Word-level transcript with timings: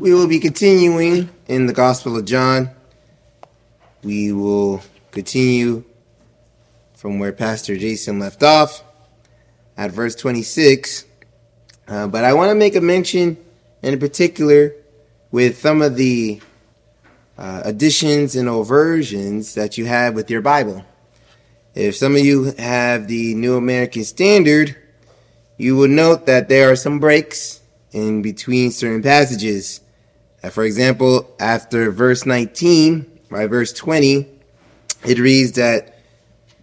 We 0.00 0.14
will 0.14 0.26
be 0.26 0.40
continuing 0.40 1.28
in 1.46 1.66
the 1.66 1.74
Gospel 1.74 2.16
of 2.16 2.24
John. 2.24 2.70
We 4.02 4.32
will 4.32 4.80
continue 5.10 5.84
from 6.94 7.18
where 7.18 7.32
Pastor 7.32 7.76
Jason 7.76 8.18
left 8.18 8.42
off 8.42 8.82
at 9.76 9.90
verse 9.90 10.14
26. 10.14 11.04
Uh, 11.86 12.06
but 12.06 12.24
I 12.24 12.32
want 12.32 12.48
to 12.48 12.54
make 12.54 12.76
a 12.76 12.80
mention 12.80 13.36
in 13.82 14.00
particular 14.00 14.72
with 15.32 15.58
some 15.58 15.82
of 15.82 15.96
the 15.96 16.40
uh, 17.36 17.60
additions 17.66 18.36
and 18.36 18.48
oversions 18.48 19.52
that 19.52 19.76
you 19.76 19.84
have 19.84 20.14
with 20.14 20.30
your 20.30 20.40
Bible. 20.40 20.82
If 21.74 21.94
some 21.94 22.16
of 22.16 22.24
you 22.24 22.54
have 22.58 23.06
the 23.06 23.34
New 23.34 23.54
American 23.54 24.04
Standard, 24.04 24.76
you 25.58 25.76
will 25.76 25.88
note 25.88 26.24
that 26.24 26.48
there 26.48 26.70
are 26.70 26.76
some 26.76 27.00
breaks 27.00 27.60
in 27.92 28.22
between 28.22 28.70
certain 28.70 29.02
passages. 29.02 29.82
Uh, 30.42 30.50
for 30.50 30.64
example, 30.64 31.34
after 31.38 31.90
verse 31.90 32.24
19, 32.24 33.20
by 33.30 33.46
verse 33.46 33.72
20, 33.72 34.26
it 35.04 35.18
reads 35.18 35.52
that 35.52 36.00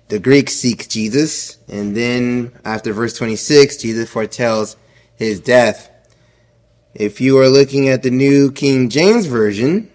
the 0.07 0.19
Greeks 0.19 0.53
seek 0.53 0.87
Jesus, 0.87 1.57
and 1.67 1.95
then 1.95 2.53
after 2.63 2.93
verse 2.93 3.13
26, 3.17 3.77
Jesus 3.77 4.09
foretells 4.09 4.77
his 5.15 5.39
death. 5.39 5.91
If 6.93 7.19
you 7.19 7.37
are 7.39 7.49
looking 7.49 7.89
at 7.89 8.03
the 8.03 8.09
New 8.09 8.51
King 8.51 8.89
James 8.89 9.25
Version, 9.25 9.91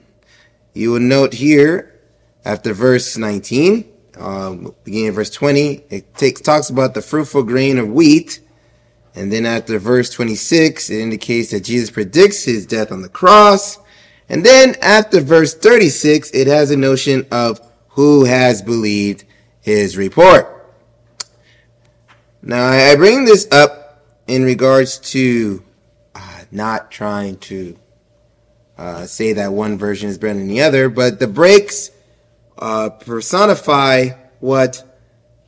you 0.74 0.92
will 0.92 1.00
note 1.00 1.32
here, 1.32 1.98
after 2.44 2.72
verse 2.74 3.16
19, 3.16 3.88
um, 4.18 4.74
beginning 4.84 5.12
verse 5.12 5.30
20, 5.30 5.84
it 5.90 6.14
takes, 6.14 6.40
talks 6.40 6.70
about 6.70 6.94
the 6.94 7.02
fruitful 7.02 7.42
grain 7.42 7.78
of 7.78 7.88
wheat. 7.88 8.40
And 9.14 9.32
then 9.32 9.44
after 9.44 9.78
verse 9.78 10.10
26, 10.10 10.90
it 10.90 11.00
indicates 11.00 11.50
that 11.50 11.64
Jesus 11.64 11.90
predicts 11.90 12.44
his 12.44 12.66
death 12.66 12.90
on 12.90 13.02
the 13.02 13.08
cross. 13.08 13.78
And 14.28 14.44
then 14.44 14.76
after 14.80 15.20
verse 15.20 15.54
36, 15.54 16.30
it 16.30 16.46
has 16.46 16.70
a 16.70 16.76
notion 16.76 17.26
of 17.30 17.60
who 17.88 18.24
has 18.24 18.62
believed 18.62 19.24
his 19.60 19.96
report. 19.96 20.48
Now, 22.40 22.68
I 22.68 22.96
bring 22.96 23.24
this 23.24 23.46
up 23.52 24.02
in 24.26 24.44
regards 24.44 24.98
to 24.98 25.62
uh, 26.14 26.40
not 26.50 26.90
trying 26.90 27.36
to 27.38 27.78
uh, 28.78 29.06
say 29.06 29.34
that 29.34 29.52
one 29.52 29.78
version 29.78 30.08
is 30.08 30.18
better 30.18 30.38
than 30.38 30.48
the 30.48 30.62
other, 30.62 30.88
but 30.88 31.20
the 31.20 31.28
breaks 31.28 31.90
uh, 32.58 32.90
personify 32.90 34.08
what 34.40 34.98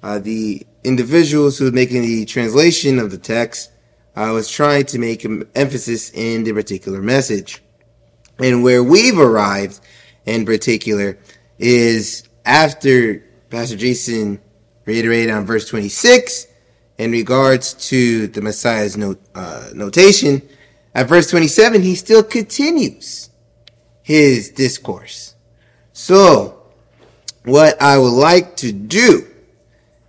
uh, 0.03 0.19
the 0.19 0.67
individuals 0.85 1.59
who 1.59 1.65
were 1.65 1.73
making 1.73 2.03
the 2.03 2.25
translation 2.27 2.99
of 2.99 3.11
the 3.11 3.19
text 3.19 3.73
uh, 4.17 4.31
was 4.33 4.49
trying 4.49 4.85
to 4.87 4.99
make 4.99 5.27
emphasis 5.55 6.11
in 6.11 6.45
the 6.45 6.53
particular 6.53 7.03
message. 7.03 7.63
And 8.39 8.63
where 8.63 8.83
we've 8.83 9.19
arrived 9.19 9.81
in 10.27 10.45
particular 10.45 11.19
is 11.59 12.29
after 12.45 13.25
Pastor 13.51 13.77
Jason 13.77 14.41
reiterated 14.85 15.31
on 15.31 15.47
verse 15.47 15.69
26 15.69 16.47
in 16.99 17.11
regards 17.11 17.75
to 17.89 18.27
the 18.29 18.41
Messiah's 18.41 18.97
note, 18.97 19.21
uh, 19.35 19.71
notation. 19.75 20.43
At 20.95 21.09
verse 21.09 21.31
27, 21.31 21.83
he 21.83 21.95
still 21.95 22.23
continues 22.23 23.31
his 24.03 24.51
discourse. 24.51 25.35
So, 25.93 26.63
what 27.45 27.81
I 27.81 27.99
would 27.99 28.13
like 28.13 28.57
to 28.57 28.73
do 28.73 29.27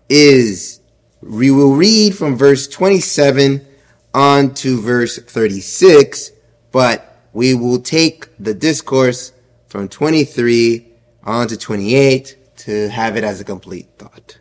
is 0.10 0.80
we 1.22 1.52
will 1.52 1.76
read 1.76 2.16
from 2.16 2.38
verse 2.38 2.68
27 2.68 3.66
on 4.14 4.54
to 4.54 4.80
verse 4.80 5.18
36, 5.18 6.32
but 6.72 7.28
we 7.34 7.54
will 7.54 7.80
take 7.80 8.30
the 8.38 8.54
discourse 8.54 9.34
from 9.68 9.90
23 9.90 10.88
on 11.24 11.48
to 11.48 11.58
28 11.58 12.38
to 12.58 12.90
have 12.90 13.18
it 13.18 13.24
as 13.24 13.42
a 13.42 13.44
complete 13.44 13.90
thought. 13.98 14.40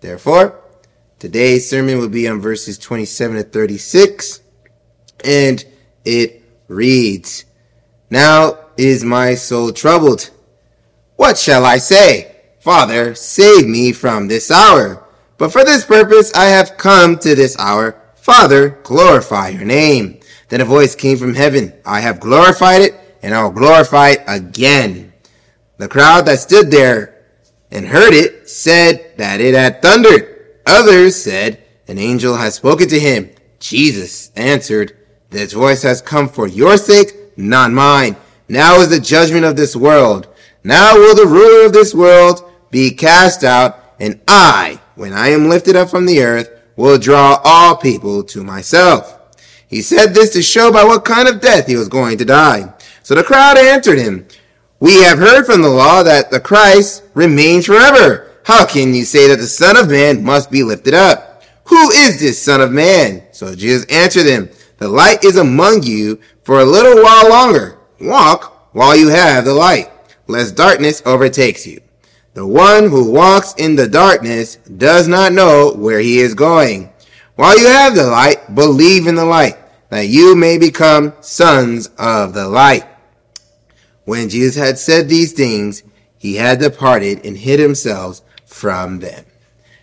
Therefore, 0.00 0.60
today's 1.18 1.68
sermon 1.68 1.98
will 1.98 2.08
be 2.08 2.26
on 2.26 2.40
verses 2.40 2.78
27 2.78 3.36
to 3.36 3.42
36, 3.44 4.40
and 5.24 5.64
it 6.04 6.42
reads, 6.66 7.44
Now 8.10 8.58
is 8.76 9.04
my 9.04 9.34
soul 9.34 9.72
troubled. 9.72 10.30
What 11.16 11.36
shall 11.36 11.64
I 11.64 11.78
say? 11.78 12.27
Father, 12.68 13.14
save 13.14 13.66
me 13.66 13.92
from 13.92 14.28
this 14.28 14.50
hour. 14.50 15.02
But 15.38 15.52
for 15.52 15.64
this 15.64 15.86
purpose 15.86 16.34
I 16.34 16.48
have 16.48 16.76
come 16.76 17.18
to 17.20 17.34
this 17.34 17.58
hour. 17.58 17.98
Father, 18.14 18.78
glorify 18.82 19.48
your 19.48 19.64
name. 19.64 20.20
Then 20.50 20.60
a 20.60 20.66
voice 20.66 20.94
came 20.94 21.16
from 21.16 21.32
heaven. 21.34 21.72
I 21.86 22.00
have 22.00 22.20
glorified 22.20 22.82
it, 22.82 22.94
and 23.22 23.34
I 23.34 23.42
will 23.42 23.52
glorify 23.52 24.10
it 24.10 24.24
again. 24.28 25.14
The 25.78 25.88
crowd 25.88 26.26
that 26.26 26.40
stood 26.40 26.70
there 26.70 27.24
and 27.70 27.86
heard 27.86 28.12
it 28.12 28.50
said 28.50 29.14
that 29.16 29.40
it 29.40 29.54
had 29.54 29.80
thundered. 29.80 30.60
Others 30.66 31.16
said, 31.16 31.64
An 31.86 31.96
angel 31.96 32.36
has 32.36 32.56
spoken 32.56 32.86
to 32.90 33.00
him. 33.00 33.30
Jesus 33.60 34.30
answered, 34.36 34.94
This 35.30 35.54
voice 35.54 35.84
has 35.84 36.02
come 36.02 36.28
for 36.28 36.46
your 36.46 36.76
sake, 36.76 37.14
not 37.34 37.72
mine. 37.72 38.16
Now 38.46 38.80
is 38.80 38.90
the 38.90 39.00
judgment 39.00 39.46
of 39.46 39.56
this 39.56 39.74
world. 39.74 40.28
Now 40.62 40.96
will 40.96 41.14
the 41.14 41.24
ruler 41.24 41.64
of 41.64 41.72
this 41.72 41.94
world 41.94 42.44
be 42.70 42.90
cast 42.90 43.44
out, 43.44 43.94
and 44.00 44.20
I, 44.28 44.80
when 44.94 45.12
I 45.12 45.28
am 45.28 45.48
lifted 45.48 45.76
up 45.76 45.90
from 45.90 46.06
the 46.06 46.22
earth, 46.22 46.50
will 46.76 46.98
draw 46.98 47.40
all 47.44 47.76
people 47.76 48.22
to 48.24 48.44
myself. 48.44 49.14
He 49.68 49.82
said 49.82 50.14
this 50.14 50.32
to 50.34 50.42
show 50.42 50.72
by 50.72 50.84
what 50.84 51.04
kind 51.04 51.28
of 51.28 51.40
death 51.40 51.66
he 51.66 51.76
was 51.76 51.88
going 51.88 52.18
to 52.18 52.24
die. 52.24 52.72
So 53.02 53.14
the 53.14 53.24
crowd 53.24 53.58
answered 53.58 53.98
him, 53.98 54.26
We 54.80 55.02
have 55.02 55.18
heard 55.18 55.44
from 55.44 55.62
the 55.62 55.68
law 55.68 56.02
that 56.02 56.30
the 56.30 56.40
Christ 56.40 57.04
remains 57.14 57.66
forever. 57.66 58.30
How 58.44 58.64
can 58.64 58.94
you 58.94 59.04
say 59.04 59.28
that 59.28 59.36
the 59.36 59.46
Son 59.46 59.76
of 59.76 59.90
Man 59.90 60.24
must 60.24 60.50
be 60.50 60.62
lifted 60.62 60.94
up? 60.94 61.42
Who 61.64 61.90
is 61.90 62.18
this 62.18 62.40
Son 62.40 62.60
of 62.60 62.72
Man? 62.72 63.24
So 63.32 63.54
Jesus 63.54 63.84
answered 63.86 64.24
them, 64.24 64.48
The 64.78 64.88
light 64.88 65.24
is 65.24 65.36
among 65.36 65.82
you 65.82 66.20
for 66.44 66.60
a 66.60 66.64
little 66.64 67.02
while 67.02 67.28
longer. 67.28 67.78
Walk 68.00 68.74
while 68.74 68.96
you 68.96 69.08
have 69.08 69.44
the 69.44 69.54
light 69.54 69.90
lest 70.28 70.54
darkness 70.54 71.02
overtakes 71.04 71.66
you. 71.66 71.80
The 72.38 72.46
one 72.46 72.88
who 72.88 73.10
walks 73.10 73.52
in 73.54 73.74
the 73.74 73.88
darkness 73.88 74.58
does 74.76 75.08
not 75.08 75.32
know 75.32 75.72
where 75.74 75.98
he 75.98 76.20
is 76.20 76.34
going. 76.34 76.88
While 77.34 77.58
you 77.58 77.66
have 77.66 77.96
the 77.96 78.06
light, 78.06 78.54
believe 78.54 79.08
in 79.08 79.16
the 79.16 79.24
light, 79.24 79.56
that 79.88 80.06
you 80.06 80.36
may 80.36 80.56
become 80.56 81.14
sons 81.20 81.90
of 81.98 82.34
the 82.34 82.46
light. 82.46 82.84
When 84.04 84.28
Jesus 84.28 84.54
had 84.54 84.78
said 84.78 85.08
these 85.08 85.32
things, 85.32 85.82
he 86.16 86.36
had 86.36 86.60
departed 86.60 87.26
and 87.26 87.36
hid 87.36 87.58
himself 87.58 88.20
from 88.46 89.00
them. 89.00 89.24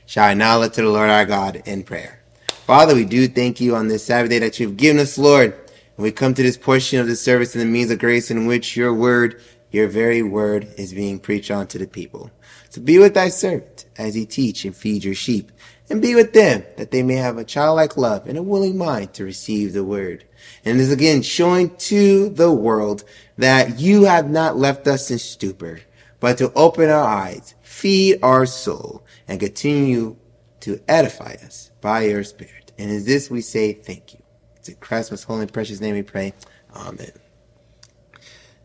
Shall 0.06 0.30
I 0.30 0.34
now 0.34 0.58
look 0.58 0.72
to 0.76 0.82
the 0.82 0.88
Lord 0.88 1.10
our 1.10 1.26
God 1.26 1.62
in 1.66 1.84
prayer? 1.84 2.22
Father, 2.48 2.96
we 2.96 3.04
do 3.04 3.28
thank 3.28 3.60
you 3.60 3.76
on 3.76 3.90
this 3.90 4.06
Sabbath 4.06 4.30
day 4.30 4.40
that 4.40 4.62
you've 4.62 4.78
given 4.78 5.02
us, 5.02 5.18
Lord. 5.18 5.52
And 5.98 6.04
we 6.06 6.14
come 6.14 6.34
to 6.34 6.42
this 6.42 6.58
portion 6.58 7.02
of 7.02 7.08
the 7.08 7.18
service 7.18 7.54
in 7.54 7.60
the 7.60 7.66
means 7.66 7.92
of 7.92 8.00
grace 8.00 8.32
in 8.32 8.46
which 8.46 8.78
your 8.78 8.94
word 8.94 9.42
your 9.76 9.88
very 9.90 10.24
word 10.24 10.74
is 10.78 10.94
being 10.94 11.20
preached 11.20 11.52
unto 11.52 11.78
the 11.78 11.86
people. 11.86 12.32
So 12.76 12.82
be 12.82 13.00
with 13.00 13.14
thy 13.14 13.30
servant 13.30 13.86
as 13.98 14.16
he 14.16 14.26
teach 14.26 14.66
and 14.66 14.76
feed 14.76 15.06
your 15.06 15.16
sheep, 15.16 15.50
and 15.90 16.02
be 16.02 16.14
with 16.14 16.34
them 16.34 16.66
that 16.76 16.92
they 16.92 17.04
may 17.04 17.16
have 17.16 17.38
a 17.38 17.46
childlike 17.46 17.96
love 17.96 18.28
and 18.28 18.38
a 18.38 18.44
willing 18.44 18.78
mind 18.78 19.14
to 19.14 19.24
receive 19.24 19.72
the 19.72 19.86
word. 19.86 20.26
And 20.66 20.78
is 20.82 20.92
again 20.92 21.22
showing 21.22 21.74
to 21.78 22.28
the 22.28 22.52
world 22.52 23.06
that 23.38 23.80
you 23.80 24.04
have 24.04 24.30
not 24.30 24.58
left 24.58 24.88
us 24.88 25.10
in 25.10 25.20
stupor, 25.20 25.80
but 26.20 26.38
to 26.40 26.52
open 26.52 26.90
our 26.90 27.08
eyes, 27.08 27.56
feed 27.62 28.20
our 28.22 28.46
soul, 28.46 29.06
and 29.26 29.40
continue 29.40 30.18
to 30.60 30.82
edify 30.86 31.38
us 31.46 31.72
by 31.80 32.02
your 32.02 32.26
spirit. 32.26 32.74
And 32.78 32.92
in 32.92 33.06
this 33.06 33.30
we 33.30 33.40
say 33.40 33.72
thank 33.72 34.16
you. 34.16 34.22
It's 34.58 34.68
in 34.68 34.76
Christ's 34.76 35.12
most 35.12 35.24
holy 35.24 35.44
and 35.44 35.54
precious 35.54 35.80
name 35.80 35.96
we 35.96 36.04
pray. 36.04 36.34
Amen. 36.76 37.14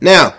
Now, 0.01 0.35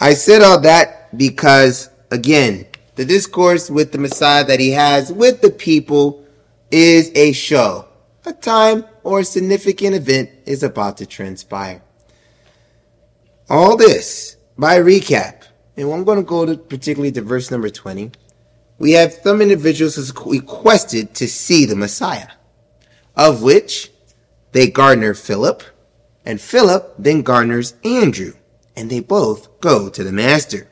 I 0.00 0.14
said 0.14 0.42
all 0.42 0.58
that 0.62 1.16
because, 1.16 1.88
again, 2.12 2.66
the 2.94 3.04
discourse 3.04 3.70
with 3.70 3.90
the 3.90 3.98
Messiah 3.98 4.44
that 4.44 4.60
he 4.60 4.70
has 4.72 5.10
with 5.10 5.40
the 5.40 5.50
people 5.50 6.24
is 6.70 7.10
a 7.14 7.32
show. 7.32 7.88
A 8.26 8.32
time 8.32 8.84
or 9.02 9.20
a 9.20 9.24
significant 9.24 9.96
event 9.96 10.30
is 10.46 10.62
about 10.62 10.98
to 10.98 11.06
transpire. 11.06 11.82
All 13.48 13.76
this, 13.76 14.36
by 14.56 14.78
recap, 14.78 15.44
and 15.76 15.90
I'm 15.90 16.04
going 16.04 16.18
to 16.18 16.24
go 16.24 16.46
to 16.46 16.56
particularly 16.56 17.12
to 17.12 17.22
verse 17.22 17.50
number 17.50 17.70
20. 17.70 18.12
We 18.78 18.92
have 18.92 19.12
some 19.12 19.40
individuals 19.40 19.96
who 19.96 20.32
requested 20.32 21.14
to 21.14 21.26
see 21.26 21.64
the 21.64 21.74
Messiah, 21.74 22.28
of 23.16 23.42
which 23.42 23.90
they 24.52 24.68
garner 24.68 25.14
Philip, 25.14 25.62
and 26.24 26.40
Philip 26.40 26.94
then 26.98 27.22
garners 27.22 27.74
Andrew 27.84 28.34
and 28.76 28.90
they 28.90 29.00
both 29.00 29.60
go 29.60 29.88
to 29.88 30.04
the 30.04 30.12
master. 30.12 30.68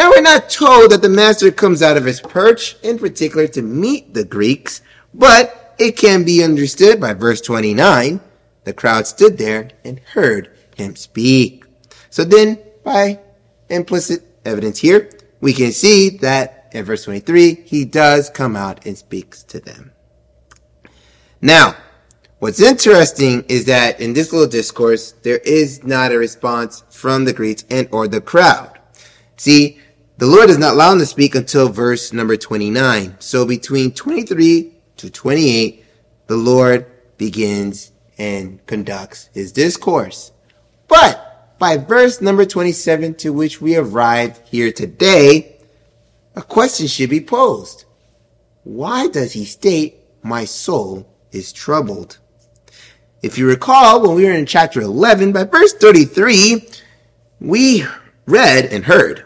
Now 0.00 0.08
we're 0.08 0.22
not 0.22 0.48
told 0.48 0.92
that 0.92 1.02
the 1.02 1.10
master 1.10 1.50
comes 1.50 1.82
out 1.82 1.98
of 1.98 2.06
his 2.06 2.22
perch 2.22 2.74
in 2.82 2.98
particular 2.98 3.46
to 3.48 3.60
meet 3.60 4.14
the 4.14 4.24
Greeks, 4.24 4.80
but 5.12 5.74
it 5.78 5.98
can 5.98 6.24
be 6.24 6.42
understood 6.42 6.98
by 6.98 7.12
verse 7.12 7.42
29. 7.42 8.18
The 8.64 8.72
crowd 8.72 9.06
stood 9.06 9.36
there 9.36 9.68
and 9.84 9.98
heard 9.98 10.56
him 10.74 10.96
speak. 10.96 11.66
So 12.08 12.24
then, 12.24 12.58
by 12.82 13.20
implicit 13.68 14.22
evidence 14.46 14.78
here, 14.78 15.10
we 15.42 15.52
can 15.52 15.70
see 15.70 16.08
that 16.22 16.70
in 16.72 16.86
verse 16.86 17.04
23, 17.04 17.56
he 17.66 17.84
does 17.84 18.30
come 18.30 18.56
out 18.56 18.86
and 18.86 18.96
speaks 18.96 19.42
to 19.42 19.60
them. 19.60 19.92
Now, 21.42 21.76
what's 22.38 22.62
interesting 22.62 23.44
is 23.50 23.66
that 23.66 24.00
in 24.00 24.14
this 24.14 24.32
little 24.32 24.48
discourse, 24.48 25.12
there 25.12 25.40
is 25.44 25.84
not 25.84 26.10
a 26.10 26.16
response 26.16 26.84
from 26.88 27.26
the 27.26 27.34
Greeks 27.34 27.66
and 27.68 27.86
or 27.92 28.08
the 28.08 28.22
crowd. 28.22 28.78
See, 29.36 29.78
the 30.20 30.26
Lord 30.26 30.48
does 30.48 30.58
not 30.58 30.74
allow 30.74 30.92
him 30.92 30.98
to 30.98 31.06
speak 31.06 31.34
until 31.34 31.70
verse 31.70 32.12
number 32.12 32.36
29. 32.36 33.16
So 33.20 33.46
between 33.46 33.90
23 33.92 34.70
to 34.98 35.10
28, 35.10 35.82
the 36.26 36.36
Lord 36.36 36.84
begins 37.16 37.90
and 38.18 38.64
conducts 38.66 39.30
his 39.32 39.50
discourse. 39.50 40.32
But 40.88 41.58
by 41.58 41.78
verse 41.78 42.20
number 42.20 42.44
27 42.44 43.14
to 43.14 43.32
which 43.32 43.62
we 43.62 43.76
arrived 43.76 44.46
here 44.46 44.70
today, 44.70 45.56
a 46.36 46.42
question 46.42 46.86
should 46.86 47.08
be 47.08 47.22
posed. 47.22 47.86
Why 48.62 49.08
does 49.08 49.32
he 49.32 49.46
state, 49.46 50.00
my 50.22 50.44
soul 50.44 51.10
is 51.32 51.50
troubled? 51.50 52.18
If 53.22 53.38
you 53.38 53.48
recall, 53.48 54.02
when 54.02 54.16
we 54.16 54.26
were 54.26 54.32
in 54.32 54.44
chapter 54.44 54.82
11, 54.82 55.32
by 55.32 55.44
verse 55.44 55.72
33, 55.72 56.68
we 57.40 57.86
read 58.26 58.66
and 58.66 58.84
heard 58.84 59.24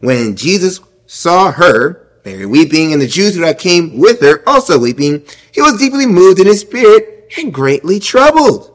when 0.00 0.36
Jesus 0.36 0.80
saw 1.06 1.52
her, 1.52 2.08
Mary 2.24 2.46
weeping, 2.46 2.92
and 2.92 3.00
the 3.00 3.06
Jews 3.06 3.36
that 3.36 3.58
came 3.58 3.98
with 3.98 4.20
her 4.20 4.42
also 4.48 4.78
weeping, 4.78 5.24
he 5.52 5.62
was 5.62 5.78
deeply 5.78 6.06
moved 6.06 6.40
in 6.40 6.46
his 6.46 6.60
spirit 6.60 7.32
and 7.38 7.52
greatly 7.52 8.00
troubled. 8.00 8.72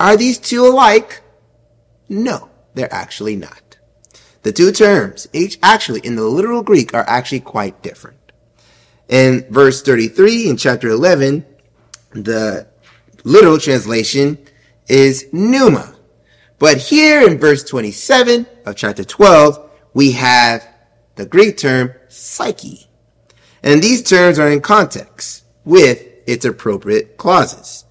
Are 0.00 0.16
these 0.16 0.38
two 0.38 0.66
alike? 0.66 1.22
No, 2.08 2.50
they're 2.74 2.92
actually 2.92 3.36
not. 3.36 3.76
The 4.42 4.52
two 4.52 4.72
terms, 4.72 5.28
each 5.32 5.58
actually 5.62 6.00
in 6.00 6.16
the 6.16 6.24
literal 6.24 6.62
Greek, 6.62 6.94
are 6.94 7.04
actually 7.08 7.40
quite 7.40 7.82
different. 7.82 8.16
In 9.08 9.46
verse 9.50 9.82
33 9.82 10.48
in 10.48 10.56
chapter 10.56 10.88
11, 10.88 11.44
the 12.12 12.66
literal 13.24 13.58
translation 13.58 14.38
is 14.88 15.26
pneuma. 15.32 15.94
But 16.58 16.78
here 16.78 17.26
in 17.26 17.38
verse 17.38 17.64
27 17.64 18.46
of 18.64 18.76
chapter 18.76 19.04
12, 19.04 19.67
we 19.94 20.12
have 20.12 20.66
the 21.16 21.26
Greek 21.26 21.56
term 21.56 21.92
psyche. 22.08 22.86
And 23.62 23.82
these 23.82 24.02
terms 24.02 24.38
are 24.38 24.50
in 24.50 24.60
context 24.60 25.44
with 25.64 26.06
its 26.26 26.44
appropriate 26.44 27.16
clauses. 27.16 27.84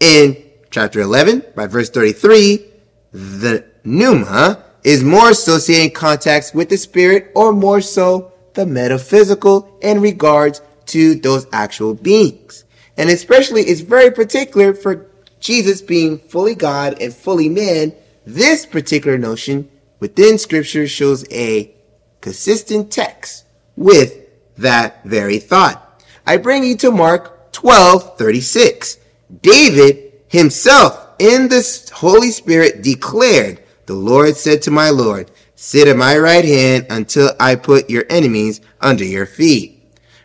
In 0.00 0.42
chapter 0.70 1.00
11, 1.00 1.44
by 1.56 1.66
verse 1.66 1.90
33, 1.90 2.64
the 3.12 3.64
pneuma 3.84 4.62
is 4.84 5.02
more 5.02 5.30
associated 5.30 5.84
in 5.84 5.90
context 5.90 6.54
with 6.54 6.68
the 6.68 6.76
spirit 6.76 7.32
or 7.34 7.52
more 7.52 7.80
so 7.80 8.32
the 8.54 8.66
metaphysical 8.66 9.78
in 9.82 10.00
regards 10.00 10.60
to 10.86 11.14
those 11.16 11.46
actual 11.52 11.94
beings. 11.94 12.64
And 12.96 13.10
especially 13.10 13.62
it's 13.62 13.80
very 13.80 14.10
particular 14.10 14.74
for 14.74 15.06
Jesus 15.40 15.82
being 15.82 16.18
fully 16.18 16.54
God 16.54 17.00
and 17.00 17.14
fully 17.14 17.48
man. 17.48 17.92
This 18.26 18.66
particular 18.66 19.16
notion 19.16 19.68
within 20.00 20.38
scripture 20.38 20.86
shows 20.86 21.24
a 21.30 21.74
consistent 22.20 22.90
text 22.90 23.44
with 23.76 24.18
that 24.56 25.04
very 25.04 25.38
thought. 25.38 26.02
I 26.26 26.36
bring 26.36 26.64
you 26.64 26.76
to 26.78 26.90
Mark 26.90 27.52
12, 27.52 28.18
36. 28.18 28.98
David 29.42 30.12
himself 30.28 31.08
in 31.18 31.48
the 31.48 31.90
Holy 31.94 32.30
Spirit 32.30 32.82
declared, 32.82 33.62
the 33.86 33.94
Lord 33.94 34.36
said 34.36 34.62
to 34.62 34.70
my 34.70 34.90
Lord, 34.90 35.30
Sit 35.54 35.88
at 35.88 35.96
my 35.96 36.16
right 36.16 36.44
hand 36.44 36.86
until 36.88 37.30
I 37.40 37.56
put 37.56 37.90
your 37.90 38.04
enemies 38.08 38.60
under 38.80 39.04
your 39.04 39.26
feet. 39.26 39.82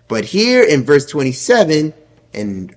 But 0.07 0.25
here 0.25 0.61
in 0.63 0.83
verse 0.83 1.07
27, 1.07 1.93
in 2.33 2.75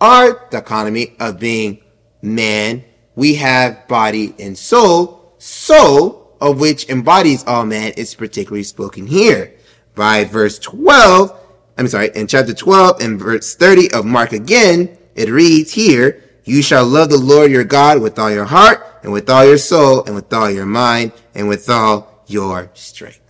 our 0.00 0.46
dichotomy 0.50 1.16
of 1.18 1.38
being 1.38 1.80
man, 2.20 2.84
we 3.14 3.36
have 3.36 3.88
body 3.88 4.34
and 4.38 4.58
soul. 4.58 5.34
Soul, 5.38 6.23
of 6.44 6.60
which 6.60 6.90
embodies 6.90 7.42
all 7.44 7.64
man, 7.64 7.92
is 7.96 8.14
particularly 8.14 8.62
spoken 8.62 9.06
here. 9.06 9.54
By 9.94 10.24
verse 10.24 10.58
12, 10.58 11.40
I'm 11.78 11.88
sorry, 11.88 12.10
in 12.14 12.26
chapter 12.26 12.52
12 12.52 13.00
and 13.00 13.18
verse 13.18 13.54
30 13.54 13.92
of 13.92 14.04
Mark 14.04 14.32
again, 14.32 14.98
it 15.14 15.30
reads 15.30 15.72
here, 15.72 16.22
You 16.44 16.62
shall 16.62 16.84
love 16.84 17.08
the 17.08 17.16
Lord 17.16 17.50
your 17.50 17.64
God 17.64 18.02
with 18.02 18.18
all 18.18 18.30
your 18.30 18.44
heart 18.44 18.84
and 19.02 19.10
with 19.10 19.30
all 19.30 19.46
your 19.46 19.56
soul 19.56 20.04
and 20.04 20.14
with 20.14 20.30
all 20.34 20.50
your 20.50 20.66
mind 20.66 21.12
and 21.34 21.48
with 21.48 21.70
all 21.70 22.22
your 22.26 22.70
strength. 22.74 23.20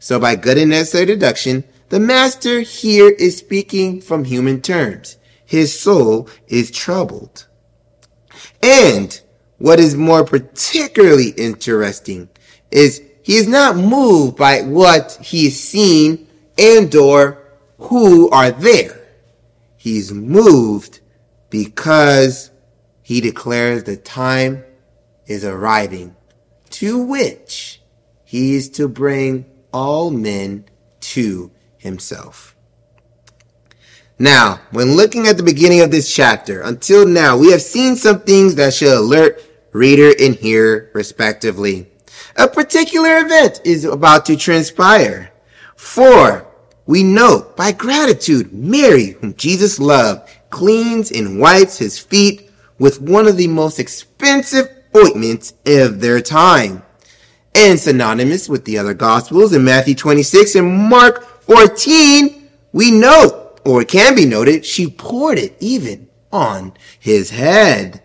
So 0.00 0.18
by 0.18 0.34
good 0.34 0.58
and 0.58 0.70
necessary 0.70 1.06
deduction, 1.06 1.62
the 1.90 2.00
master 2.00 2.60
here 2.60 3.10
is 3.10 3.36
speaking 3.36 4.00
from 4.00 4.24
human 4.24 4.60
terms. 4.60 5.18
His 5.46 5.78
soul 5.78 6.28
is 6.48 6.72
troubled. 6.72 7.46
And 8.60 9.20
what 9.58 9.78
is 9.78 9.94
more 9.94 10.24
particularly 10.24 11.28
interesting 11.30 12.28
is 12.70 13.02
he 13.22 13.36
is 13.36 13.46
not 13.46 13.76
moved 13.76 14.36
by 14.36 14.62
what 14.62 15.18
he 15.22 15.46
is 15.46 15.62
seen 15.62 16.26
and 16.58 16.94
or 16.94 17.38
who 17.78 18.28
are 18.30 18.50
there. 18.50 19.00
He's 19.76 20.12
moved 20.12 21.00
because 21.48 22.50
he 23.02 23.20
declares 23.20 23.84
the 23.84 23.96
time 23.96 24.64
is 25.26 25.44
arriving, 25.44 26.14
to 26.70 26.98
which 27.02 27.80
he 28.24 28.54
is 28.54 28.68
to 28.70 28.88
bring 28.88 29.46
all 29.72 30.10
men 30.10 30.64
to 31.00 31.50
himself. 31.78 32.54
Now, 34.18 34.60
when 34.70 34.96
looking 34.96 35.26
at 35.26 35.38
the 35.38 35.42
beginning 35.42 35.80
of 35.80 35.90
this 35.90 36.14
chapter, 36.14 36.60
until 36.60 37.06
now, 37.06 37.38
we 37.38 37.52
have 37.52 37.62
seen 37.62 37.96
some 37.96 38.20
things 38.20 38.56
that 38.56 38.74
should 38.74 38.92
alert 38.92 39.42
reader 39.72 40.12
and 40.20 40.34
hearer 40.34 40.90
respectively. 40.92 41.89
A 42.40 42.48
particular 42.48 43.18
event 43.18 43.60
is 43.66 43.84
about 43.84 44.24
to 44.24 44.34
transpire. 44.34 45.30
For 45.76 46.46
we 46.86 47.02
know 47.02 47.52
by 47.54 47.72
gratitude, 47.72 48.50
Mary, 48.50 49.08
whom 49.08 49.34
Jesus 49.34 49.78
loved, 49.78 50.26
cleans 50.48 51.12
and 51.12 51.38
wipes 51.38 51.76
his 51.76 51.98
feet 51.98 52.50
with 52.78 52.98
one 52.98 53.26
of 53.26 53.36
the 53.36 53.46
most 53.46 53.78
expensive 53.78 54.70
ointments 54.96 55.52
of 55.66 56.00
their 56.00 56.22
time. 56.22 56.82
And 57.54 57.78
synonymous 57.78 58.48
with 58.48 58.64
the 58.64 58.78
other 58.78 58.94
gospels 58.94 59.52
in 59.52 59.62
Matthew 59.62 59.94
26 59.94 60.54
and 60.54 60.88
Mark 60.88 61.42
14, 61.42 62.48
we 62.72 62.90
note, 62.90 63.60
or 63.66 63.82
it 63.82 63.88
can 63.88 64.14
be 64.14 64.24
noted, 64.24 64.64
she 64.64 64.88
poured 64.88 65.36
it 65.36 65.58
even 65.60 66.08
on 66.32 66.72
his 66.98 67.28
head. 67.28 68.02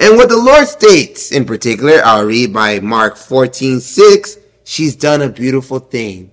And 0.00 0.16
what 0.16 0.30
the 0.30 0.36
Lord 0.38 0.66
states 0.66 1.30
in 1.30 1.44
particular, 1.44 2.00
I'll 2.02 2.24
read 2.24 2.54
by 2.54 2.80
Mark 2.80 3.16
14, 3.16 3.80
6, 3.80 4.38
she's 4.64 4.96
done 4.96 5.20
a 5.20 5.28
beautiful 5.28 5.78
thing 5.78 6.32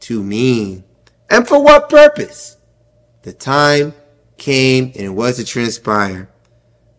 to 0.00 0.20
me. 0.20 0.82
And 1.30 1.46
for 1.46 1.62
what 1.62 1.88
purpose? 1.88 2.56
The 3.22 3.32
time 3.32 3.94
came 4.36 4.86
and 4.96 5.04
it 5.04 5.10
was 5.10 5.36
to 5.36 5.44
transpire 5.44 6.28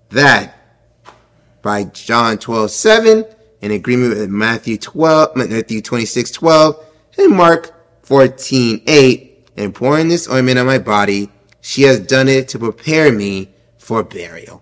that 0.10 0.58
by 1.62 1.84
John 1.84 2.38
12, 2.38 2.72
7, 2.72 3.26
in 3.62 3.72
agreement 3.72 4.16
with 4.16 4.30
Matthew 4.30 4.78
12, 4.78 5.36
Matthew 5.36 5.82
26, 5.82 6.32
12, 6.32 6.86
and 7.18 7.36
Mark 7.36 7.74
14, 8.04 8.84
8, 8.88 9.50
and 9.58 9.76
pouring 9.76 10.08
this 10.08 10.30
ointment 10.30 10.60
on 10.60 10.66
my 10.66 10.78
body, 10.78 11.30
she 11.60 11.82
has 11.82 12.00
done 12.00 12.30
it 12.30 12.48
to 12.50 12.60
prepare 12.60 13.12
me 13.12 13.50
for 13.78 14.04
burial. 14.04 14.62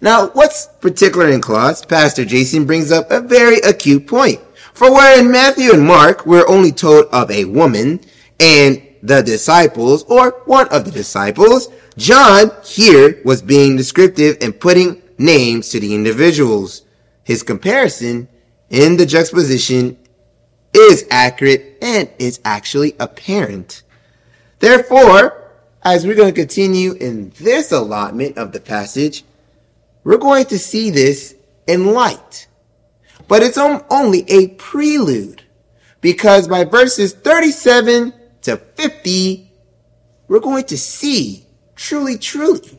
Now, 0.00 0.28
what's 0.28 0.66
particular 0.80 1.28
in 1.28 1.40
clause? 1.40 1.84
Pastor 1.84 2.24
Jason 2.24 2.66
brings 2.66 2.92
up 2.92 3.10
a 3.10 3.20
very 3.20 3.58
acute 3.60 4.06
point. 4.06 4.40
For 4.74 4.92
where 4.92 5.18
in 5.18 5.30
Matthew 5.30 5.72
and 5.72 5.86
Mark, 5.86 6.26
we're 6.26 6.48
only 6.48 6.72
told 6.72 7.06
of 7.06 7.30
a 7.30 7.46
woman 7.46 8.00
and 8.38 8.82
the 9.02 9.22
disciples, 9.22 10.02
or 10.04 10.42
one 10.44 10.68
of 10.68 10.84
the 10.84 10.90
disciples, 10.90 11.68
John 11.96 12.50
here 12.64 13.20
was 13.24 13.40
being 13.40 13.76
descriptive 13.76 14.36
and 14.40 14.58
putting 14.58 15.00
names 15.16 15.70
to 15.70 15.80
the 15.80 15.94
individuals. 15.94 16.82
His 17.24 17.42
comparison 17.42 18.28
in 18.68 18.96
the 18.96 19.06
juxtaposition 19.06 19.96
is 20.74 21.06
accurate 21.10 21.78
and 21.80 22.10
is 22.18 22.40
actually 22.44 22.94
apparent. 22.98 23.82
Therefore, 24.58 25.50
as 25.82 26.06
we're 26.06 26.16
going 26.16 26.34
to 26.34 26.40
continue 26.40 26.92
in 26.94 27.30
this 27.38 27.72
allotment 27.72 28.36
of 28.36 28.52
the 28.52 28.60
passage, 28.60 29.24
we're 30.06 30.18
going 30.18 30.44
to 30.44 30.56
see 30.56 30.90
this 30.90 31.34
in 31.66 31.92
light. 31.92 32.46
But 33.26 33.42
it's 33.42 33.58
only 33.58 34.24
a 34.28 34.50
prelude 34.50 35.42
because 36.00 36.46
by 36.46 36.62
verses 36.62 37.12
37 37.12 38.12
to 38.42 38.56
50, 38.56 39.50
we're 40.28 40.38
going 40.38 40.62
to 40.66 40.78
see 40.78 41.46
truly, 41.74 42.18
truly, 42.18 42.78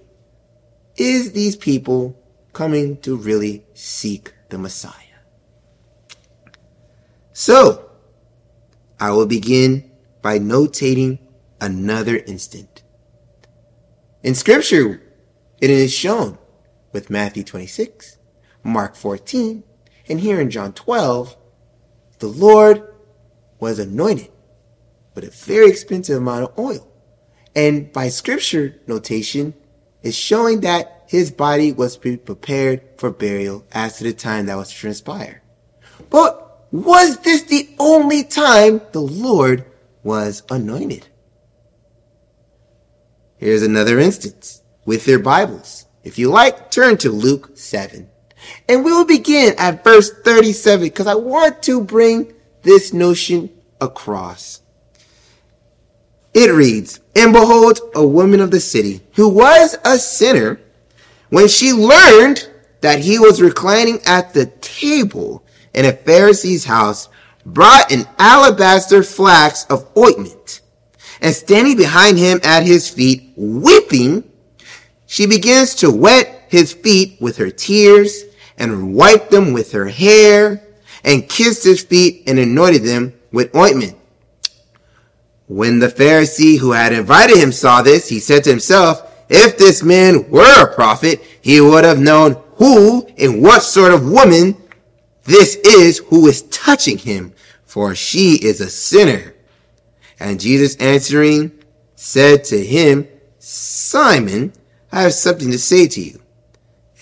is 0.96 1.34
these 1.34 1.57
people 1.57 2.17
coming 2.53 2.96
to 3.01 3.17
really 3.17 3.65
seek 3.74 4.34
the 4.48 4.57
Messiah. 4.57 4.93
So, 7.34 7.91
I 9.01 9.12
will 9.12 9.25
begin 9.25 9.91
by 10.22 10.39
notating 10.39 11.19
another 11.60 12.15
instant. 12.15 12.84
In 14.24 14.34
scripture, 14.34 15.01
it 15.60 15.69
is 15.69 15.91
shown 15.91 16.38
with 16.91 17.10
Matthew 17.10 17.44
26, 17.44 18.17
Mark 18.63 18.96
14, 18.96 19.63
and 20.10 20.20
here 20.20 20.39
in 20.39 20.50
John 20.50 20.74
12, 20.74 21.36
the 22.20 22.27
Lord 22.27 22.88
was 23.60 23.79
anointed 23.79 24.32
with 25.13 25.24
a 25.24 25.32
very 25.32 25.70
expensive 25.70 26.17
amount 26.17 26.46
of 26.46 26.60
oil. 26.60 26.88
And 27.56 27.91
by 27.91 28.10
scripture 28.10 28.79
notation, 28.88 29.53
is 30.03 30.15
showing 30.15 30.62
that 30.62 31.03
his 31.08 31.32
body 31.32 31.72
was 31.72 31.98
prepared 31.98 32.82
for 32.98 33.12
burial 33.12 33.65
as 33.72 33.98
to 33.98 34.03
the 34.03 34.13
time 34.13 34.46
that 34.46 34.56
was 34.56 34.70
to 34.70 34.75
transpire. 34.75 35.41
But 36.10 36.72
was 36.72 37.17
this 37.20 37.44
the 37.44 37.70
only 37.79 38.24
time 38.24 38.82
the 38.91 39.01
Lord 39.01 39.65
was 40.03 40.44
anointed? 40.50 41.08
Here's 43.38 43.63
another 43.63 44.00
instance 44.00 44.62
with 44.86 45.08
your 45.08 45.20
Bibles. 45.20 45.87
If 46.07 46.17
you 46.17 46.29
like, 46.29 46.71
turn 46.71 46.95
to 46.99 47.11
Luke 47.11 47.51
7. 47.55 48.09
And 48.69 48.85
we 48.85 48.93
will 48.93 49.05
begin 49.05 49.53
at 49.57 49.83
verse 49.83 50.09
37 50.09 50.85
because 50.85 51.05
I 51.05 51.15
want 51.15 51.61
to 51.63 51.81
bring 51.81 52.33
this 52.61 52.93
notion 52.93 53.49
across. 53.81 54.61
It 56.33 56.49
reads, 56.49 57.01
And 57.13 57.33
behold, 57.33 57.81
a 57.93 58.07
woman 58.07 58.39
of 58.39 58.51
the 58.51 58.61
city 58.61 59.01
who 59.15 59.27
was 59.27 59.75
a 59.83 59.99
sinner, 59.99 60.61
when 61.27 61.49
she 61.49 61.73
learned 61.73 62.49
that 62.79 62.99
he 62.99 63.19
was 63.19 63.41
reclining 63.41 63.99
at 64.05 64.33
the 64.33 64.45
table 64.45 65.43
in 65.73 65.83
a 65.83 65.91
Pharisee's 65.91 66.63
house, 66.63 67.09
brought 67.45 67.91
an 67.91 68.07
alabaster 68.17 69.03
flask 69.03 69.69
of 69.69 69.85
ointment, 69.97 70.61
and 71.19 71.35
standing 71.35 71.75
behind 71.75 72.17
him 72.17 72.39
at 72.43 72.63
his 72.63 72.89
feet, 72.89 73.33
weeping, 73.35 74.26
she 75.07 75.25
begins 75.25 75.73
to 75.75 75.89
wet 75.89 76.45
his 76.49 76.73
feet 76.73 77.19
with 77.19 77.37
her 77.37 77.49
tears 77.49 78.23
and 78.57 78.93
wiped 78.93 79.31
them 79.31 79.53
with 79.53 79.71
her 79.71 79.87
hair 79.87 80.61
and 81.03 81.27
kissed 81.27 81.63
his 81.63 81.83
feet 81.83 82.23
and 82.27 82.37
anointed 82.37 82.83
them 82.83 83.13
with 83.31 83.55
ointment. 83.55 83.97
When 85.47 85.79
the 85.79 85.87
Pharisee 85.87 86.59
who 86.59 86.73
had 86.73 86.91
invited 86.91 87.37
him 87.37 87.53
saw 87.53 87.81
this, 87.81 88.09
he 88.09 88.19
said 88.19 88.43
to 88.43 88.49
himself, 88.49 89.01
if 89.29 89.57
this 89.57 89.81
man 89.81 90.29
were 90.29 90.63
a 90.63 90.73
prophet, 90.73 91.21
he 91.41 91.61
would 91.61 91.85
have 91.85 91.99
known 91.99 92.41
who 92.55 93.07
and 93.17 93.41
what 93.41 93.63
sort 93.63 93.93
of 93.93 94.09
woman 94.09 94.57
this 95.23 95.55
is 95.57 95.99
who 96.07 96.27
is 96.27 96.43
touching 96.43 96.97
him, 96.97 97.33
for 97.65 97.95
she 97.95 98.35
is 98.35 98.61
a 98.61 98.69
sinner. 98.69 99.35
And 100.19 100.39
Jesus 100.39 100.75
answering 100.77 101.51
said 101.95 102.43
to 102.45 102.63
him, 102.63 103.07
Simon, 103.39 104.53
I 104.91 105.01
have 105.01 105.13
something 105.13 105.51
to 105.51 105.58
say 105.58 105.88
to 105.88 106.01
you. 106.01 106.22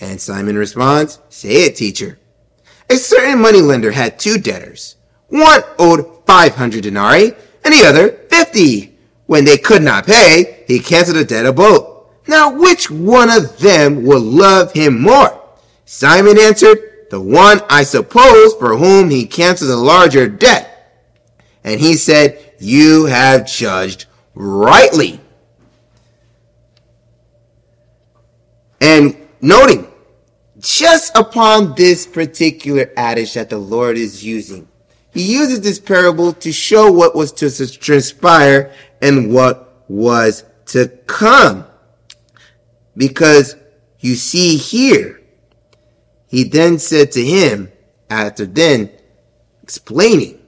And 0.00 0.20
Simon 0.20 0.56
responds, 0.56 1.20
Say 1.28 1.64
it, 1.66 1.76
teacher. 1.76 2.18
A 2.90 2.96
certain 2.96 3.40
moneylender 3.40 3.92
had 3.92 4.18
two 4.18 4.38
debtors. 4.38 4.96
One 5.28 5.62
owed 5.78 6.24
500 6.26 6.82
denarii 6.82 7.32
and 7.64 7.74
the 7.74 7.84
other 7.86 8.10
50. 8.30 8.96
When 9.26 9.44
they 9.44 9.58
could 9.58 9.82
not 9.82 10.06
pay, 10.06 10.64
he 10.68 10.78
canceled 10.78 11.16
the 11.16 11.24
debt 11.24 11.46
of 11.46 11.56
both. 11.56 12.06
Now 12.28 12.52
which 12.52 12.90
one 12.90 13.30
of 13.30 13.58
them 13.58 14.04
will 14.04 14.20
love 14.20 14.72
him 14.72 15.00
more? 15.00 15.42
Simon 15.84 16.38
answered, 16.38 17.08
the 17.10 17.20
one 17.20 17.60
I 17.70 17.84
suppose 17.84 18.54
for 18.54 18.76
whom 18.76 19.10
he 19.10 19.26
canceled 19.26 19.70
a 19.70 19.76
larger 19.76 20.28
debt. 20.28 20.72
And 21.62 21.80
he 21.80 21.94
said, 21.94 22.54
you 22.58 23.06
have 23.06 23.46
judged 23.46 24.06
rightly. 24.34 25.20
And 28.80 29.16
noting, 29.40 29.86
just 30.58 31.16
upon 31.16 31.74
this 31.74 32.06
particular 32.06 32.90
adage 32.96 33.34
that 33.34 33.50
the 33.50 33.58
Lord 33.58 33.96
is 33.96 34.24
using, 34.24 34.68
he 35.12 35.32
uses 35.32 35.60
this 35.62 35.78
parable 35.78 36.32
to 36.34 36.52
show 36.52 36.92
what 36.92 37.14
was 37.14 37.32
to 37.32 37.78
transpire 37.78 38.72
and 39.00 39.32
what 39.32 39.84
was 39.88 40.44
to 40.66 40.88
come. 41.06 41.66
Because 42.96 43.56
you 44.00 44.14
see 44.14 44.56
here, 44.56 45.20
he 46.28 46.44
then 46.44 46.78
said 46.78 47.12
to 47.12 47.24
him, 47.24 47.72
after 48.10 48.46
then 48.46 48.90
explaining 49.62 50.40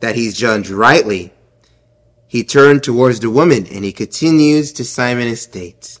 that 0.00 0.16
he's 0.16 0.36
judged 0.36 0.70
rightly, 0.70 1.32
he 2.26 2.42
turned 2.42 2.82
towards 2.82 3.20
the 3.20 3.30
woman 3.30 3.66
and 3.66 3.84
he 3.84 3.92
continues 3.92 4.72
to 4.72 4.84
Simon 4.84 5.28
and 5.28 5.38
states, 5.38 6.00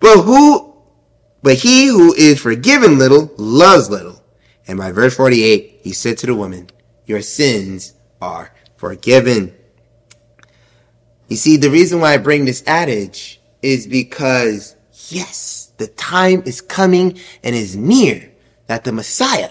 But 0.00 0.22
who, 0.22 0.74
but 1.42 1.56
he 1.56 1.86
who 1.86 2.14
is 2.14 2.40
forgiven 2.40 2.98
little 2.98 3.32
loves 3.36 3.90
little. 3.90 4.22
And 4.66 4.78
by 4.78 4.92
verse 4.92 5.16
48, 5.16 5.80
he 5.82 5.92
said 5.92 6.18
to 6.18 6.26
the 6.26 6.34
woman, 6.34 6.68
Your 7.06 7.22
sins 7.22 7.94
are 8.20 8.52
forgiven. 8.76 9.54
You 11.28 11.36
see, 11.36 11.56
the 11.56 11.70
reason 11.70 12.00
why 12.00 12.14
I 12.14 12.18
bring 12.18 12.44
this 12.44 12.62
adage 12.66 13.40
is 13.62 13.86
because, 13.86 14.76
yes, 15.08 15.72
the 15.78 15.88
time 15.88 16.42
is 16.46 16.60
coming 16.60 17.18
and 17.42 17.54
is 17.54 17.76
near 17.76 18.30
that 18.66 18.84
the 18.84 18.92
Messiah 18.92 19.50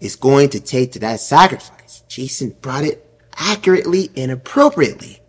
is 0.00 0.16
going 0.16 0.50
to 0.50 0.60
take 0.60 0.92
to 0.92 0.98
that 1.00 1.20
sacrifice. 1.20 2.02
Jason 2.08 2.50
brought 2.60 2.84
it 2.84 3.04
accurately 3.36 4.10
and 4.16 4.30
appropriately. 4.30 5.20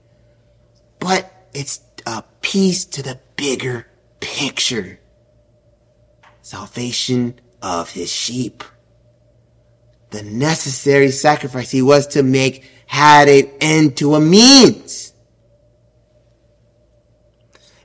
But 0.99 1.31
it's 1.53 1.81
a 2.05 2.23
piece 2.41 2.85
to 2.85 3.01
the 3.01 3.19
bigger 3.35 3.87
picture. 4.19 4.99
Salvation 6.41 7.39
of 7.61 7.91
his 7.91 8.11
sheep 8.11 8.63
the 10.15 10.23
necessary 10.23 11.11
sacrifice 11.11 11.71
he 11.71 11.81
was 11.81 12.07
to 12.07 12.23
make 12.23 12.63
had 12.85 13.27
an 13.27 13.51
end 13.59 13.97
to 13.97 14.15
a 14.15 14.19
means. 14.21 15.13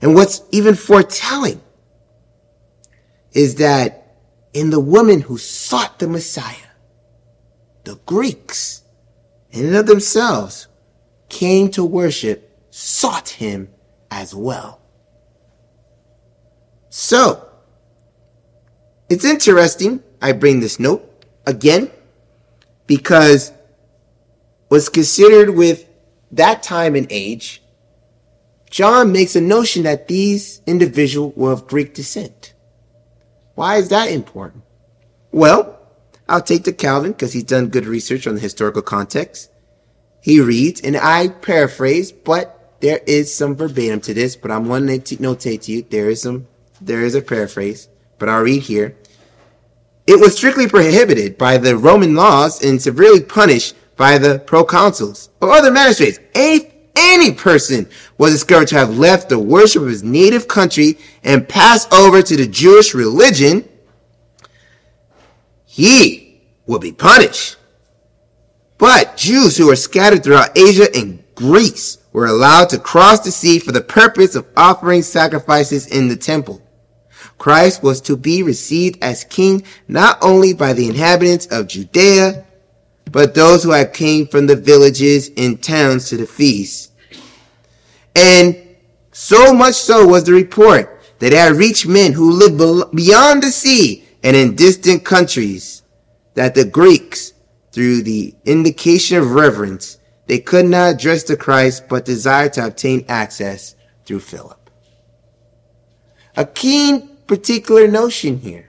And 0.01 0.15
what's 0.15 0.43
even 0.53 0.77
foretelling 0.77 1.61
is 3.33 3.57
that 3.57 4.17
in 4.55 4.71
the 4.71 4.81
woman 4.81 5.23
who 5.23 5.39
sought 5.39 5.99
the 5.99 6.07
Messiah, 6.09 6.55
the 7.85 7.97
Greeks, 8.07 8.83
in 9.51 9.67
and 9.67 9.77
of 9.77 9.87
themselves, 9.87 10.69
came 11.29 11.71
to 11.73 11.85
worship, 11.85 12.57
sought 12.71 13.31
him 13.31 13.69
as 14.11 14.35
well. 14.35 14.80
So, 16.91 17.49
it's 19.09 19.25
interesting. 19.25 20.03
I 20.21 20.33
bring 20.33 20.61
this 20.61 20.79
note 20.79 21.25
again 21.47 21.91
because 22.87 23.53
was 24.69 24.89
considered 24.89 25.51
with 25.51 25.89
that 26.33 26.63
time 26.63 26.95
and 26.95 27.07
age, 27.11 27.63
John 28.69 29.13
makes 29.13 29.35
a 29.35 29.41
notion 29.41 29.83
that 29.85 30.07
these 30.07 30.61
individuals 30.67 31.35
were 31.37 31.53
of 31.53 31.67
Greek 31.67 31.95
descent. 31.95 32.55
Why 33.55 33.77
is 33.77 33.89
that 33.89 34.11
important? 34.11 34.63
Well, 35.33 35.79
I'll 36.29 36.41
take 36.41 36.65
to 36.65 36.73
Calvin 36.73 37.13
because 37.13 37.33
he's 37.33 37.45
done 37.45 37.69
good 37.69 37.87
research 37.87 38.27
on 38.27 38.35
the 38.35 38.41
historical 38.41 38.83
context. 38.83 39.51
He 40.23 40.41
reads, 40.41 40.81
and 40.81 40.97
I 40.97 41.29
paraphrase, 41.29 42.13
but 42.13 42.77
there 42.81 43.01
is 43.07 43.35
some 43.35 43.57
verbatim 43.57 44.01
to 44.03 44.15
this, 44.15 44.37
but 44.37 44.51
I'm 44.51 44.67
going 44.69 44.87
to 44.87 45.17
notate 45.17 45.63
to 45.63 45.73
you, 45.73 45.83
there 45.83 46.09
is 46.09 46.23
some, 46.23 46.47
there 46.81 47.03
is 47.03 47.15
a 47.15 47.23
paraphrase, 47.23 47.89
but 48.19 48.29
I'll 48.29 48.43
read 48.43 48.63
here. 48.63 48.97
It 50.07 50.19
was 50.19 50.37
strictly 50.37 50.67
prohibited 50.67 51.39
by 51.39 51.59
the 51.59 51.77
Roman 51.77 52.15
laws 52.15 52.63
and 52.65 52.81
severely 52.81 53.23
punished 53.23 53.77
by 53.97 54.19
the 54.19 54.39
proconsuls 54.41 55.29
or 55.41 55.51
other 55.51 55.71
magistrates. 55.71 56.19
If 56.35 56.73
any 56.97 57.33
person 57.33 57.89
was 58.19 58.33
discovered 58.33 58.69
to 58.69 58.79
have 58.79 58.99
left 58.99 59.29
the 59.29 59.39
worship 59.39 59.83
of 59.83 59.89
his 59.89 60.03
native 60.03 60.49
country 60.49 60.99
and 61.23 61.49
passed 61.49 61.93
over 61.93 62.23
to 62.23 62.37
the 62.37 62.47
Jewish 62.47 62.95
religion, 62.95 63.69
he 65.65 66.41
would 66.67 66.81
be 66.81 66.93
punished. 66.93 67.57
But 68.79 69.17
Jews 69.17 69.57
who 69.57 69.67
were 69.67 69.77
scattered 69.77 70.25
throughout 70.25 70.57
Asia 70.57 70.89
and 70.95 71.23
Greece 71.35 71.99
were 72.13 72.27
allowed 72.27 72.71
to 72.71 72.79
cross 72.79 73.21
the 73.21 73.31
sea 73.31 73.59
for 73.59 73.73
the 73.73 73.81
purpose 73.81 74.35
of 74.35 74.47
offering 74.57 75.03
sacrifices 75.03 75.87
in 75.87 76.09
the 76.09 76.17
temple. 76.17 76.63
Christ 77.41 77.83
was 77.83 78.03
to 78.03 78.19
be 78.19 78.43
received 78.43 79.03
as 79.03 79.25
king 79.25 79.63
not 79.89 80.19
only 80.21 80.53
by 80.53 80.75
the 80.75 80.87
inhabitants 80.87 81.47
of 81.47 81.69
Judea, 81.69 82.45
but 83.11 83.35
those 83.35 83.63
who 83.63 83.71
had 83.71 83.95
came 83.95 84.27
from 84.27 84.47
the 84.47 84.57
villages 84.57 85.31
and 85.39 85.61
towns 85.61 86.11
to 86.11 86.19
the 86.19 86.27
feast. 86.27 86.93
And 88.15 88.77
so 89.13 89.55
much 89.55 89.75
so 89.77 90.07
was 90.07 90.25
the 90.25 90.35
report 90.35 91.01
that 91.21 91.33
it 91.33 91.39
had 91.39 91.57
reached 91.57 91.87
men 91.87 92.13
who 92.13 92.31
lived 92.31 92.59
beyond 92.95 93.43
the 93.43 93.51
sea 93.51 94.05
and 94.23 94.37
in 94.37 94.55
distant 94.55 95.07
countries 95.07 95.83
that 96.35 96.55
the 96.55 96.67
Greeks, 96.67 97.33
through 97.73 98.03
the 98.03 98.35
indication 98.45 99.17
of 99.17 99.31
reverence, 99.31 99.99
they 100.27 100.41
could 100.41 100.67
not 100.67 100.97
address 100.97 101.23
the 101.23 101.39
Christ 101.39 101.89
but 101.89 102.05
desired 102.05 102.53
to 102.53 102.67
obtain 102.67 103.07
access 103.09 103.77
through 104.05 104.21
Philip. 104.21 104.71
A 106.37 106.45
keen 106.45 107.10
particular 107.31 107.87
notion 107.87 108.41
here 108.41 108.69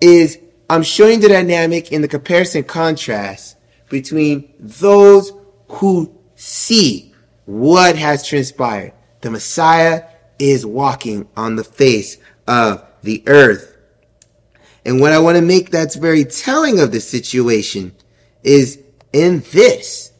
is 0.00 0.38
I'm 0.70 0.82
showing 0.82 1.20
the 1.20 1.28
dynamic 1.28 1.92
in 1.92 2.00
the 2.00 2.08
comparison 2.08 2.64
contrast 2.64 3.58
between 3.90 4.54
those 4.58 5.32
who 5.68 6.18
see 6.34 7.12
what 7.44 7.96
has 7.96 8.26
transpired. 8.26 8.94
The 9.20 9.30
Messiah 9.30 10.04
is 10.38 10.64
walking 10.64 11.28
on 11.36 11.56
the 11.56 11.64
face 11.64 12.16
of 12.48 12.82
the 13.02 13.22
earth. 13.26 13.76
And 14.86 14.98
what 14.98 15.12
I 15.12 15.18
want 15.18 15.36
to 15.36 15.42
make 15.42 15.68
that's 15.68 15.96
very 15.96 16.24
telling 16.24 16.80
of 16.80 16.92
the 16.92 17.02
situation 17.02 17.94
is 18.42 18.82
in 19.12 19.40
this 19.52 20.10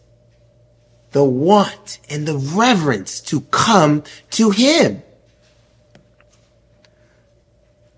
the 1.13 1.25
want 1.25 1.99
and 2.11 2.29
the 2.29 2.37
reverence 2.37 3.23
to 3.23 3.41
come 3.41 4.05
to 4.33 4.51
him. 4.51 5.03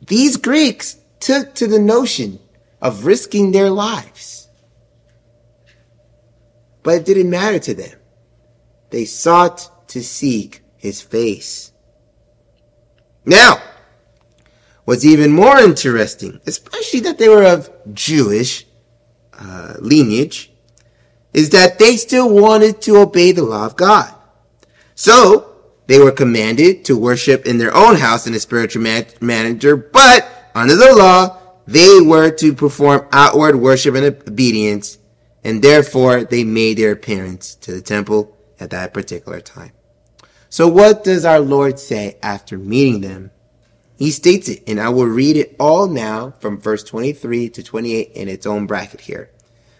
These 0.06 0.36
Greeks 0.36 0.96
took 1.20 1.54
to 1.54 1.66
the 1.66 1.78
notion 1.78 2.40
of 2.80 3.06
risking 3.06 3.52
their 3.52 3.70
lives. 3.70 4.48
But 6.82 6.96
it 6.96 7.06
didn't 7.06 7.30
matter 7.30 7.60
to 7.60 7.74
them. 7.74 7.98
They 8.90 9.04
sought 9.04 9.88
to 9.88 10.02
seek 10.02 10.62
his 10.76 11.00
face. 11.00 11.70
Now, 13.24 13.62
what's 14.84 15.04
even 15.04 15.30
more 15.30 15.58
interesting, 15.58 16.40
especially 16.46 17.00
that 17.00 17.18
they 17.18 17.28
were 17.28 17.44
of 17.44 17.70
Jewish 17.94 18.66
uh, 19.38 19.74
lineage, 19.78 20.50
is 21.32 21.50
that 21.50 21.78
they 21.78 21.96
still 21.96 22.28
wanted 22.28 22.82
to 22.82 22.96
obey 22.96 23.30
the 23.30 23.44
law 23.44 23.64
of 23.64 23.76
God. 23.76 24.12
So, 24.96 25.51
they 25.92 25.98
were 25.98 26.10
commanded 26.10 26.86
to 26.86 26.96
worship 26.96 27.44
in 27.44 27.58
their 27.58 27.76
own 27.76 27.96
house 27.96 28.26
in 28.26 28.32
a 28.32 28.40
spiritual 28.40 28.80
man- 28.80 29.04
manager, 29.20 29.76
but 29.76 30.26
under 30.54 30.74
the 30.74 30.94
law, 30.94 31.36
they 31.66 32.00
were 32.00 32.30
to 32.30 32.54
perform 32.54 33.06
outward 33.12 33.56
worship 33.56 33.94
and 33.94 34.06
obedience, 34.06 34.96
and 35.44 35.60
therefore 35.60 36.24
they 36.24 36.44
made 36.44 36.78
their 36.78 36.92
appearance 36.92 37.54
to 37.56 37.72
the 37.72 37.82
temple 37.82 38.34
at 38.58 38.70
that 38.70 38.94
particular 38.94 39.38
time. 39.42 39.72
So 40.48 40.66
what 40.66 41.04
does 41.04 41.26
our 41.26 41.40
Lord 41.40 41.78
say 41.78 42.16
after 42.22 42.56
meeting 42.56 43.02
them? 43.02 43.30
He 43.94 44.10
states 44.10 44.48
it, 44.48 44.62
and 44.66 44.80
I 44.80 44.88
will 44.88 45.04
read 45.04 45.36
it 45.36 45.54
all 45.60 45.88
now 45.88 46.32
from 46.40 46.58
verse 46.58 46.82
23 46.84 47.50
to 47.50 47.62
28 47.62 48.12
in 48.12 48.28
its 48.28 48.46
own 48.46 48.66
bracket 48.66 49.02
here. 49.02 49.28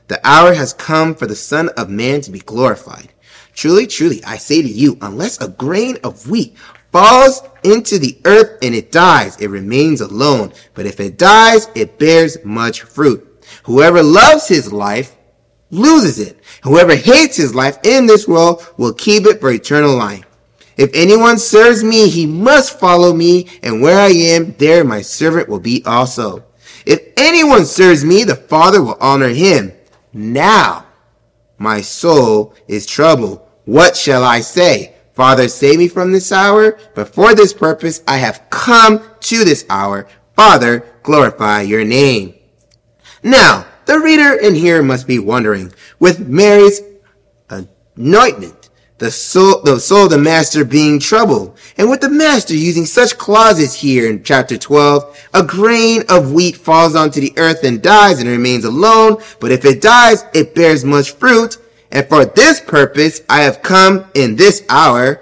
The 0.09 0.21
hour 0.29 0.53
has 0.53 0.75
come 0.75 1.15
for 1.15 1.27
the 1.27 1.35
Son 1.35 1.71
of 1.71 1.89
Man 1.89 2.21
to 2.21 2.31
be 2.31 2.41
glorified. 2.41 3.15
Truly, 3.55 3.87
truly, 3.87 4.25
I 4.25 4.37
say 4.37 4.63
to 4.63 4.69
you, 4.69 4.99
unless 5.01 5.41
a 5.41 5.49
grain 5.49 5.99
of 6.05 6.29
wheat 6.29 6.57
falls 6.91 7.43
into 7.65 7.99
the 7.99 8.19
earth 8.25 8.59
and 8.63 8.75
it 8.75 8.93
dies, 8.93 9.41
it 9.41 9.51
remains 9.51 10.01
alone. 10.01 10.53
But 10.75 10.87
if 10.87 11.01
it 11.01 11.19
dies, 11.19 11.69
it 11.75 11.99
bears 11.99 12.39
much 12.45 12.83
fruit. 12.83 13.29
Whoever 13.65 14.03
loves 14.03 14.49
his 14.49 14.73
life 14.73 15.17
loses 15.71 16.19
it. 16.19 16.41
Whoever 16.63 16.95
hates 16.95 17.37
his 17.37 17.55
life 17.55 17.79
in 17.83 18.07
this 18.07 18.29
world 18.29 18.67
will 18.77 18.93
keep 18.93 19.27
it 19.27 19.41
for 19.41 19.51
eternal 19.51 19.97
life. 19.97 20.25
If 20.77 20.91
anyone 20.95 21.39
serves 21.39 21.85
me, 21.85 22.09
he 22.09 22.27
must 22.27 22.79
follow 22.81 23.13
me, 23.13 23.49
and 23.63 23.83
where 23.83 23.99
I 23.99 24.09
am, 24.09 24.53
there 24.53 24.85
my 24.85 25.03
servant 25.03 25.49
will 25.49 25.61
be 25.61 25.83
also. 25.85 26.45
If 26.87 27.01
anyone 27.17 27.67
serves 27.67 28.05
me, 28.05 28.25
the 28.25 28.37
Father 28.37 28.83
will 28.83 28.97
honor 29.01 29.29
him. 29.29 29.73
Now, 30.13 30.87
my 31.59 31.81
soul 31.81 32.55
is 32.67 32.87
troubled. 32.87 33.41
What 33.65 33.97
shall 33.97 34.25
I 34.25 34.41
say? 34.41 34.95
Father, 35.13 35.49
save 35.49 35.79
me 35.79 35.89
from 35.89 36.11
this 36.11 36.33
hour, 36.33 36.79
but 36.95 37.15
for 37.15 37.35
this 37.35 37.53
purpose 37.53 38.03
I 38.09 38.17
have 38.17 38.49
come 38.51 39.03
to 39.21 39.45
this 39.45 39.65
hour. 39.69 40.09
Father, 40.35 40.85
glorify 41.03 41.63
your 41.63 41.85
name. 41.85 42.35
Now, 43.23 43.67
the 43.85 43.99
reader 43.99 44.35
in 44.35 44.55
here 44.55 44.83
must 44.83 45.07
be 45.07 45.19
wondering, 45.19 45.73
with 45.99 46.27
Mary's 46.27 46.81
anointment, 47.49 48.62
the 49.03 49.11
soul, 49.11 49.61
the 49.63 49.81
soul 49.81 50.05
of 50.05 50.11
the 50.11 50.19
master 50.19 50.65
being 50.65 51.01
troubled. 51.01 51.59
And 51.77 51.91
with 51.91 52.03
the 52.03 52.09
master 52.09 52.55
using 52.55 52.87
such 52.87 53.19
clauses 53.19 53.75
here 53.75 54.09
in 54.09 54.23
chapter 54.23 54.57
12, 54.57 55.29
a 55.35 55.43
grain 55.43 56.05
of 56.09 56.31
wheat 56.31 56.57
falls 56.57 56.95
onto 56.95 57.21
the 57.21 57.33
earth 57.37 57.65
and 57.65 57.83
dies 57.83 58.21
and 58.21 58.29
remains 58.29 58.65
alone. 58.65 59.17
But 59.41 59.51
if 59.51 59.65
it 59.65 59.81
dies, 59.81 60.25
it 60.33 60.55
bears 60.55 60.85
much 60.85 61.11
fruit. 61.11 61.59
And 61.91 62.09
for 62.09 62.25
this 62.25 62.61
purpose, 62.61 63.23
I 63.29 63.41
have 63.41 63.61
come 63.61 64.07
in 64.15 64.37
this 64.37 64.65
hour. 64.69 65.21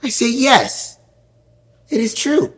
I 0.00 0.10
say, 0.10 0.30
yes, 0.30 0.96
it 1.88 2.00
is 2.00 2.14
true. 2.14 2.54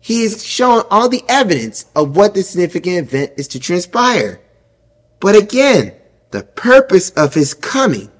He 0.00 0.22
is 0.22 0.42
showing 0.42 0.86
all 0.90 1.10
the 1.10 1.24
evidence 1.28 1.84
of 1.94 2.16
what 2.16 2.32
the 2.32 2.42
significant 2.42 3.08
event 3.08 3.32
is 3.36 3.46
to 3.48 3.60
transpire. 3.60 4.40
But 5.20 5.36
again, 5.36 5.92
the 6.30 6.44
purpose 6.44 7.10
of 7.10 7.34
his 7.34 7.52
coming 7.52 8.10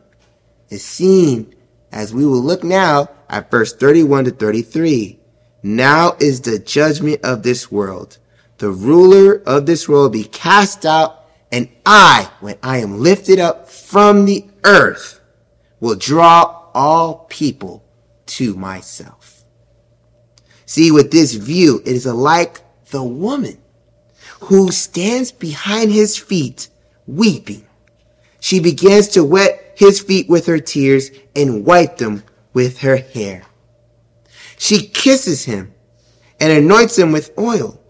is 0.70 0.84
seen 0.84 1.54
as 1.92 2.12
we 2.12 2.26
will 2.26 2.42
look 2.42 2.64
now 2.64 3.08
at 3.28 3.50
verse 3.50 3.72
31 3.74 4.24
to 4.26 4.30
33. 4.30 5.18
Now 5.62 6.16
is 6.20 6.40
the 6.40 6.58
judgment 6.58 7.20
of 7.24 7.42
this 7.42 7.70
world. 7.70 8.18
The 8.58 8.70
ruler 8.70 9.42
of 9.46 9.66
this 9.66 9.88
world 9.88 10.12
be 10.12 10.24
cast 10.24 10.86
out, 10.86 11.24
and 11.52 11.68
I, 11.84 12.30
when 12.40 12.56
I 12.62 12.78
am 12.78 13.00
lifted 13.00 13.38
up 13.38 13.68
from 13.68 14.24
the 14.24 14.46
earth, 14.64 15.20
will 15.80 15.96
draw 15.96 16.64
all 16.74 17.26
people 17.28 17.84
to 18.26 18.54
myself. 18.54 19.44
See, 20.64 20.90
with 20.90 21.10
this 21.10 21.34
view, 21.34 21.80
it 21.84 21.92
is 21.92 22.06
like 22.06 22.60
the 22.90 23.04
woman 23.04 23.58
who 24.40 24.70
stands 24.70 25.32
behind 25.32 25.92
his 25.92 26.16
feet 26.16 26.68
weeping. 27.06 27.65
She 28.46 28.60
begins 28.60 29.08
to 29.08 29.24
wet 29.24 29.74
his 29.74 30.00
feet 30.00 30.28
with 30.28 30.46
her 30.46 30.60
tears 30.60 31.10
and 31.34 31.66
wiped 31.66 31.98
them 31.98 32.22
with 32.52 32.78
her 32.78 32.94
hair. 32.96 33.42
She 34.56 34.86
kisses 34.86 35.46
him 35.46 35.74
and 36.38 36.52
anoints 36.52 36.96
him 36.96 37.10
with 37.10 37.36
oil 37.36 37.82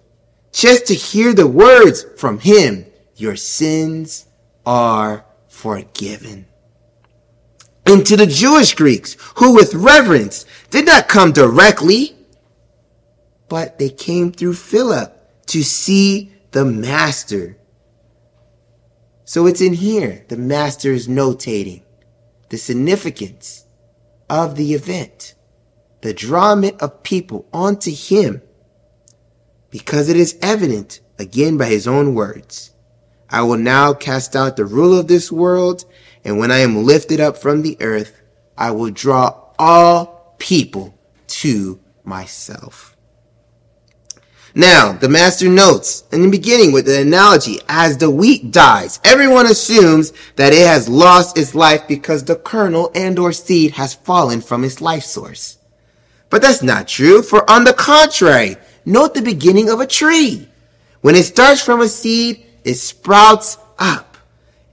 just 0.52 0.86
to 0.86 0.94
hear 0.94 1.34
the 1.34 1.46
words 1.46 2.06
from 2.16 2.38
him, 2.38 2.86
your 3.16 3.36
sins 3.36 4.24
are 4.64 5.26
forgiven. 5.46 6.46
And 7.84 8.06
to 8.06 8.16
the 8.16 8.26
Jewish 8.26 8.74
Greeks 8.74 9.18
who 9.34 9.54
with 9.54 9.74
reverence 9.74 10.46
did 10.70 10.86
not 10.86 11.06
come 11.06 11.32
directly, 11.32 12.16
but 13.50 13.78
they 13.78 13.90
came 13.90 14.32
through 14.32 14.54
Philip 14.54 15.46
to 15.48 15.62
see 15.62 16.32
the 16.52 16.64
master 16.64 17.58
so 19.26 19.46
it's 19.46 19.60
in 19.60 19.74
here 19.74 20.24
the 20.28 20.36
master 20.36 20.92
is 20.92 21.08
notating 21.08 21.82
the 22.48 22.56
significance 22.56 23.66
of 24.30 24.54
the 24.54 24.72
event, 24.72 25.34
the 26.00 26.14
drawing 26.14 26.76
of 26.80 27.02
people 27.02 27.46
onto 27.52 27.90
him, 27.90 28.40
because 29.70 30.08
it 30.08 30.16
is 30.16 30.38
evident, 30.40 31.00
again 31.18 31.56
by 31.56 31.66
his 31.66 31.88
own 31.88 32.14
words. 32.14 32.70
I 33.28 33.42
will 33.42 33.58
now 33.58 33.92
cast 33.92 34.36
out 34.36 34.56
the 34.56 34.64
rule 34.64 34.96
of 34.96 35.08
this 35.08 35.32
world, 35.32 35.84
and 36.24 36.38
when 36.38 36.52
I 36.52 36.58
am 36.58 36.84
lifted 36.84 37.20
up 37.20 37.36
from 37.36 37.62
the 37.62 37.76
earth, 37.80 38.22
I 38.56 38.70
will 38.70 38.90
draw 38.90 39.42
all 39.58 40.36
people 40.38 40.96
to 41.26 41.80
myself. 42.04 42.95
Now, 44.58 44.92
the 44.92 45.10
master 45.10 45.50
notes 45.50 46.04
in 46.10 46.22
the 46.22 46.30
beginning 46.30 46.72
with 46.72 46.86
the 46.86 47.02
analogy, 47.02 47.58
as 47.68 47.98
the 47.98 48.10
wheat 48.10 48.52
dies, 48.52 48.98
everyone 49.04 49.44
assumes 49.44 50.14
that 50.36 50.54
it 50.54 50.66
has 50.66 50.88
lost 50.88 51.36
its 51.36 51.54
life 51.54 51.86
because 51.86 52.24
the 52.24 52.36
kernel 52.36 52.90
and 52.94 53.18
or 53.18 53.34
seed 53.34 53.72
has 53.72 53.92
fallen 53.92 54.40
from 54.40 54.64
its 54.64 54.80
life 54.80 55.02
source. 55.02 55.58
But 56.30 56.40
that's 56.40 56.62
not 56.62 56.88
true, 56.88 57.20
for 57.20 57.48
on 57.50 57.64
the 57.64 57.74
contrary, 57.74 58.56
note 58.86 59.12
the 59.12 59.20
beginning 59.20 59.68
of 59.68 59.80
a 59.80 59.86
tree. 59.86 60.48
When 61.02 61.16
it 61.16 61.24
starts 61.24 61.60
from 61.60 61.82
a 61.82 61.88
seed, 61.88 62.46
it 62.64 62.76
sprouts 62.76 63.58
up. 63.78 64.16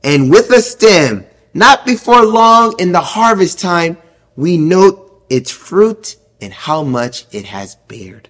And 0.01 0.31
with 0.31 0.49
a 0.51 0.61
stem, 0.61 1.25
not 1.53 1.85
before 1.85 2.25
long 2.25 2.73
in 2.79 2.93
the 2.93 3.01
harvest 3.01 3.59
time, 3.59 3.97
we 4.37 4.57
note 4.57 5.25
its 5.29 5.51
fruit 5.51 6.15
and 6.39 6.53
how 6.53 6.83
much 6.83 7.25
it 7.33 7.43
has 7.47 7.75
bared. 7.89 8.29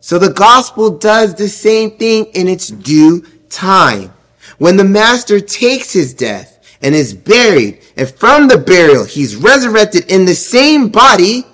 So 0.00 0.18
the 0.18 0.32
gospel 0.32 0.90
does 0.90 1.34
the 1.34 1.48
same 1.48 1.92
thing 1.92 2.26
in 2.26 2.48
its 2.48 2.68
due 2.68 3.24
time. 3.48 4.12
When 4.58 4.76
the 4.76 4.84
master 4.84 5.40
takes 5.40 5.92
his 5.92 6.14
death 6.14 6.58
and 6.82 6.94
is 6.94 7.12
buried, 7.14 7.82
and 7.96 8.10
from 8.10 8.48
the 8.48 8.58
burial 8.58 9.04
he's 9.04 9.36
resurrected 9.36 10.10
in 10.10 10.24
the 10.24 10.34
same 10.34 10.88
body, 10.88 11.44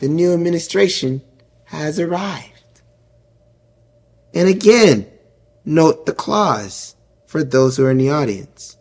the 0.00 0.08
new 0.08 0.32
administration 0.32 1.22
has 1.64 2.00
arrived. 2.00 2.82
And 4.32 4.48
again, 4.48 5.06
note 5.64 6.06
the 6.06 6.14
clause 6.14 6.94
for 7.26 7.44
those 7.44 7.76
who 7.76 7.84
are 7.84 7.90
in 7.90 7.98
the 7.98 8.10
audience. 8.10 8.76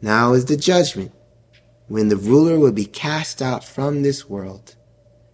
Now 0.00 0.34
is 0.34 0.44
the 0.44 0.56
judgment 0.56 1.12
when 1.88 2.08
the 2.08 2.16
ruler 2.16 2.58
will 2.58 2.72
be 2.72 2.84
cast 2.84 3.42
out 3.42 3.64
from 3.64 4.02
this 4.02 4.28
world. 4.28 4.76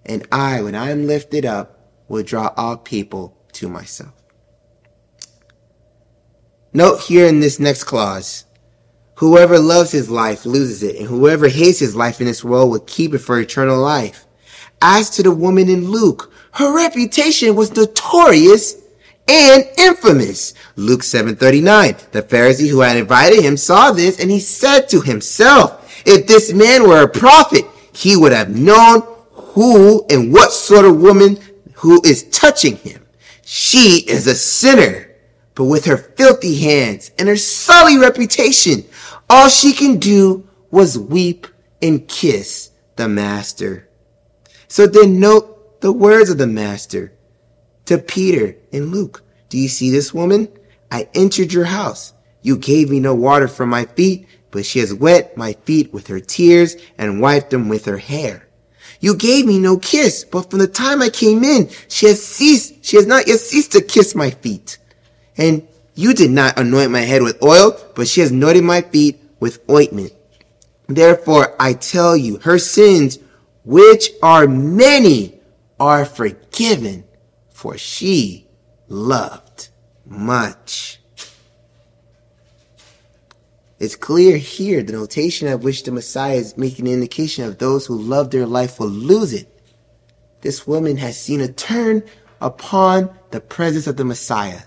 And 0.06 0.26
I, 0.30 0.62
when 0.62 0.74
I 0.74 0.90
am 0.90 1.06
lifted 1.06 1.44
up, 1.44 1.78
will 2.08 2.22
draw 2.22 2.52
all 2.56 2.76
people 2.76 3.36
to 3.52 3.68
myself. 3.68 4.12
Note 6.72 7.00
here 7.02 7.26
in 7.26 7.40
this 7.40 7.60
next 7.60 7.84
clause, 7.84 8.44
whoever 9.16 9.58
loves 9.58 9.92
his 9.92 10.10
life 10.10 10.44
loses 10.44 10.82
it, 10.82 10.96
and 10.96 11.06
whoever 11.06 11.48
hates 11.48 11.78
his 11.78 11.94
life 11.94 12.20
in 12.20 12.26
this 12.26 12.44
world 12.44 12.70
will 12.70 12.80
keep 12.80 13.14
it 13.14 13.18
for 13.18 13.38
eternal 13.38 13.80
life. 13.80 14.26
As 14.82 15.08
to 15.10 15.22
the 15.22 15.30
woman 15.30 15.68
in 15.68 15.90
Luke, 15.90 16.32
her 16.52 16.74
reputation 16.74 17.54
was 17.54 17.74
notorious 17.74 18.74
and 19.26 19.64
infamous. 19.78 20.52
Luke 20.76 21.02
7:39. 21.02 21.96
The 22.12 22.22
Pharisee 22.22 22.68
who 22.68 22.80
had 22.80 22.96
invited 22.96 23.42
him 23.42 23.56
saw 23.56 23.90
this 23.90 24.18
and 24.18 24.30
he 24.30 24.40
said 24.40 24.88
to 24.90 25.00
himself, 25.00 25.80
if 26.04 26.26
this 26.26 26.52
man 26.52 26.86
were 26.86 27.02
a 27.02 27.08
prophet, 27.08 27.64
he 27.92 28.16
would 28.16 28.32
have 28.32 28.54
known 28.54 29.02
who 29.54 30.04
and 30.10 30.32
what 30.32 30.52
sort 30.52 30.84
of 30.84 31.00
woman 31.00 31.38
who 31.74 32.02
is 32.04 32.28
touching 32.30 32.76
him. 32.76 33.06
She 33.44 34.04
is 34.08 34.26
a 34.26 34.34
sinner, 34.34 35.10
but 35.54 35.64
with 35.64 35.84
her 35.84 35.96
filthy 35.96 36.58
hands 36.58 37.12
and 37.18 37.28
her 37.28 37.36
sully 37.36 37.96
reputation, 37.96 38.84
all 39.30 39.48
she 39.48 39.72
can 39.72 39.98
do 39.98 40.48
was 40.70 40.98
weep 40.98 41.46
and 41.80 42.06
kiss 42.08 42.70
the 42.96 43.08
master. 43.08 43.88
So 44.66 44.86
then 44.86 45.20
note 45.20 45.80
the 45.80 45.92
words 45.92 46.30
of 46.30 46.38
the 46.38 46.48
master 46.48 47.12
to 47.84 47.98
Peter 47.98 48.56
and 48.72 48.90
Luke. 48.90 49.22
Do 49.50 49.58
you 49.58 49.68
see 49.68 49.90
this 49.90 50.12
woman? 50.12 50.48
I 50.90 51.08
entered 51.14 51.52
your 51.52 51.66
house. 51.66 52.12
You 52.42 52.56
gave 52.56 52.90
me 52.90 52.98
no 52.98 53.14
water 53.14 53.46
for 53.46 53.66
my 53.66 53.84
feet, 53.84 54.26
but 54.50 54.66
she 54.66 54.80
has 54.80 54.92
wet 54.92 55.36
my 55.36 55.52
feet 55.64 55.92
with 55.92 56.08
her 56.08 56.20
tears 56.20 56.76
and 56.98 57.20
wiped 57.20 57.50
them 57.50 57.68
with 57.68 57.84
her 57.84 57.98
hair. 57.98 58.43
You 59.04 59.14
gave 59.14 59.44
me 59.44 59.58
no 59.58 59.76
kiss, 59.76 60.24
but 60.24 60.48
from 60.48 60.60
the 60.60 60.66
time 60.66 61.02
I 61.02 61.10
came 61.10 61.44
in, 61.44 61.68
she 61.88 62.06
has 62.06 62.24
ceased, 62.24 62.82
she 62.82 62.96
has 62.96 63.06
not 63.06 63.28
yet 63.28 63.38
ceased 63.38 63.72
to 63.72 63.82
kiss 63.82 64.14
my 64.14 64.30
feet. 64.30 64.78
And 65.36 65.68
you 65.94 66.14
did 66.14 66.30
not 66.30 66.58
anoint 66.58 66.90
my 66.90 67.00
head 67.00 67.20
with 67.20 67.42
oil, 67.42 67.78
but 67.94 68.08
she 68.08 68.22
has 68.22 68.30
anointed 68.30 68.64
my 68.64 68.80
feet 68.80 69.20
with 69.40 69.60
ointment. 69.68 70.14
Therefore, 70.86 71.54
I 71.60 71.74
tell 71.74 72.16
you, 72.16 72.38
her 72.38 72.58
sins, 72.58 73.18
which 73.62 74.08
are 74.22 74.46
many, 74.46 75.38
are 75.78 76.06
forgiven, 76.06 77.04
for 77.50 77.76
she 77.76 78.46
loved 78.88 79.68
much. 80.06 80.98
It's 83.84 83.96
clear 83.96 84.38
here 84.38 84.82
the 84.82 84.94
notation 84.94 85.46
of 85.46 85.62
which 85.62 85.82
the 85.82 85.92
Messiah 85.92 86.36
is 86.36 86.56
making 86.56 86.88
an 86.88 86.94
indication 86.94 87.44
of 87.44 87.58
those 87.58 87.84
who 87.84 88.00
love 88.00 88.30
their 88.30 88.46
life 88.46 88.80
will 88.80 88.88
lose 88.88 89.34
it. 89.34 89.46
This 90.40 90.66
woman 90.66 90.96
has 90.96 91.20
seen 91.20 91.42
a 91.42 91.52
turn 91.52 92.02
upon 92.40 93.14
the 93.30 93.42
presence 93.42 93.86
of 93.86 93.98
the 93.98 94.04
Messiah. 94.06 94.62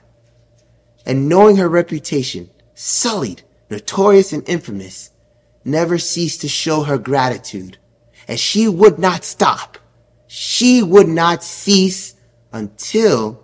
And 1.04 1.28
knowing 1.28 1.56
her 1.56 1.68
reputation, 1.68 2.52
sullied, 2.76 3.42
notorious, 3.72 4.34
and 4.34 4.48
infamous, 4.48 5.10
never 5.66 5.98
ceased 5.98 6.42
to 6.42 6.48
show 6.48 6.84
her 6.84 7.00
gratitude. 7.00 7.80
And 8.28 8.40
she 8.40 8.68
would 8.68 9.00
not 9.00 9.24
stop. 9.24 9.80
She 10.28 10.84
would 10.84 11.08
not 11.08 11.44
cease 11.44 12.14
until 12.54 13.44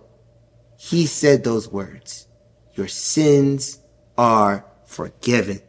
he 0.77 1.07
said 1.07 1.43
those 1.43 1.67
words. 1.67 2.27
Your 2.75 2.87
sins 2.87 3.79
are 4.19 4.67
forgiven. 4.93 5.61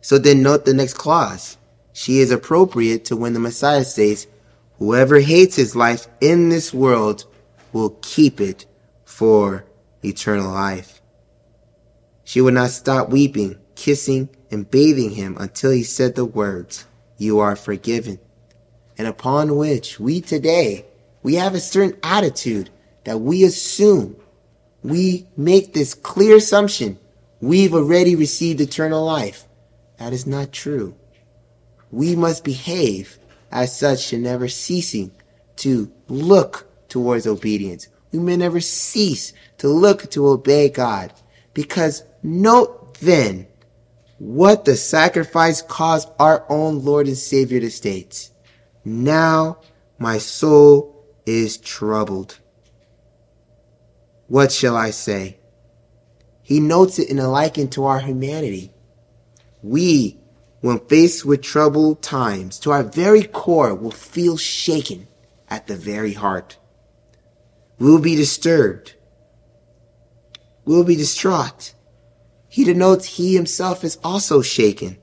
So 0.00 0.18
then 0.18 0.42
note 0.42 0.64
the 0.64 0.74
next 0.74 0.94
clause. 0.94 1.58
She 1.92 2.20
is 2.20 2.30
appropriate 2.30 3.04
to 3.06 3.16
when 3.16 3.34
the 3.34 3.40
Messiah 3.40 3.84
says, 3.84 4.26
whoever 4.78 5.20
hates 5.20 5.56
his 5.56 5.76
life 5.76 6.06
in 6.20 6.48
this 6.48 6.72
world 6.72 7.26
will 7.72 7.98
keep 8.02 8.40
it 8.40 8.66
for 9.04 9.64
eternal 10.02 10.50
life. 10.50 11.00
She 12.24 12.40
would 12.40 12.54
not 12.54 12.70
stop 12.70 13.10
weeping, 13.10 13.58
kissing, 13.74 14.28
and 14.50 14.70
bathing 14.70 15.10
him 15.10 15.36
until 15.38 15.70
he 15.70 15.82
said 15.82 16.14
the 16.14 16.24
words, 16.24 16.86
you 17.18 17.40
are 17.40 17.56
forgiven. 17.56 18.18
And 18.96 19.06
upon 19.06 19.56
which 19.56 19.98
we 20.00 20.20
today, 20.20 20.86
we 21.22 21.34
have 21.34 21.54
a 21.54 21.60
certain 21.60 21.98
attitude 22.02 22.70
that 23.04 23.20
we 23.20 23.44
assume, 23.44 24.16
we 24.82 25.26
make 25.36 25.72
this 25.72 25.94
clear 25.94 26.36
assumption 26.36 26.98
we've 27.42 27.74
already 27.74 28.16
received 28.16 28.60
eternal 28.60 29.04
life. 29.04 29.46
That 29.98 30.14
is 30.14 30.26
not 30.26 30.52
true. 30.52 30.94
We 31.90 32.16
must 32.16 32.44
behave 32.44 33.18
as 33.50 33.76
such 33.76 34.14
and 34.14 34.22
never 34.22 34.48
ceasing 34.48 35.10
to 35.56 35.92
look 36.08 36.66
towards 36.88 37.26
obedience. 37.26 37.88
We 38.12 38.20
may 38.20 38.36
never 38.36 38.60
cease 38.60 39.32
to 39.58 39.68
look 39.68 40.10
to 40.12 40.28
obey 40.28 40.70
God 40.70 41.12
because 41.52 42.04
note 42.22 42.94
then 43.00 43.48
what 44.18 44.64
the 44.64 44.76
sacrifice 44.76 45.60
caused 45.60 46.08
our 46.18 46.46
own 46.48 46.84
Lord 46.84 47.08
and 47.08 47.18
Savior 47.18 47.60
to 47.60 47.70
state. 47.70 48.30
Now 48.84 49.58
my 49.98 50.18
soul 50.18 51.04
is 51.26 51.58
troubled. 51.58 52.38
What 54.28 54.52
shall 54.52 54.76
I 54.76 54.90
say? 54.90 55.38
He 56.52 56.60
notes 56.60 56.98
it 56.98 57.08
in 57.08 57.18
a 57.18 57.30
liken 57.30 57.68
to 57.68 57.86
our 57.86 58.00
humanity. 58.00 58.74
We, 59.62 60.18
when 60.60 60.80
faced 60.80 61.24
with 61.24 61.40
troubled 61.40 62.02
times, 62.02 62.58
to 62.58 62.72
our 62.72 62.82
very 62.82 63.22
core 63.22 63.74
will 63.74 63.90
feel 63.90 64.36
shaken 64.36 65.08
at 65.48 65.66
the 65.66 65.76
very 65.76 66.12
heart. 66.12 66.58
We 67.78 67.90
will 67.90 68.02
be 68.02 68.16
disturbed. 68.16 68.96
We 70.66 70.74
will 70.74 70.84
be 70.84 70.94
distraught. 70.94 71.72
He 72.50 72.64
denotes 72.64 73.16
he 73.16 73.34
himself 73.34 73.82
is 73.82 73.96
also 74.04 74.42
shaken 74.42 74.98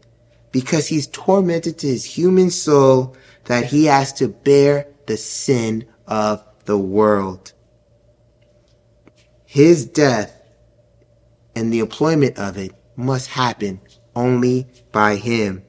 because 0.51 0.89
he's 0.89 1.07
tormented 1.07 1.79
to 1.79 1.87
his 1.87 2.05
human 2.05 2.51
soul 2.51 3.15
that 3.45 3.65
he 3.65 3.85
has 3.85 4.13
to 4.13 4.27
bear 4.27 4.85
the 5.07 5.17
sin 5.17 5.87
of 6.05 6.43
the 6.65 6.77
world. 6.77 7.53
His 9.47 9.87
death 9.87 10.38
and 11.59 11.73
the 11.73 11.79
employment 11.79 12.39
of 12.39 12.57
it 12.57 12.71
must 12.95 13.31
happen 13.31 13.81
only 14.15 14.65
by 14.93 15.17
him. 15.17 15.63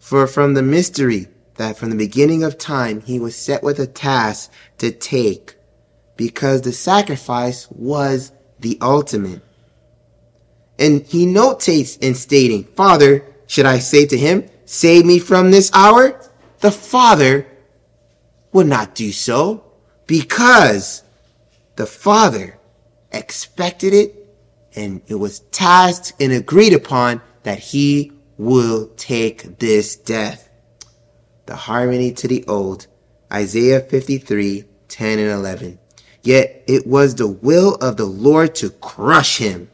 For 0.00 0.26
from 0.26 0.54
the 0.54 0.62
mystery 0.62 1.28
that 1.54 1.76
from 1.76 1.90
the 1.90 1.96
beginning 1.96 2.42
of 2.42 2.58
time 2.58 3.02
he 3.02 3.20
was 3.20 3.36
set 3.36 3.62
with 3.62 3.78
a 3.78 3.86
task 3.86 4.50
to 4.78 4.90
take, 4.90 5.54
because 6.16 6.62
the 6.62 6.72
sacrifice 6.72 7.68
was 7.70 8.32
the 8.58 8.76
ultimate. 8.82 9.42
And 10.76 11.02
he 11.02 11.24
notates 11.24 11.96
in 12.00 12.14
stating, 12.14 12.64
Father, 12.64 13.24
should 13.46 13.66
I 13.66 13.78
say 13.78 14.06
to 14.06 14.18
him, 14.18 14.48
save 14.64 15.06
me 15.06 15.20
from 15.20 15.50
this 15.50 15.70
hour? 15.72 16.20
The 16.58 16.72
Father 16.72 17.46
would 18.52 18.66
not 18.66 18.94
do 18.96 19.12
so 19.12 19.64
because 20.06 21.04
the 21.76 21.86
Father 21.86 22.59
expected 23.12 23.94
it 23.94 24.20
and 24.74 25.02
it 25.06 25.16
was 25.16 25.40
tasked 25.40 26.12
and 26.20 26.32
agreed 26.32 26.72
upon 26.72 27.20
that 27.42 27.58
he 27.58 28.12
will 28.36 28.88
take 28.96 29.58
this 29.58 29.96
death. 29.96 30.48
The 31.46 31.56
harmony 31.56 32.12
to 32.12 32.28
the 32.28 32.44
old, 32.46 32.86
Isaiah 33.32 33.80
53, 33.80 34.64
10 34.88 35.18
and 35.18 35.30
11. 35.30 35.78
Yet 36.22 36.64
it 36.66 36.86
was 36.86 37.14
the 37.14 37.26
will 37.26 37.74
of 37.76 37.96
the 37.96 38.04
Lord 38.04 38.54
to 38.56 38.70
crush 38.70 39.38
him. 39.38 39.70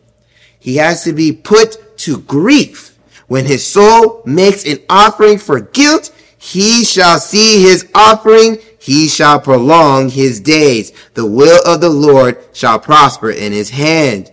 He 0.58 0.76
has 0.76 1.04
to 1.04 1.12
be 1.12 1.32
put 1.32 1.98
to 1.98 2.18
grief. 2.18 2.98
When 3.26 3.44
his 3.44 3.66
soul 3.66 4.22
makes 4.24 4.64
an 4.64 4.78
offering 4.88 5.38
for 5.38 5.60
guilt, 5.60 6.12
he 6.38 6.84
shall 6.84 7.18
see 7.18 7.62
his 7.62 7.88
offering 7.94 8.58
he 8.86 9.08
shall 9.08 9.40
prolong 9.40 10.10
his 10.10 10.38
days. 10.38 10.92
The 11.14 11.26
will 11.26 11.60
of 11.66 11.80
the 11.80 11.90
Lord 11.90 12.38
shall 12.52 12.78
prosper 12.78 13.30
in 13.30 13.52
his 13.52 13.70
hand. 13.70 14.30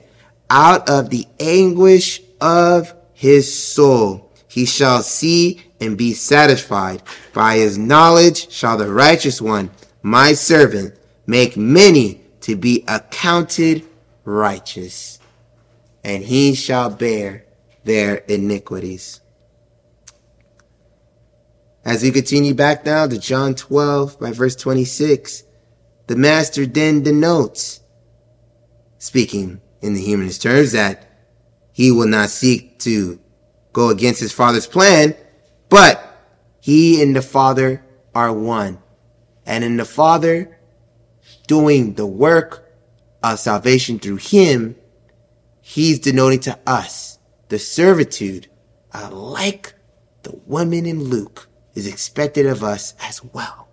Out 0.47 0.87
of 0.87 1.09
the 1.09 1.25
anguish 1.39 2.21
of 2.39 2.93
his 3.13 3.51
soul 3.51 4.31
he 4.47 4.65
shall 4.65 5.01
see 5.01 5.63
and 5.81 5.97
be 5.97 6.13
satisfied. 6.13 7.01
By 7.33 7.55
his 7.55 7.79
knowledge 7.79 8.51
shall 8.51 8.77
the 8.77 8.93
righteous 8.93 9.41
one, 9.41 9.71
my 10.03 10.33
servant, 10.33 10.99
make 11.25 11.57
many 11.57 12.21
to 12.41 12.55
be 12.55 12.83
accounted 12.87 13.83
righteous, 14.23 15.17
and 16.03 16.23
he 16.23 16.53
shall 16.53 16.91
bear 16.91 17.45
their 17.85 18.17
iniquities. 18.27 19.19
As 21.85 22.01
we 22.01 22.11
continue 22.11 22.53
back 22.53 22.85
now 22.85 23.07
to 23.07 23.19
John 23.19 23.55
12 23.55 24.17
by 24.17 24.31
verse 24.31 24.55
26, 24.55 25.43
the 26.07 26.15
master 26.15 26.65
then 26.65 27.03
denotes, 27.03 27.81
speaking 28.99 29.61
in 29.81 29.93
the 29.93 30.01
humanist 30.01 30.41
terms, 30.41 30.71
that 30.71 31.09
he 31.73 31.91
will 31.91 32.07
not 32.07 32.29
seek 32.29 32.79
to 32.79 33.19
go 33.73 33.89
against 33.89 34.21
his 34.21 34.31
father's 34.31 34.67
plan, 34.67 35.13
but 35.67 35.99
he 36.61 37.01
and 37.01 37.15
the 37.15 37.21
father 37.21 37.83
are 38.15 38.31
one. 38.31 38.81
And 39.45 39.65
in 39.65 39.75
the 39.75 39.85
father 39.85 40.57
doing 41.47 41.95
the 41.95 42.07
work 42.07 42.71
of 43.21 43.39
salvation 43.39 43.99
through 43.99 44.17
him, 44.17 44.77
he's 45.59 45.99
denoting 45.99 46.39
to 46.41 46.57
us 46.65 47.19
the 47.49 47.59
servitude 47.59 48.47
uh, 48.93 49.09
like 49.11 49.73
the 50.21 50.39
woman 50.45 50.85
in 50.85 51.03
Luke 51.03 51.49
is 51.73 51.87
expected 51.87 52.45
of 52.45 52.63
us 52.63 52.93
as 53.01 53.23
well. 53.23 53.67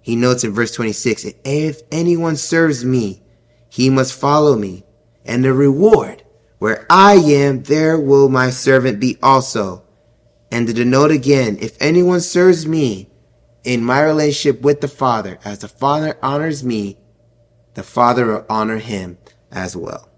He 0.00 0.16
notes 0.16 0.44
in 0.44 0.52
verse 0.52 0.72
26, 0.72 1.26
if 1.44 1.80
anyone 1.90 2.36
serves 2.36 2.84
me, 2.84 3.22
he 3.68 3.90
must 3.90 4.12
follow 4.12 4.56
me, 4.56 4.84
and 5.24 5.44
the 5.44 5.52
reward 5.52 6.22
where 6.58 6.86
I 6.88 7.14
am, 7.14 7.62
there 7.62 7.98
will 7.98 8.28
my 8.28 8.50
servant 8.50 9.00
be 9.00 9.18
also. 9.22 9.84
And 10.50 10.66
to 10.66 10.72
denote 10.72 11.10
again, 11.10 11.58
if 11.60 11.76
anyone 11.80 12.20
serves 12.20 12.66
me 12.66 13.10
in 13.64 13.82
my 13.82 14.02
relationship 14.02 14.62
with 14.62 14.80
the 14.80 14.88
Father, 14.88 15.38
as 15.44 15.58
the 15.58 15.68
Father 15.68 16.16
honors 16.22 16.62
me, 16.62 16.98
the 17.74 17.82
Father 17.82 18.26
will 18.26 18.46
honor 18.48 18.78
him 18.78 19.18
as 19.50 19.76
well. 19.76 20.08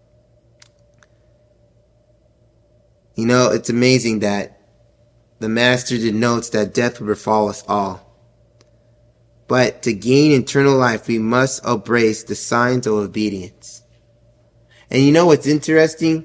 You 3.14 3.26
know, 3.26 3.50
it's 3.50 3.70
amazing 3.70 4.18
that 4.18 4.55
the 5.38 5.48
Master 5.48 5.98
denotes 5.98 6.48
that 6.50 6.72
death 6.72 7.00
will 7.00 7.08
befall 7.08 7.48
us 7.48 7.62
all. 7.68 8.02
But 9.48 9.82
to 9.82 9.92
gain 9.92 10.32
eternal 10.32 10.76
life, 10.76 11.06
we 11.06 11.18
must 11.18 11.64
embrace 11.64 12.24
the 12.24 12.34
signs 12.34 12.86
of 12.86 12.94
obedience. 12.94 13.82
And 14.90 15.02
you 15.02 15.12
know 15.12 15.26
what's 15.26 15.46
interesting? 15.46 16.24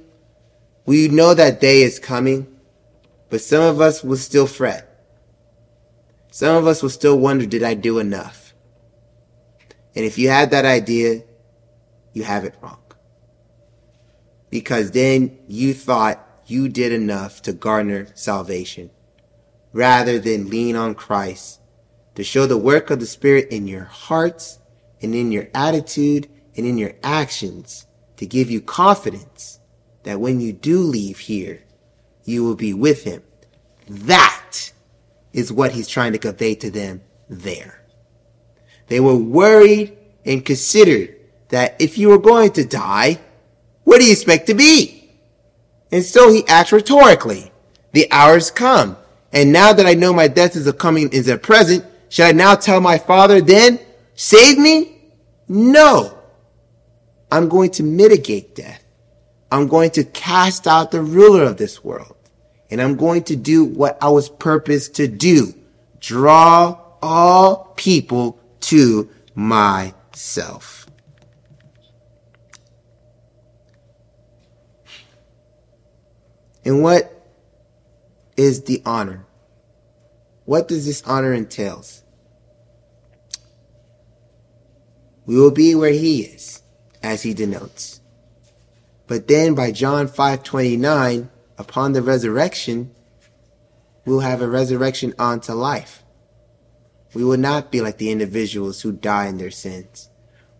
We 0.85 1.07
know 1.07 1.33
that 1.33 1.59
day 1.59 1.81
is 1.81 1.99
coming, 1.99 2.47
but 3.29 3.41
some 3.41 3.61
of 3.61 3.81
us 3.81 4.03
will 4.03 4.17
still 4.17 4.47
fret. 4.47 4.87
Some 6.31 6.55
of 6.55 6.65
us 6.65 6.81
will 6.81 6.89
still 6.89 7.19
wonder, 7.19 7.45
did 7.45 7.63
I 7.63 7.73
do 7.73 7.99
enough? 7.99 8.53
And 9.93 10.05
if 10.05 10.17
you 10.17 10.29
had 10.29 10.51
that 10.51 10.65
idea, 10.65 11.23
you 12.13 12.23
have 12.23 12.45
it 12.45 12.55
wrong. 12.61 12.79
Because 14.49 14.91
then 14.91 15.37
you 15.47 15.73
thought 15.73 16.25
you 16.47 16.69
did 16.69 16.91
enough 16.93 17.41
to 17.43 17.53
garner 17.53 18.07
salvation 18.15 18.89
rather 19.73 20.19
than 20.19 20.49
lean 20.49 20.75
on 20.75 20.95
Christ 20.95 21.59
to 22.15 22.23
show 22.23 22.45
the 22.45 22.57
work 22.57 22.89
of 22.89 22.99
the 22.99 23.05
Spirit 23.05 23.49
in 23.49 23.67
your 23.67 23.85
hearts 23.85 24.59
and 25.01 25.15
in 25.15 25.31
your 25.31 25.47
attitude 25.53 26.29
and 26.55 26.65
in 26.65 26.77
your 26.77 26.93
actions 27.03 27.85
to 28.17 28.25
give 28.25 28.51
you 28.51 28.61
confidence 28.61 29.59
that 30.03 30.19
when 30.19 30.39
you 30.39 30.53
do 30.53 30.79
leave 30.79 31.19
here, 31.19 31.63
you 32.23 32.43
will 32.43 32.55
be 32.55 32.73
with 32.73 33.03
Him. 33.03 33.23
That 33.87 34.71
is 35.33 35.51
what 35.51 35.71
He's 35.71 35.87
trying 35.87 36.11
to 36.13 36.19
convey 36.19 36.55
to 36.55 36.69
them 36.69 37.01
there. 37.29 37.83
They 38.87 38.99
were 38.99 39.15
worried 39.15 39.97
and 40.25 40.45
considered 40.45 41.15
that 41.49 41.75
if 41.79 41.97
you 41.97 42.09
were 42.09 42.19
going 42.19 42.51
to 42.53 42.65
die, 42.65 43.19
what 43.83 43.99
do 43.99 44.05
you 44.05 44.11
expect 44.11 44.47
to 44.47 44.53
be? 44.53 45.13
And 45.91 46.03
so 46.03 46.31
he 46.31 46.47
asked 46.47 46.71
rhetorically, 46.71 47.51
the 47.91 48.09
hours 48.11 48.51
come 48.51 48.97
and 49.33 49.51
now 49.51 49.73
that 49.73 49.85
I 49.85 49.93
know 49.93 50.13
my 50.13 50.27
death 50.27 50.55
is 50.55 50.67
a 50.67 50.73
coming, 50.73 51.09
is 51.09 51.27
a 51.27 51.37
present, 51.37 51.85
should 52.09 52.25
I 52.25 52.31
now 52.33 52.55
tell 52.55 52.81
my 52.81 52.97
father 52.97 53.41
then, 53.41 53.79
save 54.15 54.57
me? 54.57 54.97
No. 55.47 56.17
I'm 57.31 57.47
going 57.47 57.71
to 57.71 57.83
mitigate 57.83 58.55
death. 58.55 58.83
I'm 59.51 59.67
going 59.67 59.91
to 59.91 60.03
cast 60.03 60.67
out 60.67 60.91
the 60.91 61.01
ruler 61.01 61.43
of 61.43 61.57
this 61.57 61.83
world. 61.83 62.15
And 62.69 62.81
I'm 62.81 62.95
going 62.95 63.23
to 63.25 63.35
do 63.35 63.63
what 63.63 63.97
I 64.01 64.09
was 64.09 64.29
purposed 64.29 64.95
to 64.95 65.07
do. 65.07 65.53
Draw 65.99 66.79
all 67.01 67.73
people 67.75 68.39
to 68.61 69.09
myself. 69.35 70.87
And 76.63 76.83
what 76.83 77.20
is 78.37 78.63
the 78.63 78.81
honor. 78.85 79.25
What 80.45 80.67
does 80.67 80.85
this 80.85 81.03
honor 81.05 81.33
entails? 81.33 82.03
We 85.25 85.35
will 85.35 85.51
be 85.51 85.75
where 85.75 85.91
he 85.91 86.21
is, 86.21 86.61
as 87.03 87.23
he 87.23 87.33
denotes. 87.33 88.01
But 89.07 89.27
then 89.27 89.53
by 89.55 89.71
John 89.71 90.07
5:29, 90.07 91.29
upon 91.57 91.93
the 91.93 92.01
resurrection, 92.01 92.91
we'll 94.05 94.21
have 94.21 94.41
a 94.41 94.47
resurrection 94.47 95.13
unto 95.19 95.53
life. 95.53 96.03
We 97.13 97.23
will 97.23 97.37
not 97.37 97.71
be 97.71 97.81
like 97.81 97.97
the 97.97 98.09
individuals 98.09 98.81
who 98.81 98.91
die 98.91 99.27
in 99.27 99.37
their 99.37 99.51
sins. 99.51 100.09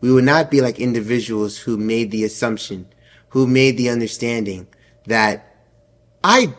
We 0.02 0.12
will 0.12 0.24
not 0.24 0.52
be 0.52 0.62
like 0.62 0.80
individuals 0.80 1.60
who 1.60 1.78
made 1.78 2.12
the 2.12 2.24
assumption, 2.24 2.88
who 3.30 3.48
made 3.48 3.78
the 3.78 3.90
understanding 3.90 4.68
that 5.06 5.56
I 6.24 6.54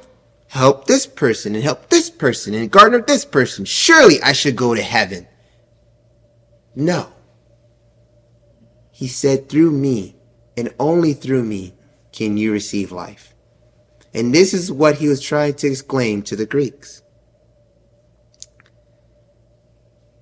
help 0.53 0.85
this 0.87 1.07
person 1.07 1.55
and 1.55 1.65
help 1.65 1.89
this 1.89 2.11
person 2.11 2.53
and 2.53 2.71
garner 2.71 3.01
this 3.01 3.25
person. 3.25 3.65
Surely 3.65 4.21
I 4.23 4.33
should 4.33 4.55
go 4.55 4.75
to 4.75 4.83
heaven. 4.83 5.27
No. 6.75 7.11
He 8.91 9.09
said, 9.09 9.49
through 9.49 9.71
me 9.71 10.15
and 10.55 10.75
only 10.79 11.15
through 11.15 11.43
me 11.43 11.73
can 12.13 12.37
you 12.37 12.53
receive 12.53 12.93
life. 12.93 13.35
And 14.13 14.35
this 14.35 14.53
is 14.53 14.71
what 14.71 14.97
he 14.97 15.09
was 15.09 15.23
trying 15.23 15.55
to 15.55 15.69
exclaim 15.69 16.21
to 16.25 16.37
the 16.37 16.45
Greeks. 16.45 17.03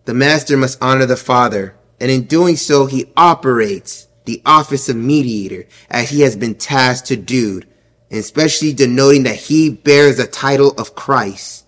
The 0.04 0.14
master 0.14 0.56
must 0.56 0.80
honor 0.80 1.06
the 1.06 1.16
father, 1.16 1.74
and 1.98 2.08
in 2.08 2.22
doing 2.22 2.54
so, 2.54 2.86
he 2.86 3.10
operates 3.16 4.06
the 4.26 4.40
office 4.46 4.88
of 4.88 4.94
mediator 4.94 5.66
as 5.90 6.10
he 6.10 6.20
has 6.20 6.36
been 6.36 6.54
tasked 6.54 7.08
to 7.08 7.16
do 7.16 7.62
especially 8.11 8.73
denoting 8.73 9.23
that 9.25 9.37
he 9.37 9.70
bears 9.70 10.16
the 10.16 10.27
title 10.27 10.73
of 10.73 10.94
Christ. 10.94 11.66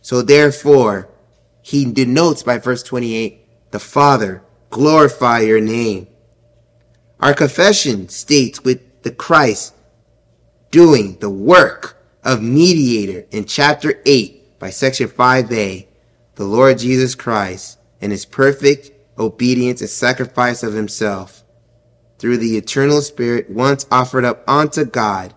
So 0.00 0.22
therefore, 0.22 1.08
he 1.62 1.90
denotes 1.90 2.42
by 2.42 2.58
verse 2.58 2.82
28, 2.82 3.70
the 3.70 3.78
Father, 3.78 4.42
glorify 4.70 5.40
your 5.40 5.60
name. 5.60 6.06
Our 7.20 7.34
confession 7.34 8.08
states 8.08 8.64
with 8.64 9.02
the 9.02 9.10
Christ 9.10 9.74
doing 10.70 11.18
the 11.18 11.30
work 11.30 12.00
of 12.22 12.42
mediator 12.42 13.26
in 13.30 13.44
chapter 13.44 14.00
8 14.06 14.58
by 14.58 14.70
section 14.70 15.08
5a, 15.08 15.86
the 16.36 16.44
Lord 16.44 16.78
Jesus 16.78 17.14
Christ 17.14 17.78
and 18.00 18.12
his 18.12 18.24
perfect 18.24 18.90
obedience 19.18 19.80
and 19.80 19.90
sacrifice 19.90 20.62
of 20.62 20.72
himself 20.72 21.44
through 22.18 22.38
the 22.38 22.56
eternal 22.56 23.02
spirit 23.02 23.50
once 23.50 23.86
offered 23.90 24.24
up 24.24 24.42
unto 24.48 24.84
God 24.84 25.34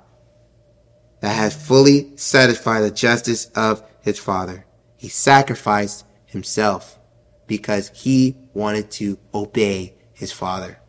that 1.24 1.38
has 1.38 1.56
fully 1.56 2.12
satisfied 2.18 2.82
the 2.82 2.92
justice 2.92 3.46
of 3.56 3.82
his 4.02 4.20
father. 4.20 4.66
He 4.98 5.08
sacrificed 5.08 6.06
himself 6.26 7.00
because 7.48 7.90
he 7.94 8.36
wanted 8.54 8.92
to 8.92 9.18
obey 9.34 9.94
his 10.12 10.34
father. 10.34 10.82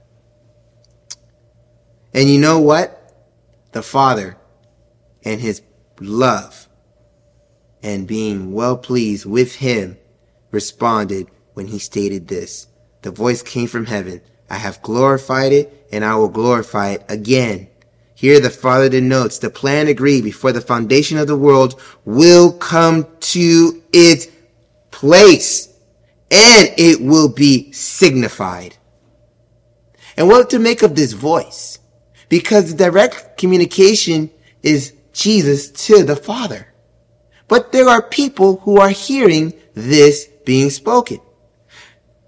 And 2.12 2.28
you 2.28 2.40
know 2.40 2.58
what? 2.58 3.14
The 3.70 3.82
father 3.84 4.36
and 5.24 5.40
his 5.40 5.62
love 6.00 6.68
and 7.80 8.08
being 8.08 8.52
well 8.52 8.76
pleased 8.76 9.26
with 9.26 9.54
him 9.54 9.98
responded 10.50 11.28
when 11.52 11.68
he 11.68 11.78
stated 11.78 12.26
this. 12.26 12.66
The 13.02 13.12
voice 13.12 13.40
came 13.40 13.68
from 13.68 13.86
heaven. 13.86 14.20
I 14.50 14.56
have 14.56 14.82
glorified 14.82 15.52
it 15.52 15.86
and 15.92 16.04
I 16.04 16.16
will 16.16 16.28
glorify 16.28 16.88
it 16.88 17.04
again. 17.08 17.68
Here 18.24 18.40
the 18.40 18.48
Father 18.48 18.88
denotes 18.88 19.36
the 19.36 19.50
plan 19.50 19.86
agreed 19.86 20.24
before 20.24 20.50
the 20.50 20.62
foundation 20.62 21.18
of 21.18 21.26
the 21.26 21.36
world 21.36 21.78
will 22.06 22.54
come 22.54 23.06
to 23.20 23.82
its 23.92 24.28
place 24.90 25.68
and 26.30 26.70
it 26.78 27.02
will 27.02 27.28
be 27.28 27.70
signified. 27.72 28.78
And 30.16 30.26
what 30.26 30.48
to 30.48 30.58
make 30.58 30.82
of 30.82 30.96
this 30.96 31.12
voice? 31.12 31.80
Because 32.30 32.70
the 32.70 32.84
direct 32.84 33.36
communication 33.36 34.30
is 34.62 34.94
Jesus 35.12 35.70
to 35.86 36.02
the 36.02 36.16
Father. 36.16 36.68
But 37.46 37.72
there 37.72 37.90
are 37.90 38.00
people 38.00 38.56
who 38.60 38.80
are 38.80 38.88
hearing 38.88 39.52
this 39.74 40.30
being 40.46 40.70
spoken. 40.70 41.20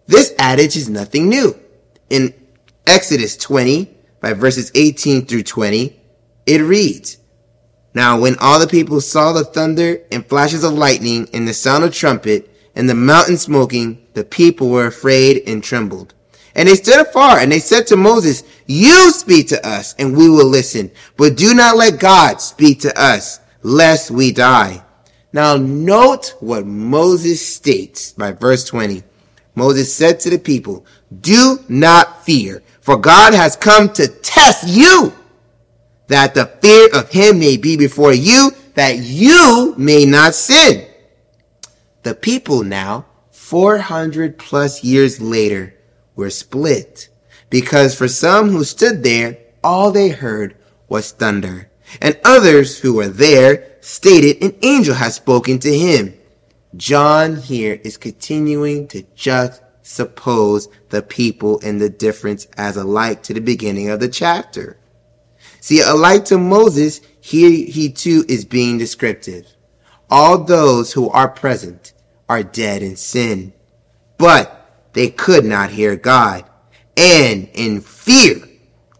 This 0.06 0.34
adage 0.38 0.76
is 0.76 0.90
nothing 0.90 1.30
new. 1.30 1.58
In 2.10 2.34
Exodus 2.86 3.38
20, 3.38 3.95
by 4.20 4.32
verses 4.32 4.70
18 4.74 5.26
through 5.26 5.42
20, 5.42 5.98
it 6.46 6.60
reads, 6.60 7.18
Now 7.94 8.18
when 8.18 8.36
all 8.38 8.58
the 8.58 8.66
people 8.66 9.00
saw 9.00 9.32
the 9.32 9.44
thunder 9.44 10.00
and 10.10 10.26
flashes 10.26 10.64
of 10.64 10.72
lightning 10.72 11.28
and 11.32 11.46
the 11.46 11.54
sound 11.54 11.84
of 11.84 11.94
trumpet 11.94 12.50
and 12.74 12.88
the 12.88 12.94
mountain 12.94 13.36
smoking, 13.36 14.06
the 14.14 14.24
people 14.24 14.70
were 14.70 14.86
afraid 14.86 15.42
and 15.46 15.62
trembled. 15.62 16.14
And 16.54 16.68
they 16.68 16.74
stood 16.74 17.06
afar 17.06 17.38
and 17.38 17.52
they 17.52 17.58
said 17.58 17.86
to 17.88 17.96
Moses, 17.96 18.42
You 18.66 19.10
speak 19.10 19.48
to 19.48 19.66
us 19.66 19.94
and 19.98 20.16
we 20.16 20.28
will 20.28 20.46
listen, 20.46 20.90
but 21.16 21.36
do 21.36 21.54
not 21.54 21.76
let 21.76 22.00
God 22.00 22.40
speak 22.40 22.80
to 22.80 22.98
us, 23.00 23.40
lest 23.62 24.10
we 24.10 24.32
die. 24.32 24.82
Now 25.32 25.56
note 25.56 26.34
what 26.40 26.66
Moses 26.66 27.46
states 27.46 28.12
by 28.12 28.32
verse 28.32 28.64
20. 28.64 29.02
Moses 29.54 29.94
said 29.94 30.18
to 30.20 30.30
the 30.30 30.38
people, 30.38 30.86
Do 31.20 31.58
not 31.68 32.24
fear, 32.24 32.62
for 32.86 32.96
God 32.96 33.34
has 33.34 33.56
come 33.56 33.92
to 33.94 34.06
test 34.06 34.68
you, 34.68 35.12
that 36.06 36.34
the 36.34 36.46
fear 36.46 36.88
of 36.94 37.10
him 37.10 37.40
may 37.40 37.56
be 37.56 37.76
before 37.76 38.12
you, 38.12 38.52
that 38.74 38.98
you 38.98 39.74
may 39.76 40.04
not 40.04 40.36
sin. 40.36 40.88
The 42.04 42.14
people 42.14 42.62
now, 42.62 43.06
400 43.32 44.38
plus 44.38 44.84
years 44.84 45.20
later, 45.20 45.74
were 46.14 46.30
split 46.30 47.08
because 47.50 47.96
for 47.96 48.06
some 48.06 48.50
who 48.50 48.62
stood 48.62 49.02
there, 49.02 49.36
all 49.64 49.90
they 49.90 50.10
heard 50.10 50.56
was 50.88 51.10
thunder. 51.10 51.68
And 52.00 52.20
others 52.24 52.78
who 52.78 52.94
were 52.94 53.08
there 53.08 53.78
stated 53.80 54.40
an 54.40 54.54
angel 54.62 54.94
had 54.94 55.12
spoken 55.12 55.58
to 55.58 55.76
him. 55.76 56.14
John 56.76 57.34
here 57.34 57.80
is 57.82 57.96
continuing 57.96 58.86
to 58.88 59.02
just 59.16 59.60
suppose 59.86 60.68
the 60.88 61.00
people 61.00 61.60
and 61.62 61.80
the 61.80 61.88
difference 61.88 62.46
as 62.56 62.76
alike 62.76 63.22
to 63.22 63.32
the 63.32 63.40
beginning 63.40 63.88
of 63.88 64.00
the 64.00 64.08
chapter. 64.08 64.76
See, 65.60 65.80
alike 65.80 66.24
to 66.26 66.38
Moses, 66.38 67.00
here 67.20 67.50
he 67.50 67.90
too 67.90 68.24
is 68.28 68.44
being 68.44 68.78
descriptive. 68.78 69.46
All 70.10 70.38
those 70.38 70.92
who 70.92 71.08
are 71.10 71.28
present 71.28 71.92
are 72.28 72.42
dead 72.42 72.82
in 72.82 72.96
sin, 72.96 73.52
but 74.18 74.88
they 74.92 75.08
could 75.08 75.44
not 75.44 75.70
hear 75.70 75.94
God. 75.94 76.44
And 76.96 77.48
in 77.54 77.80
fear, 77.80 78.36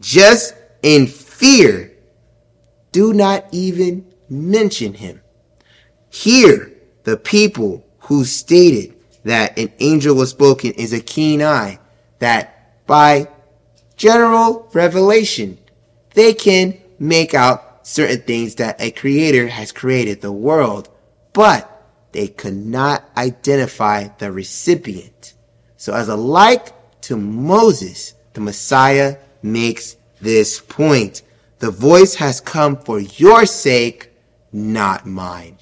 just 0.01 0.55
in 0.83 1.09
fear, 1.09 1.93
do 2.93 3.13
not 3.13 3.45
even 3.51 4.07
mention 4.29 4.95
him. 4.95 5.21
Here, 6.11 6.73
the 7.03 7.17
people 7.17 7.85
who 8.01 8.25
stated 8.25 8.96
that 9.27 9.59
an 9.59 9.73
angel 9.81 10.15
was 10.15 10.31
spoken 10.31 10.71
is 10.75 10.93
a 10.93 11.01
keen 11.01 11.43
eye, 11.43 11.81
that 12.21 12.87
by 12.87 13.27
general 13.97 14.71
revelation, 14.73 15.59
they 16.15 16.33
can 16.33 16.79
make 17.01 17.35
out 17.35 17.85
certain 17.85 18.21
things 18.21 18.55
that 18.55 18.81
a 18.81 18.93
creator 18.93 19.49
has 19.49 19.73
created 19.73 20.21
the 20.21 20.31
world, 20.31 20.89
but 21.33 21.91
they 22.13 22.29
could 22.29 22.55
not 22.55 23.05
identify 23.17 24.07
the 24.19 24.31
recipient. 24.31 25.35
So 25.77 25.93
as 25.93 26.09
a 26.09 26.15
like 26.15 27.01
to 27.03 27.17
Moses, 27.17 28.15
the 28.35 28.41
Messiah 28.41 29.17
makes 29.43 29.97
this 30.21 30.61
point. 30.61 31.23
The 31.59 31.73
voice 31.73 32.15
has 32.15 32.41
come 32.41 32.77
for 32.77 33.01
your 33.01 33.45
sake, 33.45 34.11
not 34.53 35.05
mine. 35.05 35.59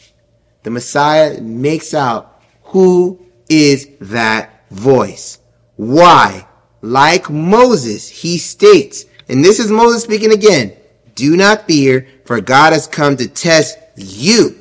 The 0.65 0.71
Messiah 0.71 1.41
makes 1.41 1.95
out 1.95 2.43
who 2.65 3.24
is 3.49 3.89
that 4.01 4.69
voice. 4.71 5.39
Why? 5.77 6.47
Like 6.81 7.31
Moses, 7.31 8.09
he 8.09 8.39
states, 8.39 9.07
and 9.29 9.45
this 9.45 9.59
is 9.59 9.71
Moses 9.71 10.03
speaking 10.03 10.33
again, 10.33 10.77
do 11.15 11.37
not 11.37 11.67
fear, 11.67 12.07
for 12.25 12.41
God 12.41 12.73
has 12.73 12.87
come 12.87 13.17
to 13.17 13.29
test 13.29 13.79
you, 13.97 14.57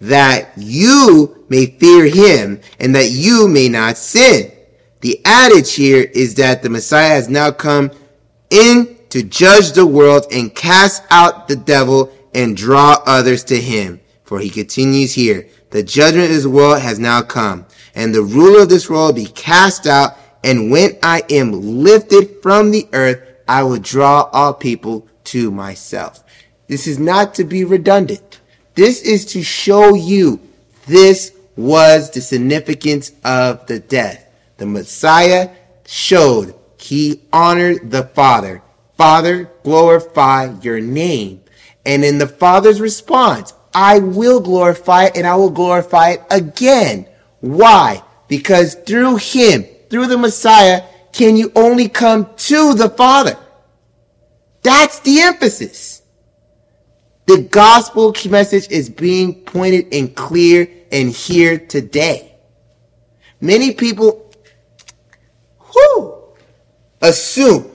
that 0.00 0.52
you 0.56 1.44
may 1.48 1.66
fear 1.66 2.06
him 2.06 2.60
and 2.78 2.94
that 2.94 3.10
you 3.10 3.48
may 3.48 3.68
not 3.68 3.96
sin. 3.96 4.52
The 5.00 5.20
adage 5.24 5.74
here 5.74 6.02
is 6.02 6.34
that 6.34 6.62
the 6.62 6.70
Messiah 6.70 7.08
has 7.08 7.28
now 7.28 7.50
come 7.50 7.90
in 8.50 8.96
to 9.10 9.22
judge 9.22 9.72
the 9.72 9.86
world 9.86 10.26
and 10.32 10.54
cast 10.54 11.02
out 11.10 11.48
the 11.48 11.56
devil 11.56 12.12
and 12.34 12.56
draw 12.56 13.02
others 13.06 13.44
to 13.44 13.56
him. 13.56 14.00
For 14.24 14.40
he 14.40 14.50
continues 14.50 15.14
here, 15.14 15.48
the 15.70 15.82
judgment 15.82 16.26
of 16.26 16.30
this 16.30 16.46
world 16.46 16.82
has 16.82 16.98
now 16.98 17.22
come, 17.22 17.66
and 17.96 18.14
the 18.14 18.22
ruler 18.22 18.62
of 18.62 18.68
this 18.68 18.88
world 18.88 19.16
be 19.16 19.24
cast 19.24 19.86
out, 19.86 20.16
and 20.44 20.70
when 20.70 20.96
I 21.02 21.22
am 21.30 21.82
lifted 21.82 22.42
from 22.42 22.70
the 22.70 22.86
earth, 22.92 23.20
I 23.48 23.64
will 23.64 23.78
draw 23.78 24.28
all 24.32 24.54
people 24.54 25.08
to 25.24 25.50
myself. 25.50 26.22
This 26.68 26.86
is 26.86 26.98
not 26.98 27.34
to 27.36 27.44
be 27.44 27.64
redundant. 27.64 28.40
This 28.74 29.00
is 29.00 29.24
to 29.26 29.42
show 29.42 29.94
you 29.94 30.40
this 30.86 31.32
was 31.56 32.10
the 32.10 32.20
significance 32.20 33.12
of 33.24 33.66
the 33.66 33.80
death. 33.80 34.28
The 34.58 34.66
Messiah 34.66 35.50
showed 35.86 36.54
he 36.78 37.22
honored 37.32 37.90
the 37.90 38.04
Father. 38.04 38.62
Father, 38.98 39.50
glorify 39.64 40.54
your 40.60 40.80
name. 40.80 41.42
And 41.86 42.04
in 42.04 42.18
the 42.18 42.28
Father's 42.28 42.80
response, 42.80 43.54
I 43.74 44.00
will 44.00 44.40
glorify 44.40 45.04
it 45.06 45.16
and 45.16 45.26
I 45.26 45.36
will 45.36 45.50
glorify 45.50 46.10
it 46.10 46.22
again. 46.30 47.06
Why? 47.40 48.02
Because 48.28 48.74
through 48.74 49.16
him, 49.16 49.64
through 49.90 50.06
the 50.06 50.18
Messiah, 50.18 50.82
can 51.12 51.36
you 51.36 51.50
only 51.56 51.88
come 51.88 52.28
to 52.36 52.74
the 52.74 52.90
Father. 52.90 53.38
That's 54.62 55.00
the 55.00 55.20
emphasis. 55.20 56.02
The 57.26 57.42
gospel 57.42 58.14
message 58.28 58.70
is 58.70 58.90
being 58.90 59.42
pointed 59.42 59.92
and 59.92 60.14
clear 60.14 60.68
and 60.92 61.10
here 61.10 61.58
today. 61.58 62.36
Many 63.40 63.72
people 63.72 64.30
whew, 65.72 66.14
assume 67.00 67.70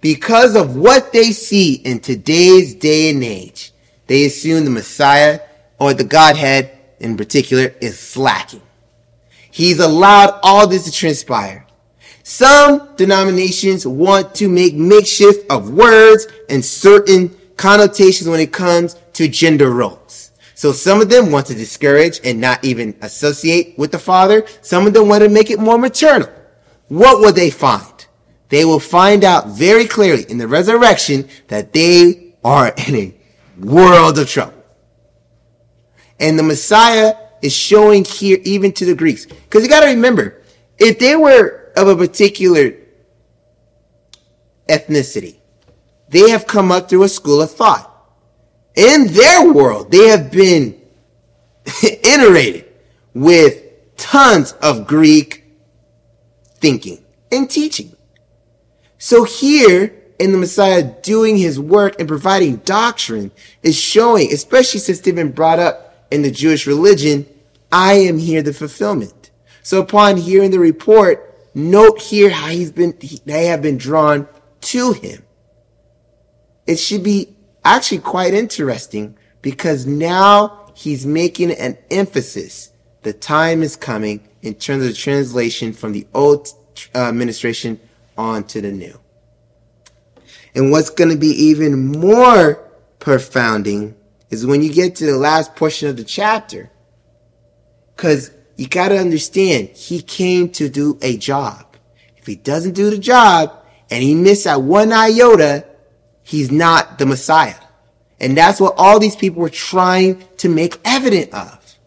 because 0.00 0.54
of 0.54 0.76
what 0.76 1.12
they 1.12 1.32
see 1.32 1.74
in 1.74 2.00
today's 2.00 2.74
day 2.74 3.10
and 3.10 3.24
age, 3.24 3.72
they 4.06 4.26
assume 4.26 4.64
the 4.64 4.70
Messiah 4.70 5.40
or 5.80 5.94
the 5.94 6.04
Godhead 6.04 6.77
in 7.00 7.16
particular 7.16 7.74
is 7.80 7.98
slacking. 7.98 8.62
He's 9.50 9.80
allowed 9.80 10.38
all 10.42 10.66
this 10.66 10.84
to 10.84 10.92
transpire. 10.92 11.66
Some 12.22 12.94
denominations 12.96 13.86
want 13.86 14.34
to 14.36 14.48
make 14.48 14.74
makeshift 14.74 15.50
of 15.50 15.70
words 15.70 16.26
and 16.50 16.64
certain 16.64 17.34
connotations 17.56 18.28
when 18.28 18.40
it 18.40 18.52
comes 18.52 18.94
to 19.14 19.28
gender 19.28 19.70
roles. 19.70 20.32
So 20.54 20.72
some 20.72 21.00
of 21.00 21.08
them 21.08 21.32
want 21.32 21.46
to 21.46 21.54
discourage 21.54 22.20
and 22.24 22.40
not 22.40 22.64
even 22.64 22.96
associate 23.00 23.78
with 23.78 23.92
the 23.92 23.98
father. 23.98 24.44
Some 24.60 24.86
of 24.86 24.92
them 24.92 25.08
want 25.08 25.22
to 25.22 25.28
make 25.28 25.50
it 25.50 25.58
more 25.58 25.78
maternal 25.78 26.28
what 26.88 27.20
will 27.20 27.32
they 27.32 27.50
find? 27.50 28.06
They 28.48 28.64
will 28.64 28.80
find 28.80 29.24
out 29.24 29.48
very 29.48 29.86
clearly 29.86 30.24
in 30.28 30.38
the 30.38 30.48
resurrection 30.48 31.28
that 31.48 31.72
they 31.72 32.34
are 32.42 32.72
in 32.86 32.94
a 32.94 33.14
world 33.58 34.18
of 34.18 34.28
trouble. 34.28 34.57
And 36.20 36.38
the 36.38 36.42
Messiah 36.42 37.14
is 37.42 37.52
showing 37.52 38.04
here 38.04 38.38
even 38.44 38.72
to 38.72 38.84
the 38.84 38.94
Greeks. 38.94 39.26
Because 39.26 39.62
you 39.62 39.68
got 39.68 39.80
to 39.80 39.86
remember, 39.86 40.42
if 40.78 40.98
they 40.98 41.16
were 41.16 41.72
of 41.76 41.88
a 41.88 41.96
particular 41.96 42.72
ethnicity, 44.68 45.36
they 46.08 46.30
have 46.30 46.46
come 46.46 46.72
up 46.72 46.88
through 46.88 47.04
a 47.04 47.08
school 47.08 47.40
of 47.40 47.50
thought. 47.50 47.94
In 48.74 49.08
their 49.12 49.52
world, 49.52 49.90
they 49.90 50.08
have 50.08 50.30
been 50.30 50.80
iterated 51.82 52.66
with 53.14 53.62
tons 53.96 54.52
of 54.62 54.86
Greek 54.86 55.44
thinking 56.60 57.04
and 57.30 57.50
teaching. 57.50 57.94
So 58.98 59.24
here 59.24 59.94
in 60.18 60.32
the 60.32 60.38
Messiah 60.38 60.82
doing 61.02 61.36
his 61.36 61.60
work 61.60 61.98
and 61.98 62.08
providing 62.08 62.56
doctrine 62.56 63.30
is 63.62 63.78
showing, 63.78 64.32
especially 64.32 64.80
since 64.80 65.00
they've 65.00 65.14
been 65.14 65.32
brought 65.32 65.58
up 65.58 65.87
in 66.10 66.22
the 66.22 66.30
Jewish 66.30 66.66
religion, 66.66 67.26
I 67.70 67.94
am 67.94 68.18
here 68.18 68.42
the 68.42 68.52
fulfillment. 68.52 69.30
So 69.62 69.80
upon 69.80 70.16
hearing 70.16 70.50
the 70.50 70.58
report, 70.58 71.36
note 71.54 72.00
here 72.00 72.30
how 72.30 72.48
he's 72.48 72.72
been, 72.72 72.96
they 73.26 73.46
have 73.46 73.60
been 73.62 73.78
drawn 73.78 74.28
to 74.62 74.92
him. 74.92 75.24
It 76.66 76.78
should 76.78 77.02
be 77.02 77.34
actually 77.64 77.98
quite 77.98 78.34
interesting 78.34 79.16
because 79.42 79.86
now 79.86 80.72
he's 80.74 81.04
making 81.04 81.50
an 81.52 81.76
emphasis. 81.90 82.72
The 83.02 83.12
time 83.12 83.62
is 83.62 83.76
coming 83.76 84.26
in 84.42 84.54
terms 84.54 84.86
of 84.86 84.96
translation 84.96 85.72
from 85.72 85.92
the 85.92 86.06
old 86.14 86.48
uh, 86.94 86.98
administration 86.98 87.80
onto 88.16 88.60
the 88.60 88.72
new. 88.72 88.98
And 90.54 90.70
what's 90.70 90.90
going 90.90 91.10
to 91.10 91.16
be 91.16 91.28
even 91.28 91.86
more 91.92 92.64
profounding 92.98 93.94
is 94.30 94.46
when 94.46 94.62
you 94.62 94.72
get 94.72 94.96
to 94.96 95.06
the 95.06 95.16
last 95.16 95.56
portion 95.56 95.88
of 95.88 95.96
the 95.96 96.04
chapter. 96.04 96.70
Because 97.96 98.30
you 98.56 98.68
got 98.68 98.88
to 98.88 98.98
understand, 98.98 99.68
he 99.68 100.02
came 100.02 100.50
to 100.50 100.68
do 100.68 100.98
a 101.02 101.16
job. 101.16 101.76
If 102.16 102.26
he 102.26 102.36
doesn't 102.36 102.72
do 102.72 102.90
the 102.90 102.98
job 102.98 103.52
and 103.90 104.02
he 104.02 104.14
missed 104.14 104.44
that 104.44 104.62
one 104.62 104.92
iota, 104.92 105.64
he's 106.22 106.50
not 106.50 106.98
the 106.98 107.06
Messiah. 107.06 107.54
And 108.20 108.36
that's 108.36 108.60
what 108.60 108.74
all 108.76 108.98
these 108.98 109.16
people 109.16 109.40
were 109.40 109.48
trying 109.48 110.24
to 110.38 110.48
make 110.48 110.78
evident 110.84 111.32
of. 111.32 111.78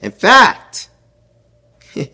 In 0.00 0.12
fact, 0.12 0.90
they 1.94 2.10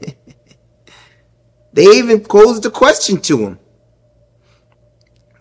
even 1.76 2.20
posed 2.20 2.62
the 2.62 2.70
question 2.70 3.20
to 3.22 3.38
him. 3.38 3.58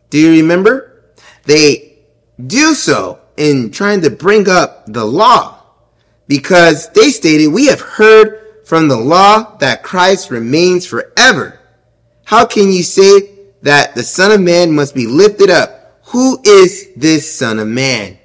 Do 0.10 0.20
you 0.20 0.32
remember? 0.42 1.04
They 1.46 2.00
do 2.46 2.74
so 2.74 3.23
in 3.38 3.72
trying 3.72 4.02
to 4.02 4.10
bring 4.10 4.48
up 4.50 4.86
the 4.88 5.06
law 5.06 5.60
because 6.28 6.90
they 6.90 7.10
stated, 7.10 7.48
we 7.48 7.68
have 7.68 7.82
heard 7.82 8.66
from 8.66 8.88
the 8.88 8.98
law 8.98 9.58
that 9.58 9.84
Christ 9.84 10.32
remains 10.32 10.86
forever. 10.86 11.60
How 12.26 12.46
can 12.46 12.72
you 12.72 12.84
say 12.84 13.32
that 13.62 13.96
the 13.96 14.04
Son 14.04 14.32
of 14.32 14.42
Man 14.42 14.74
must 14.74 14.96
be 14.96 15.08
lifted 15.08 15.50
up? 15.50 16.00
Who 16.08 16.42
is 16.44 16.90
this 16.96 17.34
Son 17.34 17.60
of 17.60 17.68
Man? 17.68 18.18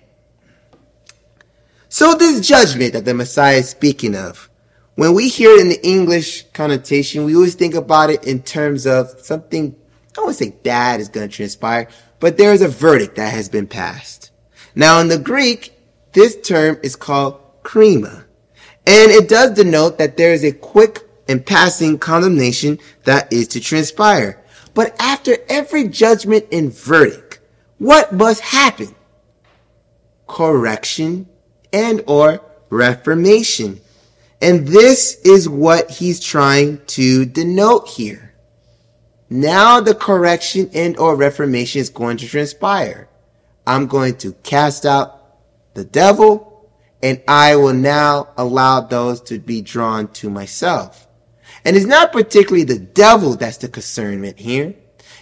So 1.88 2.14
this 2.14 2.46
judgment 2.46 2.92
that 2.92 3.04
the 3.04 3.14
Messiah 3.14 3.56
is 3.56 3.68
speaking 3.68 4.14
of, 4.14 4.48
when 4.94 5.14
we 5.14 5.28
hear 5.28 5.52
it 5.52 5.60
in 5.60 5.68
the 5.68 5.86
English 5.86 6.44
connotation, 6.52 7.24
we 7.24 7.34
always 7.34 7.54
think 7.54 7.74
about 7.74 8.10
it 8.10 8.24
in 8.24 8.42
terms 8.42 8.86
of 8.86 9.20
something, 9.20 9.74
I 10.16 10.20
won't 10.20 10.36
say 10.36 10.50
bad 10.50 11.00
is 11.00 11.08
going 11.08 11.28
to 11.28 11.34
transpire, 11.34 11.88
but 12.20 12.36
there 12.36 12.52
is 12.52 12.62
a 12.62 12.68
verdict 12.68 13.16
that 13.16 13.32
has 13.32 13.48
been 13.48 13.66
passed. 13.66 14.30
Now 14.78 15.00
in 15.00 15.08
the 15.08 15.18
Greek, 15.18 15.76
this 16.12 16.40
term 16.40 16.78
is 16.84 16.94
called 16.94 17.40
krima. 17.64 18.26
And 18.86 19.10
it 19.10 19.28
does 19.28 19.50
denote 19.54 19.98
that 19.98 20.16
there 20.16 20.32
is 20.32 20.44
a 20.44 20.52
quick 20.52 21.00
and 21.26 21.44
passing 21.44 21.98
condemnation 21.98 22.78
that 23.02 23.32
is 23.32 23.48
to 23.48 23.60
transpire. 23.60 24.40
But 24.74 24.94
after 25.02 25.36
every 25.48 25.88
judgment 25.88 26.46
and 26.52 26.72
verdict, 26.72 27.40
what 27.78 28.12
must 28.12 28.40
happen? 28.40 28.94
Correction 30.28 31.28
and 31.72 32.04
or 32.06 32.40
reformation. 32.70 33.80
And 34.40 34.68
this 34.68 35.20
is 35.24 35.48
what 35.48 35.90
he's 35.90 36.20
trying 36.20 36.82
to 36.86 37.24
denote 37.24 37.88
here. 37.88 38.32
Now 39.28 39.80
the 39.80 39.96
correction 39.96 40.70
and 40.72 40.96
or 40.98 41.16
reformation 41.16 41.80
is 41.80 41.90
going 41.90 42.18
to 42.18 42.28
transpire. 42.28 43.08
I'm 43.68 43.86
going 43.86 44.16
to 44.18 44.32
cast 44.32 44.86
out 44.86 45.20
the 45.74 45.84
devil 45.84 46.70
and 47.02 47.22
I 47.28 47.54
will 47.56 47.74
now 47.74 48.30
allow 48.38 48.80
those 48.80 49.20
to 49.24 49.38
be 49.38 49.60
drawn 49.60 50.08
to 50.14 50.30
myself. 50.30 51.06
And 51.66 51.76
it's 51.76 51.84
not 51.84 52.10
particularly 52.10 52.64
the 52.64 52.78
devil 52.78 53.36
that's 53.36 53.58
the 53.58 53.68
concernment 53.68 54.38
here. 54.38 54.74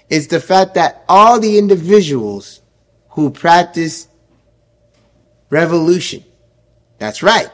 It's 0.09 0.29
the 0.29 0.39
fact 0.39 0.75
that 0.75 1.05
all 1.09 1.41
the 1.41 1.59
individuals 1.59 2.63
who 3.11 3.31
practice 3.31 4.07
revolution, 5.51 6.25
that's 6.99 7.25
right. 7.25 7.51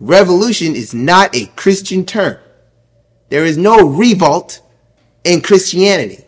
Revolution 0.00 0.74
is 0.74 0.92
not 0.92 1.32
a 1.32 1.46
Christian 1.54 2.04
term. 2.04 2.38
There 3.28 3.44
is 3.44 3.56
no 3.56 3.86
revolt 3.86 4.60
in 5.22 5.42
Christianity. 5.42 6.23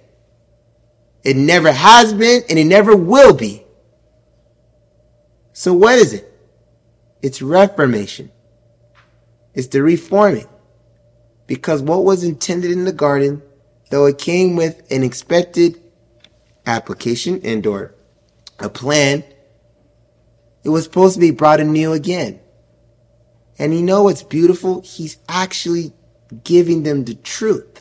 It 1.27 1.37
never 1.37 1.73
has 1.73 2.15
been 2.15 2.45
and 2.49 2.57
it 2.57 2.67
never 2.67 2.95
will 2.95 3.35
be. 3.35 3.65
So 5.53 5.75
what 5.75 5.97
is 5.97 6.13
it? 6.13 6.33
It's 7.21 7.43
reformation. 7.43 8.31
It's 9.53 9.67
the 9.67 9.83
reforming. 9.83 10.47
Because 11.49 11.83
what 11.83 12.05
was 12.05 12.23
intended 12.23 12.71
in 12.71 12.85
the 12.85 12.93
garden, 12.93 13.43
though 13.91 14.07
it 14.07 14.19
came 14.19 14.55
with 14.55 14.87
an 14.89 15.03
expected 15.03 15.83
application 16.65 17.41
and 17.43 17.67
or 17.67 17.97
a 18.61 18.69
plan, 18.69 19.25
it 20.63 20.69
was 20.69 20.85
supposed 20.85 21.15
to 21.15 21.21
be 21.21 21.33
brought 21.33 21.59
anew 21.59 21.93
again. 21.93 22.39
And 23.59 23.75
you 23.75 23.83
know 23.83 24.05
what's 24.05 24.23
beautiful? 24.23 24.81
He's 24.83 25.17
actually 25.29 25.93
giving 26.45 26.85
them 26.85 27.05
the 27.05 27.17
truth. 27.17 27.76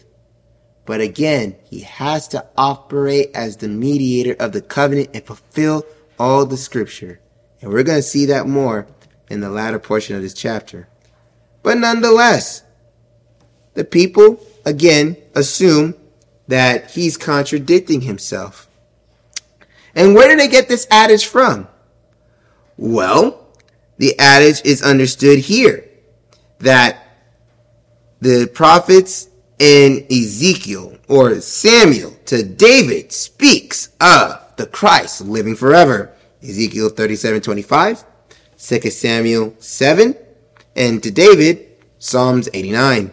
But 0.86 1.02
again, 1.02 1.56
he 1.64 1.82
has 1.82 2.28
to 2.30 2.46
operate 2.56 3.32
as 3.34 3.58
the 3.58 3.68
mediator 3.68 4.36
of 4.40 4.52
the 4.52 4.62
covenant 4.62 5.10
and 5.14 5.24
fulfill 5.24 5.84
all 6.20 6.46
the 6.46 6.58
scripture. 6.58 7.20
And 7.62 7.72
we're 7.72 7.84
going 7.84 7.98
to 7.98 8.04
see 8.04 8.26
that 8.28 8.48
more 8.48 8.88
in 9.30 9.40
the 9.40 9.50
latter 9.50 9.80
portion 9.80 10.16
of 10.16 10.22
this 10.22 10.34
chapter. 10.34 10.88
But 11.64 11.80
nonetheless, 11.80 12.64
the 13.74 13.84
people 13.84 14.46
again 14.66 15.18
assume 15.34 15.96
that 16.48 16.92
he's 16.92 17.18
contradicting 17.18 18.02
himself. 18.02 18.70
And 19.96 20.14
where 20.14 20.28
did 20.28 20.40
they 20.40 20.48
get 20.48 20.68
this 20.68 20.86
adage 20.92 21.26
from? 21.26 21.68
Well, 22.78 23.48
the 23.98 24.18
adage 24.20 24.62
is 24.64 24.84
understood 24.84 25.40
here 25.40 25.90
that 26.60 27.02
the 28.20 28.48
prophets 28.54 29.30
in 29.60 30.06
Ezekiel 30.12 30.98
or 31.08 31.40
Samuel 31.40 32.14
to 32.26 32.44
David 32.44 33.12
speaks 33.12 33.90
of 34.02 34.42
the 34.58 34.68
Christ 34.68 35.22
living 35.22 35.56
forever. 35.56 36.14
Ezekiel 36.44 36.90
37, 36.90 37.42
25, 37.42 38.04
2 38.58 38.80
Samuel 38.90 39.56
7, 39.60 40.16
and 40.76 41.02
to 41.02 41.12
David, 41.12 41.68
Psalms 41.98 42.50
89. 42.54 43.12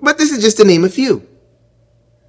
But 0.00 0.18
this 0.18 0.32
is 0.32 0.42
just 0.42 0.58
to 0.58 0.64
name 0.64 0.84
a 0.84 0.88
few. 0.88 1.26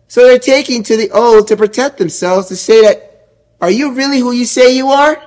So 0.07 0.25
they're 0.25 0.39
taking 0.39 0.83
to 0.83 0.97
the 0.97 1.11
old 1.11 1.47
to 1.47 1.55
protect 1.55 1.97
themselves 1.97 2.47
to 2.47 2.55
say 2.55 2.81
that, 2.81 3.29
are 3.61 3.71
you 3.71 3.93
really 3.93 4.19
who 4.19 4.31
you 4.31 4.45
say 4.45 4.75
you 4.75 4.89
are? 4.89 5.21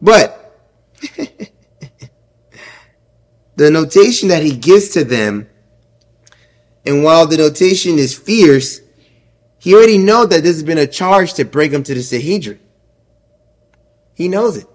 But 0.00 0.42
the 3.56 3.70
notation 3.70 4.28
that 4.30 4.42
he 4.42 4.56
gives 4.56 4.88
to 4.90 5.04
them 5.04 5.48
and 6.86 7.02
while 7.02 7.26
the 7.26 7.36
notation 7.36 7.98
is 7.98 8.16
fierce, 8.16 8.80
he 9.58 9.74
already 9.74 9.98
knows 9.98 10.28
that 10.28 10.44
this 10.44 10.54
has 10.54 10.62
been 10.62 10.78
a 10.78 10.86
charge 10.86 11.34
to 11.34 11.44
bring 11.44 11.72
him 11.72 11.82
to 11.82 11.94
the 11.94 12.02
Sanhedrin. 12.02 12.60
He 14.14 14.28
knows 14.28 14.56
it. 14.56 14.66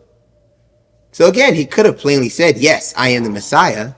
So 1.13 1.27
again, 1.27 1.55
he 1.55 1.65
could 1.65 1.85
have 1.85 1.97
plainly 1.97 2.29
said, 2.29 2.57
yes, 2.57 2.93
I 2.97 3.09
am 3.09 3.23
the 3.23 3.29
Messiah. 3.29 3.93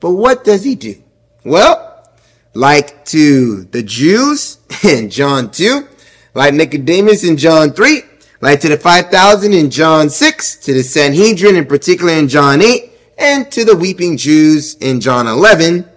But 0.00 0.12
what 0.12 0.44
does 0.44 0.62
he 0.62 0.74
do? 0.74 1.02
Well, 1.44 2.06
like 2.52 3.04
to 3.06 3.64
the 3.64 3.82
Jews 3.82 4.58
in 4.84 5.08
John 5.08 5.50
2, 5.50 5.88
like 6.34 6.54
Nicodemus 6.54 7.24
in 7.24 7.38
John 7.38 7.72
3, 7.72 8.02
like 8.42 8.60
to 8.60 8.68
the 8.68 8.76
5,000 8.76 9.52
in 9.54 9.70
John 9.70 10.10
6, 10.10 10.56
to 10.56 10.74
the 10.74 10.82
Sanhedrin 10.82 11.56
in 11.56 11.64
particular 11.64 12.12
in 12.12 12.28
John 12.28 12.60
8, 12.60 12.92
and 13.18 13.50
to 13.52 13.64
the 13.64 13.74
weeping 13.74 14.18
Jews 14.18 14.74
in 14.76 15.00
John 15.00 15.26
11, 15.26 15.88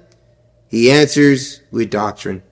he 0.69 0.91
answers 0.91 1.61
with 1.71 1.89
doctrine. 1.89 2.43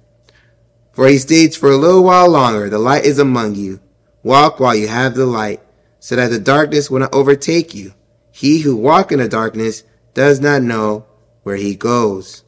For 0.91 1.07
he 1.07 1.19
states, 1.19 1.55
For 1.55 1.69
a 1.69 1.77
little 1.77 2.03
while 2.03 2.29
longer 2.29 2.69
the 2.69 2.79
light 2.79 3.05
is 3.05 3.19
among 3.19 3.55
you. 3.55 3.79
Walk 4.23 4.59
while 4.59 4.75
you 4.75 4.87
have 4.87 5.13
the 5.13 5.27
light, 5.27 5.61
so 5.99 6.15
that 6.15 6.31
the 6.31 6.39
darkness 6.39 6.89
will 6.89 6.99
not 6.99 7.13
overtake 7.13 7.75
you. 7.75 7.93
He 8.31 8.61
who 8.61 8.75
walk 8.75 9.11
in 9.11 9.19
the 9.19 9.29
darkness 9.29 9.83
does 10.15 10.41
not 10.41 10.63
know 10.63 11.05
where 11.43 11.55
he 11.55 11.75
goes. 11.75 12.43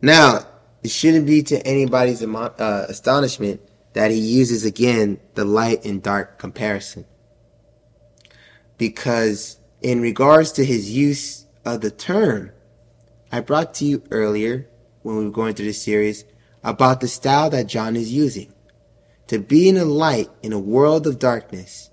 Now, 0.00 0.46
it 0.82 0.90
shouldn't 0.90 1.26
be 1.26 1.42
to 1.44 1.66
anybody's 1.66 2.22
uh, 2.22 2.86
astonishment 2.88 3.60
that 3.92 4.10
he 4.10 4.18
uses 4.18 4.64
again 4.64 5.20
the 5.34 5.44
light 5.44 5.84
and 5.84 6.02
dark 6.02 6.38
comparison. 6.38 7.04
Because 8.78 9.58
in 9.80 10.00
regards 10.00 10.52
to 10.52 10.64
his 10.64 10.90
use 10.90 11.46
of 11.64 11.82
the 11.82 11.90
term, 11.90 12.52
I 13.34 13.40
brought 13.40 13.74
to 13.74 13.84
you 13.84 14.04
earlier 14.12 14.68
when 15.02 15.16
we 15.16 15.24
were 15.24 15.32
going 15.32 15.54
through 15.54 15.64
this 15.66 15.82
series 15.82 16.24
about 16.62 17.00
the 17.00 17.08
style 17.08 17.50
that 17.50 17.66
John 17.66 17.96
is 17.96 18.12
using 18.12 18.54
to 19.26 19.40
be 19.40 19.68
in 19.68 19.76
a 19.76 19.84
light 19.84 20.30
in 20.44 20.52
a 20.52 20.58
world 20.60 21.04
of 21.04 21.18
darkness 21.18 21.90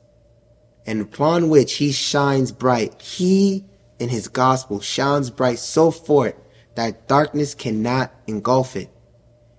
and 0.86 1.02
upon 1.02 1.50
which 1.50 1.78
he 1.78 1.92
shines 1.92 2.52
bright. 2.52 3.02
He 3.02 3.66
in 3.98 4.10
his 4.10 4.28
gospel 4.28 4.82
shines 4.82 5.32
bright 5.32 5.58
so 5.58 5.90
forth 5.90 6.36
that 6.76 7.08
darkness 7.08 7.56
cannot 7.56 8.14
engulf 8.28 8.76
it. 8.76 8.92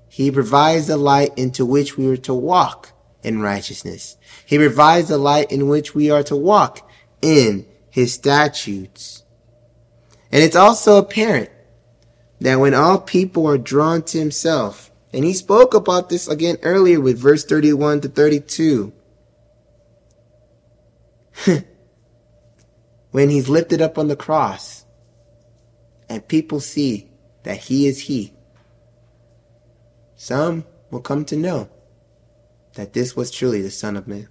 He 0.09 0.31
provides 0.31 0.87
the 0.87 0.97
light 0.97 1.37
into 1.37 1.67
which 1.67 1.97
we 1.97 2.07
are 2.07 2.17
to 2.19 2.33
walk 2.33 2.93
in 3.25 3.43
righteousness. 3.43 4.17
He 4.47 4.57
provides 4.57 5.09
the 5.09 5.19
light 5.19 5.51
in 5.51 5.67
which 5.67 5.97
we 5.97 6.13
are 6.13 6.23
to 6.23 6.37
walk 6.37 6.89
in 7.21 7.67
his 7.91 8.15
statutes. 8.15 9.25
And 10.31 10.45
it's 10.45 10.55
also 10.55 10.99
apparent 10.99 11.51
that 12.43 12.59
when 12.61 12.75
all 12.75 12.99
people 12.99 13.47
are 13.47 13.57
drawn 13.57 14.03
to 14.03 14.19
himself, 14.19 14.91
and 15.13 15.25
he 15.25 15.33
spoke 15.33 15.75
about 15.75 16.09
this 16.09 16.27
again 16.27 16.57
earlier 16.63 17.01
with 17.01 17.19
verse 17.19 17.45
31 17.45 18.01
to 18.01 18.09
32. 18.09 18.93
when 23.11 23.31
he's 23.31 23.49
lifted 23.49 23.81
up 23.81 23.97
on 23.97 24.09
the 24.09 24.17
cross 24.17 24.85
and 26.09 26.27
people 26.27 26.61
see 26.61 27.11
that 27.45 27.59
he 27.59 27.87
is 27.87 28.01
he, 28.03 28.33
some 30.17 30.65
will 30.91 31.01
come 31.01 31.25
to 31.27 31.37
know 31.37 31.69
that 32.75 32.93
this 32.93 33.15
was 33.15 33.31
truly 33.31 33.63
the 33.63 33.71
Son 33.71 33.97
of 33.97 34.09
Man. 34.09 34.29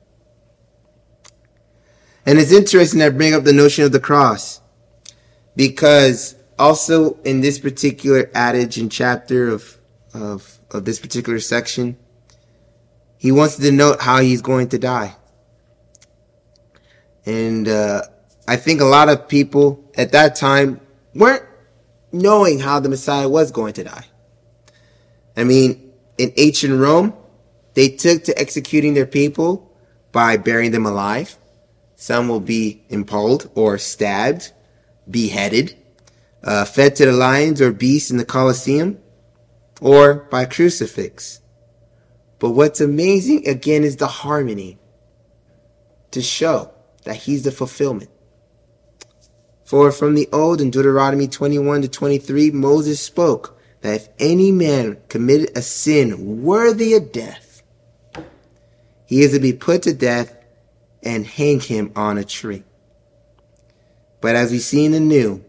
And 2.25 2.39
it's 2.39 2.51
interesting 2.51 2.99
that 2.99 3.13
I 3.13 3.15
bring 3.15 3.33
up 3.33 3.45
the 3.45 3.53
notion 3.53 3.85
of 3.85 3.91
the 3.91 3.99
cross 3.99 4.61
because 5.55 6.35
also 6.57 7.13
in 7.23 7.41
this 7.41 7.59
particular 7.59 8.29
adage 8.33 8.77
and 8.77 8.91
chapter 8.91 9.49
of, 9.49 9.77
of, 10.13 10.59
of 10.71 10.85
this 10.85 10.99
particular 10.99 11.39
section, 11.39 11.97
he 13.17 13.31
wants 13.31 13.57
to 13.57 13.71
note 13.71 14.01
how 14.01 14.19
he's 14.19 14.41
going 14.41 14.69
to 14.69 14.79
die. 14.79 15.15
And 17.25 17.67
uh, 17.67 18.03
I 18.47 18.55
think 18.55 18.81
a 18.81 18.85
lot 18.85 19.09
of 19.09 19.27
people 19.27 19.91
at 19.95 20.11
that 20.11 20.35
time 20.35 20.81
weren't 21.13 21.43
knowing 22.11 22.59
how 22.59 22.79
the 22.79 22.89
Messiah 22.89 23.29
was 23.29 23.51
going 23.51 23.73
to 23.73 23.83
die. 23.83 24.05
I 25.37 25.43
mean, 25.43 25.93
in 26.17 26.33
ancient 26.37 26.79
Rome, 26.79 27.13
they 27.73 27.89
took 27.89 28.23
to 28.25 28.37
executing 28.37 28.93
their 28.93 29.05
people 29.05 29.71
by 30.11 30.37
burying 30.37 30.71
them 30.71 30.85
alive. 30.85 31.37
Some 31.95 32.27
will 32.27 32.39
be 32.39 32.83
impaled 32.89 33.49
or 33.55 33.77
stabbed, 33.77 34.51
beheaded, 35.09 35.77
uh, 36.43 36.65
fed 36.65 36.95
to 36.95 37.05
the 37.05 37.11
lions 37.11 37.61
or 37.61 37.71
beasts 37.71 38.11
in 38.11 38.17
the 38.17 38.25
Colosseum, 38.25 38.99
or 39.79 40.15
by 40.31 40.45
crucifix. 40.45 41.41
But 42.39 42.51
what's 42.51 42.81
amazing 42.81 43.47
again 43.47 43.83
is 43.83 43.97
the 43.97 44.07
harmony 44.07 44.79
to 46.11 46.21
show 46.21 46.71
that 47.03 47.15
he's 47.15 47.43
the 47.43 47.51
fulfillment. 47.51 48.09
For 49.63 49.91
from 49.91 50.15
the 50.15 50.27
old 50.33 50.59
in 50.59 50.69
Deuteronomy 50.69 51.27
21 51.27 51.83
to 51.83 51.87
23, 51.87 52.51
Moses 52.51 52.99
spoke 52.99 53.59
that 53.81 53.95
if 53.95 54.09
any 54.19 54.51
man 54.51 54.97
committed 55.07 55.55
a 55.55 55.61
sin 55.61 56.43
worthy 56.43 56.93
of 56.93 57.11
death, 57.11 57.63
he 59.05 59.21
is 59.21 59.33
to 59.33 59.39
be 59.39 59.53
put 59.53 59.83
to 59.83 59.93
death 59.93 60.37
and 61.03 61.25
hang 61.25 61.59
him 61.59 61.91
on 61.95 62.17
a 62.17 62.23
tree. 62.23 62.63
But 64.19 64.35
as 64.35 64.51
we 64.51 64.59
see 64.59 64.85
in 64.85 64.91
the 64.91 64.99
new, 64.99 65.43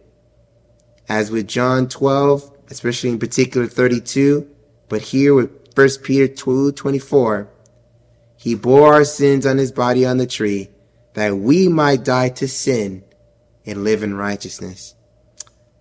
as 1.09 1.31
with 1.31 1.49
John 1.49 1.89
12, 1.89 2.51
especially 2.71 3.11
in 3.11 3.19
particular 3.19 3.67
32, 3.67 4.49
but 4.89 5.03
here 5.03 5.35
with 5.35 5.51
1 5.75 5.89
Peter 6.03 6.29
2 6.29 6.73
24, 6.73 7.49
he 8.37 8.55
bore 8.55 8.95
our 8.95 9.05
sins 9.05 9.47
on 9.47 9.59
his 9.59 9.73
body 9.73 10.05
on 10.05 10.19
the 10.19 10.27
tree 10.27 10.71
that 11.15 11.37
we 11.37 11.69
might 11.69 12.05
die 12.05 12.29
to 12.31 12.49
sin 12.49 13.05
and 13.65 13.85
live 13.85 14.03
in 14.03 14.15
righteousness. 14.15 14.95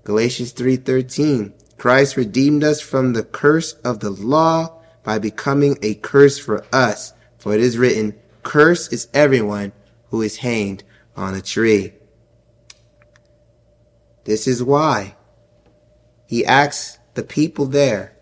Galatians 0.03 0.51
3:13 0.53 1.53
Christ 1.78 2.15
redeemed 2.15 2.63
us 2.63 2.80
from 2.80 3.13
the 3.13 3.24
curse 3.24 3.74
of 3.84 3.99
the 3.99 4.11
law 4.11 4.82
by 5.03 5.17
becoming 5.17 5.78
a 5.82 5.95
curse 5.95 6.38
for 6.38 6.63
us 6.72 7.13
for 7.41 7.55
it 7.55 7.59
is 7.59 7.76
written, 7.76 8.13
Curse 8.43 8.89
is 8.89 9.07
everyone 9.15 9.72
who 10.11 10.22
is 10.22 10.38
hanged 10.38 10.84
on 11.17 11.34
a 11.34 11.41
tree. 11.41 11.93
This 14.24 14.47
is 14.47 14.63
why 14.63 15.15
he 16.26 16.45
asks 16.45 16.99
the 17.13 17.24
people 17.24 17.65
there, 17.65 18.15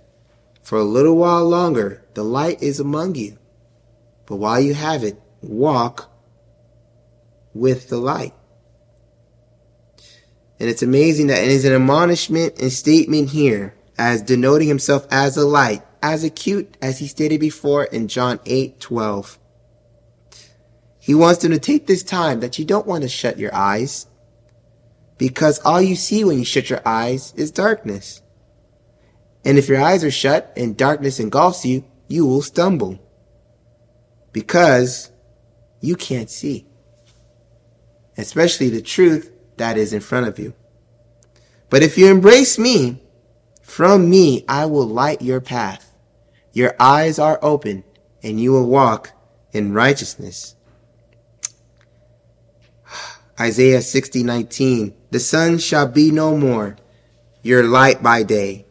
For 0.62 0.78
a 0.78 0.84
little 0.84 1.16
while 1.16 1.48
longer, 1.48 2.04
the 2.14 2.24
light 2.24 2.62
is 2.62 2.80
among 2.80 3.16
you. 3.16 3.38
But 4.26 4.38
while 4.38 4.60
you 4.60 4.74
have 4.74 5.04
it, 5.04 5.22
walk 5.42 6.12
with 7.54 7.90
the 7.90 7.98
light. 7.98 8.34
And 10.60 10.70
it's 10.70 10.84
amazing 10.84 11.28
that 11.28 11.44
it 11.44 11.50
is 11.50 11.66
an 11.66 11.74
admonishment 11.74 12.60
and 12.60 12.72
statement 12.72 13.30
here 13.30 13.76
as 13.98 14.22
denoting 14.22 14.68
himself 14.68 15.08
as 15.12 15.38
a 15.38 15.46
light 15.46 15.84
as 16.02 16.24
acute 16.24 16.78
as 16.82 17.00
he 17.00 17.08
stated 17.08 17.40
before 17.40 17.86
in 17.86 18.08
John 18.08 18.40
8 18.46 18.80
12. 18.80 19.40
He 21.00 21.16
wants 21.16 21.42
them 21.42 21.52
to 21.52 21.60
take 21.60 21.88
this 21.88 22.04
time 22.04 22.40
that 22.42 22.60
you 22.60 22.66
don't 22.66 22.88
want 22.88 23.04
to 23.04 23.10
shut 23.10 23.40
your 23.40 23.54
eyes 23.54 24.06
because 25.20 25.60
all 25.60 25.80
you 25.80 25.96
see 25.96 26.24
when 26.24 26.40
you 26.40 26.46
shut 26.46 26.72
your 26.72 26.82
eyes 26.84 27.32
is 27.36 27.52
darkness. 27.52 28.24
And 29.46 29.60
if 29.60 29.70
your 29.70 29.80
eyes 29.80 30.04
are 30.04 30.10
shut 30.10 30.52
and 30.58 30.76
darkness 30.76 31.20
engulfs 31.20 31.64
you, 31.64 31.86
you 32.08 32.26
will 32.26 32.42
stumble 32.42 32.98
because 34.34 35.12
you 35.80 35.96
can't 35.96 36.32
see, 36.32 36.66
especially 38.18 38.70
the 38.70 38.82
truth 38.82 39.32
that 39.58 39.78
is 39.78 39.94
in 39.94 40.00
front 40.00 40.28
of 40.28 40.40
you. 40.40 40.56
But 41.70 41.84
if 41.84 42.00
you 42.00 42.10
embrace 42.10 42.58
me, 42.58 43.04
from 43.62 44.10
me 44.10 44.44
I 44.50 44.66
will 44.66 44.88
light 44.88 45.22
your 45.22 45.40
path 45.40 45.90
your 46.52 46.76
eyes 46.80 47.20
are 47.20 47.40
open 47.42 47.84
and 48.24 48.40
you 48.40 48.52
will 48.52 48.68
walk 48.68 49.12
in 49.52 49.74
righteousness. 49.74 50.56
Isaiah 53.40 53.82
60, 53.82 54.24
19. 54.24 54.94
The 55.12 55.20
sun 55.20 55.58
shall 55.58 55.88
be 55.88 56.12
no 56.12 56.38
more 56.38 56.78
your 57.42 57.64
light 57.64 58.04
by 58.04 58.24
day, 58.24 58.66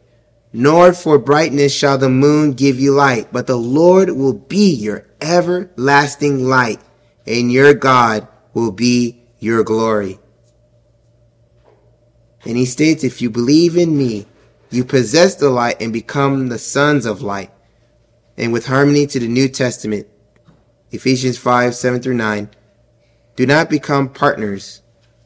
nor 0.53 0.93
for 0.93 1.17
brightness 1.17 1.73
shall 1.73 1.97
the 1.97 2.09
moon 2.09 2.53
give 2.53 2.79
you 2.79 2.93
light, 2.93 3.29
but 3.31 3.47
the 3.47 3.57
Lord 3.57 4.11
will 4.11 4.33
be 4.33 4.73
your 4.73 5.05
everlasting 5.19 6.45
light, 6.45 6.79
and 7.25 7.51
your 7.51 7.73
God 7.73 8.27
will 8.53 8.71
be 8.71 9.21
your 9.39 9.63
glory. 9.63 10.19
And 12.45 12.57
he 12.57 12.65
states, 12.65 13.03
if 13.03 13.21
you 13.21 13.29
believe 13.29 13.75
in 13.75 13.97
me, 13.97 14.25
you 14.69 14.85
possess 14.85 15.35
the 15.35 15.49
light 15.49 15.81
and 15.81 15.91
become 15.91 16.47
the 16.47 16.59
sons 16.59 17.05
of 17.05 17.21
light 17.21 17.51
and 18.39 18.53
with 18.53 18.67
harmony 18.67 19.05
to 19.05 19.19
the 19.19 19.27
New 19.27 19.49
Testament, 19.49 20.07
Ephesians 20.91 21.37
5 21.37 21.75
7 21.75 22.01
through 22.01 22.13
9. 22.15 22.49
Do 23.35 23.45
not 23.45 23.69
become 23.69 24.09
partners 24.09 24.81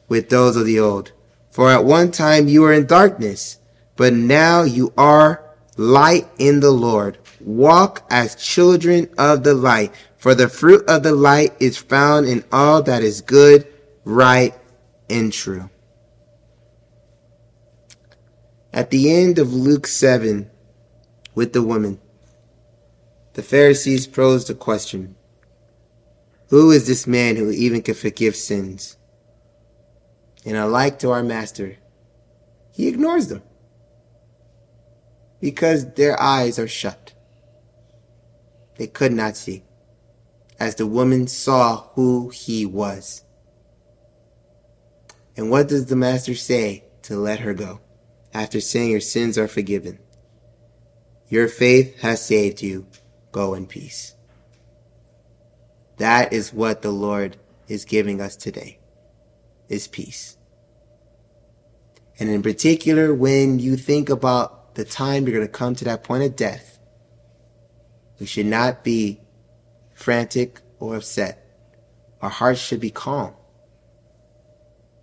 with 0.08 0.28
those 0.28 0.56
of 0.56 0.66
the 0.66 0.78
old. 0.78 1.12
For 1.50 1.70
at 1.70 1.84
one 1.84 2.10
time 2.10 2.48
you 2.48 2.62
were 2.62 2.72
in 2.72 2.86
darkness, 2.86 3.58
but 3.96 4.12
now 4.12 4.62
you 4.62 4.92
are 4.96 5.44
light 5.76 6.28
in 6.38 6.60
the 6.60 6.70
Lord. 6.70 7.18
Walk 7.40 8.06
as 8.10 8.34
children 8.34 9.08
of 9.18 9.44
the 9.44 9.54
light, 9.54 9.92
for 10.16 10.34
the 10.34 10.48
fruit 10.48 10.84
of 10.88 11.02
the 11.02 11.14
light 11.14 11.54
is 11.60 11.76
found 11.76 12.26
in 12.26 12.44
all 12.50 12.82
that 12.82 13.02
is 13.02 13.20
good, 13.20 13.66
right, 14.04 14.54
and 15.08 15.32
true. 15.32 15.70
At 18.72 18.90
the 18.90 19.12
end 19.12 19.38
of 19.38 19.54
Luke 19.54 19.86
7, 19.86 20.50
with 21.34 21.52
the 21.52 21.62
woman, 21.62 22.00
the 23.34 23.42
Pharisees 23.42 24.06
posed 24.06 24.50
a 24.50 24.54
question 24.54 25.16
Who 26.48 26.70
is 26.70 26.86
this 26.86 27.06
man 27.06 27.36
who 27.36 27.50
even 27.50 27.82
can 27.82 27.94
forgive 27.94 28.34
sins? 28.34 28.96
And 30.44 30.56
alike 30.56 30.98
to 31.00 31.10
our 31.10 31.22
Master, 31.22 31.78
he 32.72 32.88
ignores 32.88 33.28
them 33.28 33.42
because 35.40 35.94
their 35.94 36.20
eyes 36.20 36.58
are 36.58 36.68
shut. 36.68 37.14
They 38.76 38.86
could 38.86 39.12
not 39.12 39.36
see, 39.36 39.64
as 40.58 40.74
the 40.74 40.86
woman 40.86 41.26
saw 41.26 41.88
who 41.94 42.30
he 42.30 42.66
was. 42.66 43.22
And 45.36 45.50
what 45.50 45.68
does 45.68 45.86
the 45.86 45.96
Master 45.96 46.34
say 46.34 46.84
to 47.02 47.16
let 47.16 47.40
her 47.40 47.54
go 47.54 47.80
after 48.32 48.60
saying 48.60 48.90
your 48.90 49.00
sins 49.00 49.38
are 49.38 49.48
forgiven? 49.48 49.98
Your 51.28 51.48
faith 51.48 52.00
has 52.00 52.24
saved 52.24 52.62
you 52.62 52.86
Go 53.34 53.54
in 53.54 53.66
peace. 53.66 54.14
That 55.96 56.32
is 56.32 56.52
what 56.52 56.82
the 56.82 56.92
Lord 56.92 57.36
is 57.66 57.84
giving 57.84 58.20
us 58.20 58.36
today, 58.36 58.78
is 59.74 59.88
peace. 59.88 60.36
And 62.18 62.30
in 62.30 62.42
particular, 62.42 63.12
when 63.12 63.58
you 63.58 63.76
think 63.76 64.08
about 64.08 64.74
the 64.74 64.84
time 64.84 65.26
you're 65.26 65.36
going 65.36 65.46
to 65.46 65.52
come 65.52 65.74
to 65.74 65.84
that 65.84 66.04
point 66.04 66.22
of 66.22 66.36
death, 66.36 66.78
we 68.18 68.26
should 68.26 68.46
not 68.46 68.84
be 68.84 69.20
frantic 69.94 70.60
or 70.78 70.96
upset. 70.96 71.40
Our 72.22 72.30
hearts 72.30 72.60
should 72.60 72.80
be 72.80 72.90
calm. 72.90 73.34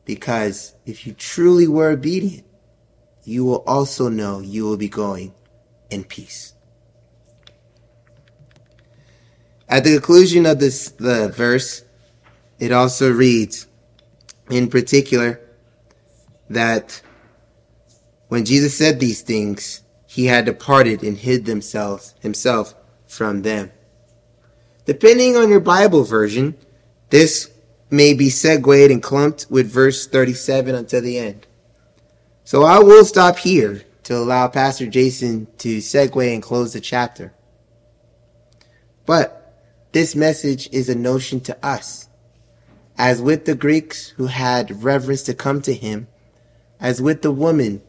Because 0.05 0.73
if 0.85 1.05
you 1.05 1.13
truly 1.13 1.67
were 1.67 1.89
obedient, 1.89 2.45
you 3.23 3.45
will 3.45 3.63
also 3.67 4.09
know 4.09 4.39
you 4.39 4.63
will 4.63 4.77
be 4.77 4.89
going 4.89 5.33
in 5.89 6.03
peace. 6.03 6.53
At 9.69 9.83
the 9.83 9.93
conclusion 9.93 10.45
of 10.45 10.59
this 10.59 10.89
the 10.89 11.29
verse, 11.29 11.83
it 12.59 12.71
also 12.71 13.11
reads, 13.11 13.67
in 14.51 14.69
particular, 14.69 15.39
that 16.49 17.01
When 18.31 18.45
Jesus 18.45 18.77
said 18.77 19.01
these 19.01 19.21
things, 19.21 19.81
he 20.07 20.27
had 20.27 20.45
departed 20.45 21.03
and 21.03 21.17
hid 21.17 21.43
themselves 21.43 22.15
himself 22.21 22.73
from 23.05 23.41
them. 23.41 23.73
Depending 24.85 25.35
on 25.35 25.49
your 25.49 25.59
Bible 25.59 26.05
version, 26.05 26.55
this 27.09 27.51
may 27.89 28.13
be 28.13 28.29
segued 28.29 28.89
and 28.89 29.03
clumped 29.03 29.47
with 29.49 29.69
verse 29.69 30.07
37 30.07 30.73
until 30.73 31.01
the 31.01 31.17
end. 31.17 31.45
So 32.45 32.63
I 32.63 32.79
will 32.79 33.03
stop 33.03 33.37
here 33.37 33.83
to 34.03 34.15
allow 34.15 34.47
Pastor 34.47 34.87
Jason 34.87 35.47
to 35.57 35.79
segue 35.79 36.33
and 36.33 36.41
close 36.41 36.71
the 36.71 36.79
chapter. 36.79 37.33
But 39.05 39.57
this 39.91 40.15
message 40.15 40.69
is 40.71 40.87
a 40.87 40.95
notion 40.95 41.41
to 41.41 41.65
us. 41.65 42.07
As 43.01 43.19
with 43.19 43.45
the 43.45 43.55
Greeks 43.55 44.09
who 44.09 44.27
had 44.27 44.83
reverence 44.83 45.23
to 45.23 45.33
come 45.33 45.63
to 45.63 45.73
him, 45.73 46.07
as 46.79 47.01
with 47.01 47.23
the 47.23 47.31
woman 47.31 47.81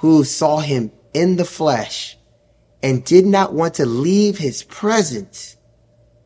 who 0.00 0.24
saw 0.24 0.60
him 0.60 0.90
in 1.12 1.36
the 1.36 1.44
flesh 1.44 2.16
and 2.82 3.04
did 3.04 3.26
not 3.26 3.52
want 3.52 3.74
to 3.74 3.84
leave 3.84 4.38
his 4.38 4.62
presence 4.62 5.58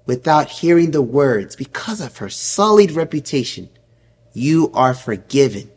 without 0.07 0.49
hearing 0.49 0.93
the 0.93 1.03
words 1.03 1.57
because 1.57 2.01
of 2.01 2.19
her 2.19 2.29
sullied 2.29 2.93
reputation, 2.93 3.69
you 4.33 4.71
are 4.73 4.95
forgiven. 4.95 5.73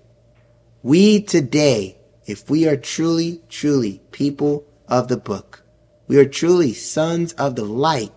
We 0.83 1.23
today, 1.23 1.97
if 2.27 2.47
we 2.47 2.67
are 2.67 2.77
truly, 2.77 3.41
truly 3.49 4.03
people 4.11 4.67
of 4.87 5.07
the 5.07 5.17
book, 5.17 5.63
we 6.07 6.19
are 6.19 6.29
truly 6.29 6.75
sons 6.75 7.33
of 7.33 7.55
the 7.55 7.65
light, 7.65 8.13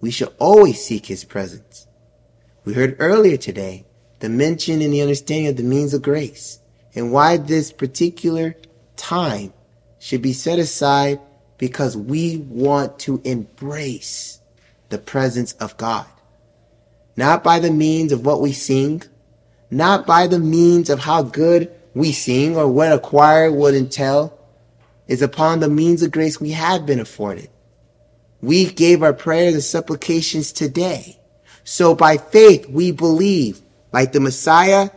we 0.00 0.10
shall 0.10 0.32
always 0.38 0.82
seek 0.82 1.04
his 1.04 1.22
presence. 1.22 1.86
We 2.68 2.74
heard 2.74 2.96
earlier 2.98 3.38
today 3.38 3.86
the 4.18 4.28
mention 4.28 4.82
and 4.82 4.92
the 4.92 5.00
understanding 5.00 5.46
of 5.46 5.56
the 5.56 5.62
means 5.62 5.94
of 5.94 6.02
grace 6.02 6.58
and 6.94 7.10
why 7.10 7.38
this 7.38 7.72
particular 7.72 8.56
time 8.94 9.54
should 9.98 10.20
be 10.20 10.34
set 10.34 10.58
aside 10.58 11.18
because 11.56 11.96
we 11.96 12.36
want 12.36 12.98
to 12.98 13.22
embrace 13.24 14.40
the 14.90 14.98
presence 14.98 15.54
of 15.54 15.78
God. 15.78 16.04
Not 17.16 17.42
by 17.42 17.58
the 17.58 17.70
means 17.70 18.12
of 18.12 18.26
what 18.26 18.42
we 18.42 18.52
sing, 18.52 19.02
not 19.70 20.06
by 20.06 20.26
the 20.26 20.38
means 20.38 20.90
of 20.90 20.98
how 20.98 21.22
good 21.22 21.72
we 21.94 22.12
sing 22.12 22.54
or 22.54 22.68
what 22.68 22.92
a 22.92 22.98
choir 22.98 23.50
would 23.50 23.74
entail, 23.74 24.38
is 25.06 25.22
upon 25.22 25.60
the 25.60 25.70
means 25.70 26.02
of 26.02 26.10
grace 26.10 26.38
we 26.38 26.50
have 26.50 26.84
been 26.84 27.00
afforded. 27.00 27.48
We 28.42 28.66
gave 28.66 29.02
our 29.02 29.14
prayers 29.14 29.54
and 29.54 29.64
supplications 29.64 30.52
today. 30.52 31.18
So 31.68 31.94
by 31.94 32.16
faith, 32.16 32.66
we 32.66 32.92
believe, 32.92 33.60
like 33.92 34.12
the 34.12 34.20
Messiah, 34.20 34.88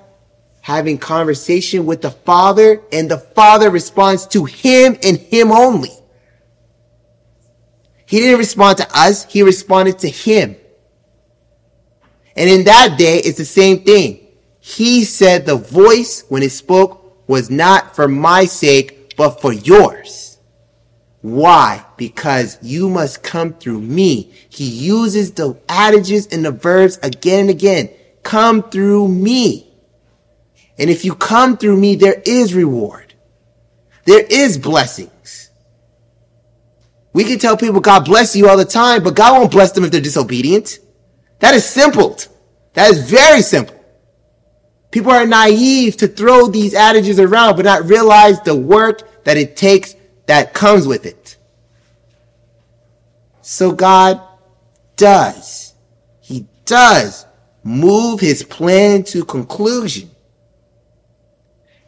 having 0.61 0.97
conversation 0.97 1.85
with 1.85 2.01
the 2.01 2.11
Father, 2.11 2.81
and 2.93 3.11
the 3.11 3.17
Father 3.17 3.69
responds 3.69 4.25
to 4.27 4.45
him 4.45 4.97
and 5.03 5.17
him 5.17 5.51
only. 5.51 5.91
He 8.05 8.19
didn't 8.19 8.39
respond 8.39 8.77
to 8.77 8.87
us, 8.97 9.25
he 9.25 9.43
responded 9.43 9.99
to 9.99 10.07
him. 10.07 10.55
And 12.37 12.49
in 12.49 12.63
that 12.63 12.97
day, 12.97 13.17
it's 13.17 13.37
the 13.37 13.43
same 13.43 13.79
thing. 13.79 14.25
He 14.61 15.03
said 15.03 15.45
the 15.45 15.57
voice 15.57 16.23
when 16.29 16.41
it 16.41 16.53
spoke 16.53 17.27
was 17.27 17.49
not 17.49 17.97
for 17.97 18.07
my 18.07 18.45
sake, 18.45 19.17
but 19.17 19.41
for 19.41 19.51
yours. 19.51 20.30
Why? 21.21 21.85
Because 21.97 22.57
you 22.61 22.89
must 22.89 23.23
come 23.23 23.53
through 23.53 23.81
me. 23.81 24.33
He 24.49 24.65
uses 24.65 25.33
the 25.33 25.59
adages 25.69 26.27
and 26.27 26.43
the 26.43 26.51
verbs 26.51 26.97
again 27.03 27.41
and 27.41 27.49
again. 27.51 27.89
Come 28.23 28.63
through 28.63 29.07
me. 29.07 29.71
And 30.77 30.89
if 30.89 31.05
you 31.05 31.13
come 31.13 31.57
through 31.57 31.77
me, 31.77 31.95
there 31.95 32.21
is 32.25 32.53
reward. 32.53 33.13
There 34.05 34.25
is 34.27 34.57
blessings. 34.57 35.51
We 37.13 37.23
can 37.23 37.37
tell 37.37 37.57
people 37.57 37.81
God 37.81 38.05
bless 38.05 38.35
you 38.35 38.47
all 38.47 38.57
the 38.57 38.65
time, 38.65 39.03
but 39.03 39.15
God 39.15 39.37
won't 39.37 39.51
bless 39.51 39.73
them 39.73 39.83
if 39.83 39.91
they're 39.91 40.01
disobedient. 40.01 40.79
That 41.39 41.53
is 41.53 41.65
simple. 41.65 42.17
That 42.73 42.89
is 42.91 43.09
very 43.09 43.41
simple. 43.41 43.77
People 44.89 45.11
are 45.11 45.25
naive 45.25 45.97
to 45.97 46.07
throw 46.07 46.47
these 46.47 46.73
adages 46.73 47.19
around, 47.19 47.57
but 47.57 47.65
not 47.65 47.85
realize 47.85 48.41
the 48.41 48.55
work 48.55 49.23
that 49.23 49.37
it 49.37 49.55
takes 49.55 49.95
that 50.25 50.53
comes 50.53 50.87
with 50.87 51.05
it. 51.05 51.37
So 53.41 53.71
God 53.71 54.21
does. 54.95 55.73
He 56.19 56.47
does 56.65 57.25
move 57.63 58.19
his 58.19 58.43
plan 58.43 59.03
to 59.03 59.25
conclusion. 59.25 60.11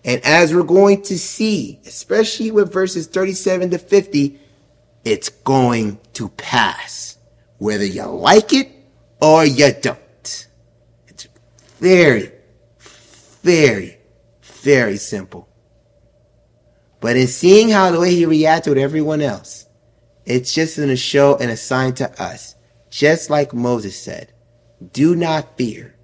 And 0.05 0.21
as 0.25 0.53
we're 0.53 0.63
going 0.63 1.01
to 1.03 1.17
see, 1.17 1.79
especially 1.85 2.51
with 2.51 2.73
verses 2.73 3.07
37 3.07 3.69
to 3.71 3.77
50, 3.77 4.39
it's 5.05 5.29
going 5.29 5.99
to 6.13 6.29
pass, 6.29 7.17
whether 7.57 7.85
you 7.85 8.03
like 8.03 8.51
it 8.51 8.69
or 9.21 9.45
you 9.45 9.71
don't. 9.81 10.47
It's 11.07 11.27
very, 11.79 12.31
very, 13.41 13.97
very 14.41 14.97
simple. 14.97 15.47
But 17.03 17.17
in 17.17 17.27
seeing 17.27 17.67
how 17.67 17.91
the 17.91 17.99
way 17.99 18.15
he 18.15 18.25
reacted 18.25 18.75
with 18.75 18.81
everyone 18.81 19.19
else, 19.19 19.67
it's 20.23 20.53
just 20.53 20.77
going 20.77 20.87
to 20.87 20.95
show 20.95 21.35
and 21.35 21.51
a 21.51 21.57
sign 21.57 21.95
to 21.95 22.09
us, 22.23 22.55
just 22.89 23.29
like 23.29 23.53
Moses 23.53 24.01
said, 24.01 24.31
do 24.93 25.13
not 25.13 25.57
fear. 25.57 25.95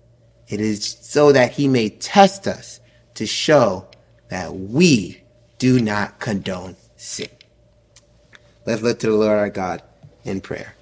It 0.50 0.60
is 0.60 0.98
so 1.00 1.32
that 1.32 1.54
he 1.54 1.70
may 1.70 1.88
test 1.88 2.48
us 2.48 2.82
to 3.14 3.26
show 3.26 3.88
that 4.28 4.54
we 4.54 5.24
do 5.58 5.80
not 5.80 6.20
condone 6.20 6.76
sin. 6.98 7.30
Let's 8.66 8.82
look 8.82 9.00
to 9.00 9.08
the 9.08 9.16
Lord 9.16 9.38
our 9.38 9.50
God 9.50 9.82
in 10.26 10.42
prayer. 10.42 10.76